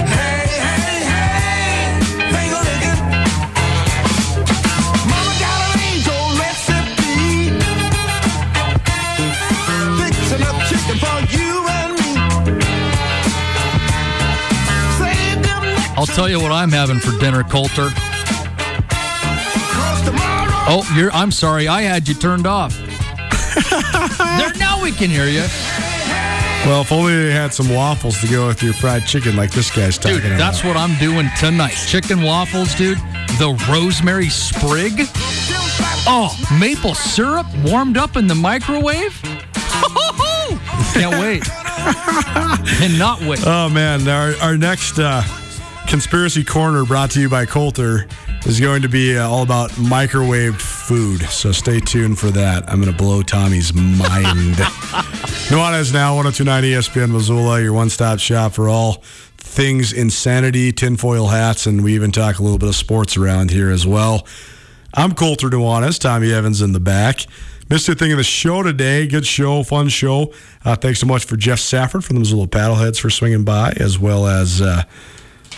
Hey, 0.08 0.48
hey, 0.48 1.04
hey. 1.04 2.00
Mama 5.10 5.34
got 5.44 5.60
an 5.68 5.80
angel 5.92 6.24
recipe. 6.40 7.52
Up 10.48 10.58
chicken 10.70 10.98
for 10.98 11.20
you 11.36 11.52
and 11.68 11.92
me. 12.00 12.10
I'll 15.98 16.06
tell 16.08 16.30
you 16.30 16.40
what 16.40 16.54
I'm 16.54 16.72
having 16.72 17.00
for 17.00 17.12
dinner, 17.20 17.44
Colter. 17.44 17.92
Oh, 20.68 20.90
you're. 20.96 21.12
I'm 21.12 21.32
sorry. 21.32 21.68
I 21.68 21.82
had 21.82 22.08
you 22.08 22.14
turned 22.14 22.46
off. 22.48 22.76
there, 22.78 24.54
now 24.58 24.82
we 24.82 24.92
can 24.92 25.10
hear 25.10 25.26
you. 25.26 25.44
Well, 26.66 26.82
if 26.82 26.92
only 26.92 27.16
they 27.26 27.32
had 27.32 27.54
some 27.54 27.70
waffles 27.74 28.22
to 28.22 28.28
go 28.28 28.48
with 28.48 28.62
your 28.62 28.74
fried 28.74 29.06
chicken 29.08 29.36
like 29.36 29.52
this 29.52 29.76
guy's 29.76 29.98
talking 29.98 30.18
Dude, 30.18 30.26
about. 30.28 30.38
that's 30.38 30.64
what 30.64 30.78
I'm 30.78 30.96
doing 31.00 31.28
tonight. 31.40 31.74
Chicken 31.88 32.22
waffles, 32.22 32.76
dude. 32.76 33.00
The 33.40 33.58
rosemary 33.70 34.30
sprig. 34.30 34.94
Oh, 36.08 36.32
maple 36.60 36.94
syrup 36.94 37.48
warmed 37.66 37.98
up 37.98 38.16
in 38.16 38.28
the 38.28 38.36
microwave. 38.36 39.20
Can't 40.94 41.20
wait. 41.20 41.44
Cannot 42.78 43.22
wait. 43.22 43.40
Oh 43.46 43.68
man, 43.70 44.08
our 44.08 44.34
our 44.42 44.56
next 44.58 45.00
uh, 45.00 45.24
conspiracy 45.88 46.44
corner 46.44 46.86
brought 46.86 47.10
to 47.12 47.20
you 47.22 47.30
by 47.30 47.46
Colter 47.48 48.08
is 48.46 48.60
going 48.60 48.82
to 48.82 48.90
be 48.90 49.18
uh, 49.18 49.28
all 49.28 49.44
about 49.44 49.70
microwaved 49.72 50.60
food. 50.60 51.22
So 51.24 51.52
stay 51.52 51.80
tuned 51.80 52.18
for 52.18 52.32
that. 52.32 52.70
I'm 52.70 52.82
going 52.82 52.92
to 52.92 52.98
blow 52.98 53.22
Tommy's 53.22 53.74
mind. 53.74 54.56
Nuanez 55.50 55.94
now 55.94 56.16
1029 56.16 56.64
ESPN 56.64 57.12
Missoula, 57.12 57.62
your 57.62 57.74
one-stop 57.74 58.20
shop 58.20 58.54
for 58.54 58.68
all 58.68 59.04
things 59.38 59.94
insanity, 59.94 60.72
tinfoil 60.72 61.28
hats, 61.28 61.66
and 61.66 61.84
we 61.84 61.94
even 61.94 62.12
talk 62.12 62.40
a 62.40 62.44
little 62.44 62.58
bit 62.58 62.70
of 62.70 62.76
sports 62.76 63.18
around 63.18 63.52
here 63.52 63.70
as 63.70 63.86
well. 63.86 64.26
I'm 64.94 65.14
Colter 65.14 65.50
Nuanez, 65.50 66.00
Tommy 66.00 66.34
Evans 66.34 66.62
in 66.62 66.74
the 66.74 66.80
back. 66.80 67.26
Missed 67.70 67.88
a 67.88 67.96
thing 67.96 68.12
of 68.12 68.18
the 68.18 68.24
show 68.24 68.64
today. 68.64 69.08
Good 69.08 69.26
show, 69.26 69.64
fun 69.64 69.88
show. 69.88 70.34
Uh, 70.66 70.76
thanks 70.76 71.00
so 71.00 71.08
much 71.08 71.24
for 71.24 71.38
Jeff 71.38 71.60
Safford 71.60 72.04
from 72.04 72.16
the 72.16 72.20
Missoula 72.20 72.48
Paddleheads 72.48 73.00
for 73.00 73.10
swinging 73.10 73.46
by, 73.46 73.72
as 73.78 73.98
well 73.98 74.28
as 74.28 74.62
uh, 74.62 74.84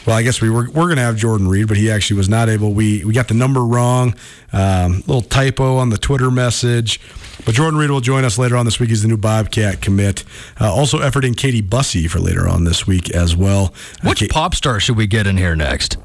Well, 0.06 0.18
I 0.18 0.24
guess 0.24 0.42
we 0.42 0.50
were 0.50 0.70
we're 0.70 0.86
going 0.86 0.98
to 0.98 1.04
have 1.04 1.16
Jordan 1.16 1.48
Reed, 1.48 1.68
but 1.68 1.78
he 1.78 1.90
actually 1.90 2.18
was 2.18 2.28
not 2.28 2.50
able. 2.50 2.74
We 2.74 3.06
we 3.06 3.14
got 3.14 3.30
the 3.30 3.34
number 3.34 3.64
wrong, 3.64 4.16
um, 4.52 4.98
little 5.08 5.22
typo 5.22 5.78
on 5.78 5.90
the 5.90 5.98
Twitter 5.98 6.30
message. 6.30 7.00
But 7.46 7.56
Jordan 7.56 7.80
Reed 7.80 7.90
will 7.90 8.02
join 8.02 8.26
us 8.26 8.38
later 8.38 8.56
on 8.56 8.66
this 8.66 8.80
week. 8.80 8.90
He's 8.90 9.02
the 9.02 9.08
new 9.08 9.18
Bobcat 9.18 9.82
commit. 9.82 10.24
Uh, 10.60 10.74
also 10.74 11.00
efforting 11.00 11.36
Katie 11.36 11.62
Bussey 11.62 12.08
for 12.08 12.20
later 12.20 12.48
on 12.48 12.64
this 12.64 12.86
week 12.86 13.10
as 13.12 13.36
well. 13.36 13.74
Which 14.04 14.28
pop 14.30 14.56
star 14.56 14.80
should 14.80 14.98
we 14.98 15.08
get 15.08 15.26
in 15.28 15.38
here 15.38 15.56
next? 15.56 15.98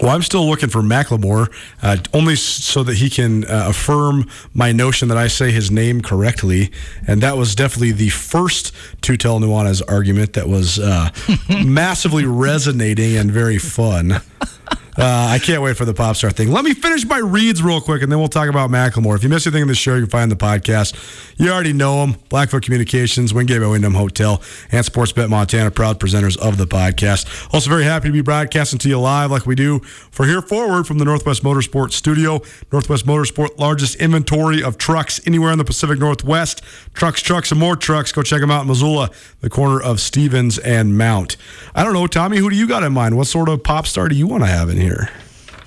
Well, 0.00 0.10
I'm 0.10 0.22
still 0.22 0.46
looking 0.46 0.68
for 0.68 0.82
Macklemore, 0.82 1.50
uh, 1.82 1.96
only 2.12 2.36
so 2.36 2.82
that 2.82 2.96
he 2.98 3.08
can 3.08 3.44
uh, 3.44 3.66
affirm 3.68 4.28
my 4.52 4.70
notion 4.72 5.08
that 5.08 5.16
I 5.16 5.28
say 5.28 5.50
his 5.50 5.70
name 5.70 6.02
correctly. 6.02 6.70
And 7.06 7.22
that 7.22 7.38
was 7.38 7.54
definitely 7.54 7.92
the 7.92 8.10
first 8.10 8.74
to 9.02 9.16
tell 9.16 9.40
Nuanez 9.40 9.82
argument 9.88 10.34
that 10.34 10.48
was 10.48 10.78
uh, 10.78 11.10
massively 11.64 12.26
resonating 12.26 13.16
and 13.16 13.30
very 13.30 13.58
fun. 13.58 14.20
Uh, 14.98 15.28
I 15.30 15.38
can't 15.38 15.60
wait 15.62 15.76
for 15.76 15.84
the 15.84 15.92
pop 15.92 16.16
star 16.16 16.30
thing. 16.30 16.50
Let 16.50 16.64
me 16.64 16.72
finish 16.72 17.04
my 17.04 17.18
reads 17.18 17.62
real 17.62 17.82
quick, 17.82 18.02
and 18.02 18.10
then 18.10 18.18
we'll 18.18 18.28
talk 18.28 18.48
about 18.48 18.70
Macklemore. 18.70 19.14
If 19.14 19.22
you 19.22 19.28
missed 19.28 19.46
anything 19.46 19.62
in 19.62 19.68
the 19.68 19.74
show, 19.74 19.94
you 19.94 20.02
can 20.02 20.10
find 20.10 20.32
the 20.32 20.36
podcast. 20.36 20.94
You 21.36 21.50
already 21.50 21.74
know 21.74 22.00
them: 22.00 22.16
Blackfoot 22.30 22.62
Communications, 22.62 23.34
Wingate 23.34 23.60
by 23.60 23.66
Wyndham 23.66 23.92
Hotel, 23.92 24.40
and 24.72 24.86
Sportsbet 24.86 25.28
Montana, 25.28 25.70
proud 25.70 26.00
presenters 26.00 26.38
of 26.38 26.56
the 26.56 26.66
podcast. 26.66 27.52
Also, 27.52 27.68
very 27.68 27.84
happy 27.84 28.08
to 28.08 28.12
be 28.12 28.22
broadcasting 28.22 28.78
to 28.78 28.88
you 28.88 28.98
live, 28.98 29.30
like 29.30 29.44
we 29.44 29.54
do 29.54 29.80
for 29.80 30.24
here 30.24 30.40
forward 30.40 30.86
from 30.86 30.96
the 30.96 31.04
Northwest 31.04 31.42
Motorsport 31.42 31.92
Studio. 31.92 32.40
Northwest 32.72 33.04
Motorsport, 33.06 33.58
largest 33.58 33.96
inventory 33.96 34.62
of 34.62 34.78
trucks 34.78 35.20
anywhere 35.26 35.52
in 35.52 35.58
the 35.58 35.64
Pacific 35.64 35.98
Northwest. 35.98 36.62
Trucks, 36.94 37.20
trucks, 37.20 37.50
and 37.50 37.60
more 37.60 37.76
trucks. 37.76 38.12
Go 38.12 38.22
check 38.22 38.40
them 38.40 38.50
out 38.50 38.62
in 38.62 38.68
Missoula, 38.68 39.10
the 39.40 39.50
corner 39.50 39.78
of 39.78 40.00
Stephens 40.00 40.58
and 40.58 40.96
Mount. 40.96 41.36
I 41.74 41.84
don't 41.84 41.92
know, 41.92 42.06
Tommy. 42.06 42.38
Who 42.38 42.48
do 42.48 42.56
you 42.56 42.66
got 42.66 42.82
in 42.82 42.94
mind? 42.94 43.18
What 43.18 43.26
sort 43.26 43.50
of 43.50 43.62
pop 43.62 43.86
star 43.86 44.08
do 44.08 44.14
you 44.14 44.26
want 44.26 44.42
to 44.42 44.48
have 44.48 44.70
in 44.70 44.78
here? 44.78 44.85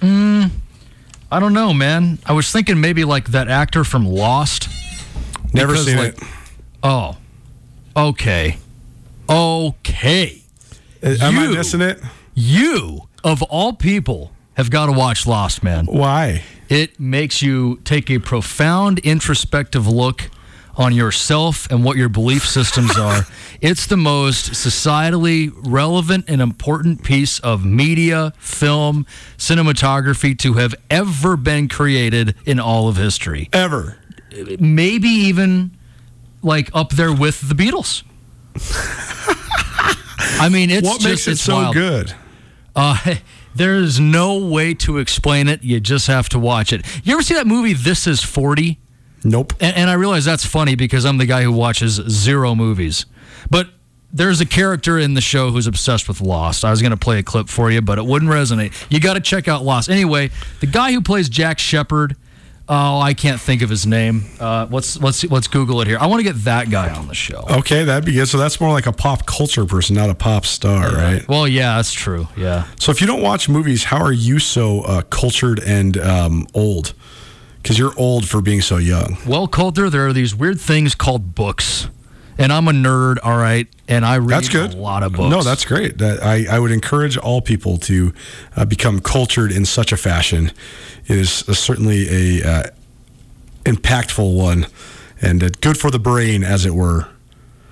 Mm, 0.02 0.50
I 1.32 1.40
don't 1.40 1.54
know, 1.54 1.74
man. 1.74 2.20
I 2.26 2.34
was 2.34 2.52
thinking 2.52 2.80
maybe 2.80 3.04
like 3.06 3.30
that 3.30 3.48
actor 3.48 3.84
from 3.84 4.06
Lost. 4.06 4.70
Never 5.54 5.74
Because, 5.74 5.86
seen 5.86 5.98
like- 5.98 6.18
it. 6.22 6.24
Oh, 6.82 7.18
okay, 7.96 8.58
okay. 9.30 10.42
Uh, 11.04 11.16
am 11.22 11.38
I 11.40 11.48
missing 11.48 11.82
it? 11.82 12.00
You, 12.34 13.10
of 13.24 13.42
all 13.44 13.74
people, 13.74 14.32
have 14.56 14.70
got 14.70 14.86
to 14.88 14.92
watch 14.92 15.28
Lost, 15.28 15.64
man. 15.64 15.86
Why? 15.86 16.44
It 16.70 17.00
makes 17.00 17.42
you 17.42 17.80
take 17.84 18.10
a 18.10 18.20
profound 18.20 19.00
introspective 19.00 19.88
look 19.88 20.30
on 20.80 20.96
yourself 20.96 21.70
and 21.70 21.84
what 21.84 21.98
your 21.98 22.10
belief 22.10 22.48
systems 22.48 22.98
are. 22.98 23.28
It's 23.62 23.86
the 23.86 23.98
most 23.98 24.52
societally 24.52 25.52
relevant 25.54 26.26
and 26.30 26.42
important 26.42 27.04
piece 27.04 27.40
of 27.40 27.66
media, 27.66 28.34
film, 28.40 29.06
cinematography 29.38 30.40
to 30.40 30.54
have 30.54 30.74
ever 30.90 31.36
been 31.36 31.68
created 31.68 32.34
in 32.46 32.60
all 32.60 32.88
of 32.88 32.96
history. 32.96 33.50
Ever. 33.52 33.98
Maybe 34.60 35.10
even 35.10 35.72
like 36.42 36.70
up 36.74 36.92
there 36.92 37.14
with 37.14 37.42
the 37.50 37.54
Beatles. 37.56 38.04
I 40.42 40.48
mean, 40.50 40.70
it's 40.70 40.88
what 40.88 41.04
makes 41.04 41.28
it 41.28 41.32
it's 41.32 41.42
so 41.42 41.56
wild. 41.56 41.74
good? 41.76 42.14
Uh, 42.76 43.16
there's 43.56 44.00
no 44.00 44.38
way 44.38 44.74
to 44.76 44.98
explain 45.00 45.50
it. 45.50 45.64
You 45.64 45.82
just 45.82 46.08
have 46.08 46.30
to 46.30 46.40
watch 46.40 46.72
it. 46.72 46.86
You 47.04 47.14
ever 47.14 47.22
see 47.22 47.34
that 47.34 47.48
movie, 47.48 47.74
This 47.74 48.08
Is 48.08 48.24
40? 48.24 48.80
Nope. 49.24 49.54
And, 49.60 49.76
and 49.76 49.90
I 49.90 49.94
realize 49.94 50.26
that's 50.26 50.46
funny 50.46 50.76
because 50.76 51.06
I'm 51.06 51.18
the 51.18 51.26
guy 51.26 51.44
who 51.44 51.52
watches 51.52 51.94
zero 51.96 52.56
movies. 52.56 53.06
But 53.50 53.70
there's 54.12 54.42
a 54.42 54.46
character 54.46 54.98
in 54.98 55.14
the 55.14 55.22
show 55.22 55.52
who's 55.52 55.68
obsessed 55.68 56.08
with 56.08 56.22
Lost. 56.22 56.66
I 56.66 56.72
was 56.72 56.82
going 56.82 56.92
to 56.92 56.98
play 56.98 57.20
a 57.20 57.24
clip 57.24 57.50
for 57.50 57.70
you, 57.70 57.82
but 57.82 57.98
it 57.98 58.06
wouldn't 58.06 58.32
resonate. 58.32 58.74
You 58.90 59.00
got 59.00 59.14
to 59.14 59.22
check 59.22 59.48
out 59.48 59.64
Lost. 59.64 59.90
Anyway, 59.90 60.32
the 60.62 60.68
guy 60.68 60.92
who 60.92 61.02
plays 61.02 61.30
Jack 61.30 61.60
Shephard. 61.60 62.16
Oh, 62.72 63.00
I 63.00 63.16
can't 63.16 63.42
think 63.42 63.64
of 63.64 63.70
his 63.72 63.88
name. 63.88 64.26
Uh, 64.40 64.68
let's 64.70 65.02
let's 65.02 65.24
let's 65.24 65.48
Google 65.48 65.82
it 65.82 65.88
here. 65.88 65.98
I 66.00 66.06
want 66.06 66.20
to 66.20 66.24
get 66.24 66.36
that 66.44 66.70
guy 66.70 66.94
on 66.94 67.08
the 67.08 67.16
show. 67.16 67.44
Okay, 67.50 67.84
that'd 67.84 68.06
be 68.06 68.14
good. 68.14 68.28
So 68.28 68.38
that's 68.38 68.62
more 68.62 68.72
like 68.72 68.86
a 68.86 68.92
pop 68.92 69.26
culture 69.26 69.66
person, 69.66 69.96
not 69.96 70.12
a 70.12 70.14
pop 70.14 70.46
star, 70.46 70.92
right? 70.92 71.28
Well, 71.28 71.48
yeah, 71.48 71.78
that's 71.78 71.92
true. 71.92 72.28
Yeah. 72.38 72.68
So 72.80 72.92
if 72.92 73.02
you 73.02 73.08
don't 73.08 73.24
watch 73.24 73.50
movies, 73.50 73.86
how 73.86 73.98
are 74.04 74.12
you 74.12 74.38
so 74.38 74.82
uh, 74.82 75.02
cultured 75.02 75.60
and 75.66 75.98
um, 75.98 76.48
old? 76.54 76.94
Because 77.62 77.78
you're 77.78 77.93
old 77.97 78.28
for 78.28 78.41
being 78.41 78.62
so 78.62 78.78
young. 78.78 79.18
Well, 79.28 79.47
Colter, 79.47 79.89
there 79.89 80.07
are 80.07 80.14
these 80.14 80.34
weird 80.34 80.60
things 80.62 80.95
called 80.95 81.36
books, 81.36 81.89
and 82.38 82.51
I'm 82.53 82.68
a 82.68 82.72
nerd. 82.72 83.18
All 83.24 83.38
right, 83.38 83.68
and 83.88 84.05
I 84.05 84.18
read 84.18 84.30
That's 84.30 84.49
good. 84.49 84.74
a 84.74 84.78
lot 84.78 85.03
of 85.03 85.12
books. 85.14 85.30
No, 85.30 85.41
that's 85.43 85.66
great. 85.66 85.97
That, 85.97 86.24
I, 86.24 86.45
I 86.49 86.57
would 86.60 86.72
encourage 86.72 87.18
all 87.18 87.41
people 87.41 87.78
to 87.80 88.14
uh, 88.55 88.66
become 88.66 88.99
cultured 89.01 89.51
in 89.51 89.66
such 89.66 89.91
a 89.91 89.97
fashion. 89.97 90.51
It 91.05 91.18
is 91.18 91.47
uh, 91.49 91.53
certainly 91.53 92.39
a 92.41 92.47
uh, 92.49 92.64
impactful 93.66 94.36
one 94.38 94.68
and 95.22 95.43
uh, 95.43 95.49
good 95.62 95.78
for 95.78 95.91
the 95.91 95.99
brain, 95.99 96.43
as 96.43 96.66
it 96.66 96.74
were. 96.74 97.07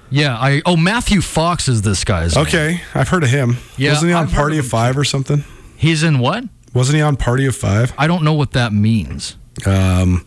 yeah. 0.09 0.37
I 0.37 0.61
oh 0.65 0.75
Matthew 0.75 1.21
Fox 1.21 1.67
is 1.69 1.81
this 1.81 2.03
guy's. 2.03 2.35
name. 2.35 2.45
Okay, 2.45 2.81
I've 2.93 3.07
heard 3.07 3.23
of 3.23 3.29
him. 3.29 3.57
Yeah, 3.77 3.91
Wasn't 3.91 4.09
he 4.09 4.13
on 4.13 4.25
I've 4.25 4.33
Party 4.33 4.57
of 4.57 4.65
of 4.65 4.71
Five 4.71 4.97
or 4.97 5.05
something? 5.05 5.43
He's 5.77 6.03
in 6.03 6.19
what? 6.19 6.43
Wasn't 6.73 6.95
he 6.95 7.01
on 7.01 7.15
Party 7.15 7.45
of 7.45 7.55
Five? 7.55 7.93
I 7.97 8.07
don't 8.07 8.23
know 8.23 8.33
what 8.33 8.51
that 8.51 8.73
means. 8.73 9.37
Um, 9.65 10.25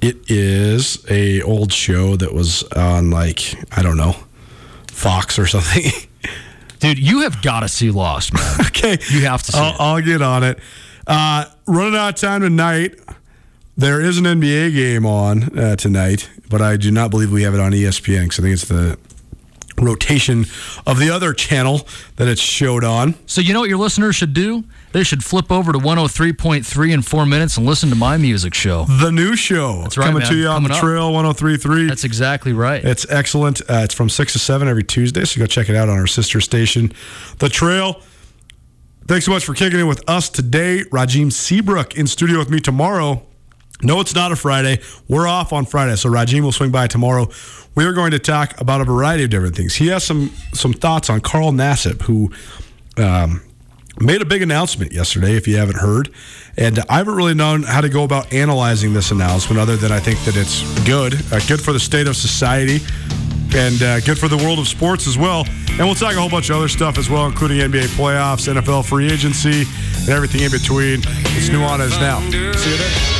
it 0.00 0.30
is 0.30 1.04
a 1.10 1.42
old 1.42 1.72
show 1.72 2.16
that 2.16 2.32
was 2.32 2.62
on 2.74 3.10
like 3.10 3.54
I 3.76 3.82
don't 3.82 3.96
know, 3.96 4.16
Fox 4.88 5.38
or 5.38 5.46
something. 5.46 5.90
Dude, 6.80 6.98
you 6.98 7.20
have 7.20 7.42
got 7.42 7.60
to 7.60 7.68
see 7.68 7.90
Lost, 7.90 8.32
man. 8.32 8.60
okay, 8.66 8.98
you 9.10 9.26
have 9.26 9.42
to 9.44 9.52
see 9.52 9.58
I'll, 9.58 9.74
it. 9.74 9.76
I'll 9.78 10.00
get 10.00 10.22
on 10.22 10.42
it. 10.44 10.58
Uh, 11.06 11.44
running 11.66 11.96
out 11.96 12.10
of 12.10 12.14
time 12.14 12.40
tonight. 12.40 12.98
There 13.76 14.00
is 14.00 14.18
an 14.18 14.24
NBA 14.24 14.74
game 14.74 15.06
on 15.06 15.58
uh, 15.58 15.76
tonight, 15.76 16.28
but 16.50 16.60
I 16.60 16.76
do 16.76 16.90
not 16.90 17.10
believe 17.10 17.32
we 17.32 17.42
have 17.42 17.54
it 17.54 17.60
on 17.60 17.72
ESPN 17.72 18.24
because 18.24 18.38
I 18.38 18.42
think 18.42 18.52
it's 18.52 18.66
the 18.66 18.98
rotation 19.80 20.46
of 20.86 20.98
the 20.98 21.10
other 21.10 21.32
channel 21.32 21.86
that 22.16 22.28
it's 22.28 22.40
showed 22.40 22.84
on. 22.84 23.14
So 23.26 23.40
you 23.40 23.52
know 23.52 23.60
what 23.60 23.68
your 23.68 23.78
listeners 23.78 24.16
should 24.16 24.32
do? 24.34 24.64
They 24.92 25.02
should 25.04 25.22
flip 25.24 25.50
over 25.52 25.72
to 25.72 25.78
103.3 25.78 26.92
in 26.92 27.02
four 27.02 27.24
minutes 27.26 27.56
and 27.56 27.64
listen 27.66 27.90
to 27.90 27.96
my 27.96 28.16
music 28.16 28.54
show. 28.54 28.84
The 28.84 29.10
new 29.12 29.36
show. 29.36 29.82
That's 29.82 29.96
right, 29.96 30.06
Coming 30.06 30.22
man. 30.22 30.32
to 30.32 30.36
you 30.38 30.46
on 30.48 30.54
Coming 30.56 30.68
the 30.70 30.74
up. 30.74 30.80
trail 30.80 31.12
1033. 31.12 31.86
That's 31.88 32.04
exactly 32.04 32.52
right. 32.52 32.84
It's 32.84 33.06
excellent. 33.08 33.60
Uh, 33.62 33.82
it's 33.84 33.94
from 33.94 34.08
6 34.08 34.32
to 34.32 34.38
7 34.38 34.66
every 34.68 34.82
Tuesday, 34.84 35.24
so 35.24 35.38
go 35.38 35.46
check 35.46 35.68
it 35.68 35.76
out 35.76 35.88
on 35.88 35.98
our 35.98 36.06
sister 36.08 36.40
station, 36.40 36.92
The 37.38 37.48
Trail. 37.48 38.00
Thanks 39.06 39.24
so 39.26 39.32
much 39.32 39.44
for 39.44 39.54
kicking 39.54 39.80
in 39.80 39.86
with 39.88 40.02
us 40.08 40.28
today. 40.28 40.84
Rajim 40.92 41.32
Seabrook 41.32 41.96
in 41.96 42.06
studio 42.06 42.38
with 42.38 42.48
me 42.50 42.60
tomorrow. 42.60 43.26
No, 43.82 44.00
it's 44.00 44.14
not 44.14 44.32
a 44.32 44.36
Friday. 44.36 44.80
We're 45.08 45.26
off 45.26 45.52
on 45.52 45.64
Friday, 45.64 45.96
so 45.96 46.10
Rajim 46.10 46.42
will 46.42 46.52
swing 46.52 46.70
by 46.70 46.86
tomorrow. 46.86 47.28
We 47.74 47.84
are 47.84 47.92
going 47.92 48.10
to 48.10 48.18
talk 48.18 48.60
about 48.60 48.80
a 48.80 48.84
variety 48.84 49.24
of 49.24 49.30
different 49.30 49.56
things. 49.56 49.74
He 49.74 49.88
has 49.88 50.04
some 50.04 50.32
some 50.52 50.72
thoughts 50.72 51.08
on 51.08 51.20
Carl 51.20 51.52
Nassib, 51.52 52.02
who 52.02 52.30
um, 52.96 53.42
made 54.00 54.22
a 54.22 54.24
big 54.24 54.42
announcement 54.42 54.92
yesterday, 54.92 55.36
if 55.36 55.46
you 55.46 55.56
haven't 55.56 55.78
heard. 55.78 56.10
And 56.56 56.80
I 56.88 56.98
haven't 56.98 57.14
really 57.14 57.34
known 57.34 57.62
how 57.62 57.80
to 57.80 57.88
go 57.88 58.04
about 58.04 58.32
analyzing 58.32 58.92
this 58.92 59.10
announcement 59.10 59.60
other 59.60 59.76
than 59.76 59.92
I 59.92 60.00
think 60.00 60.18
that 60.24 60.36
it's 60.36 60.62
good, 60.84 61.14
uh, 61.32 61.40
good 61.46 61.60
for 61.60 61.72
the 61.72 61.80
state 61.80 62.06
of 62.06 62.16
society, 62.16 62.84
and 63.54 63.82
uh, 63.82 64.00
good 64.00 64.18
for 64.18 64.28
the 64.28 64.36
world 64.36 64.58
of 64.58 64.68
sports 64.68 65.06
as 65.06 65.16
well. 65.16 65.44
And 65.70 65.80
we'll 65.80 65.94
talk 65.94 66.14
a 66.14 66.20
whole 66.20 66.30
bunch 66.30 66.50
of 66.50 66.56
other 66.56 66.68
stuff 66.68 66.98
as 66.98 67.08
well, 67.08 67.26
including 67.26 67.58
NBA 67.58 67.86
playoffs, 67.96 68.52
NFL 68.52 68.86
free 68.86 69.10
agency, 69.10 69.64
and 70.00 70.08
everything 70.08 70.42
in 70.42 70.50
between. 70.50 71.00
It's 71.36 71.48
Nuanez 71.48 71.98
now. 72.00 72.20
See 72.30 72.70
you 72.70 72.76
then. 72.76 73.19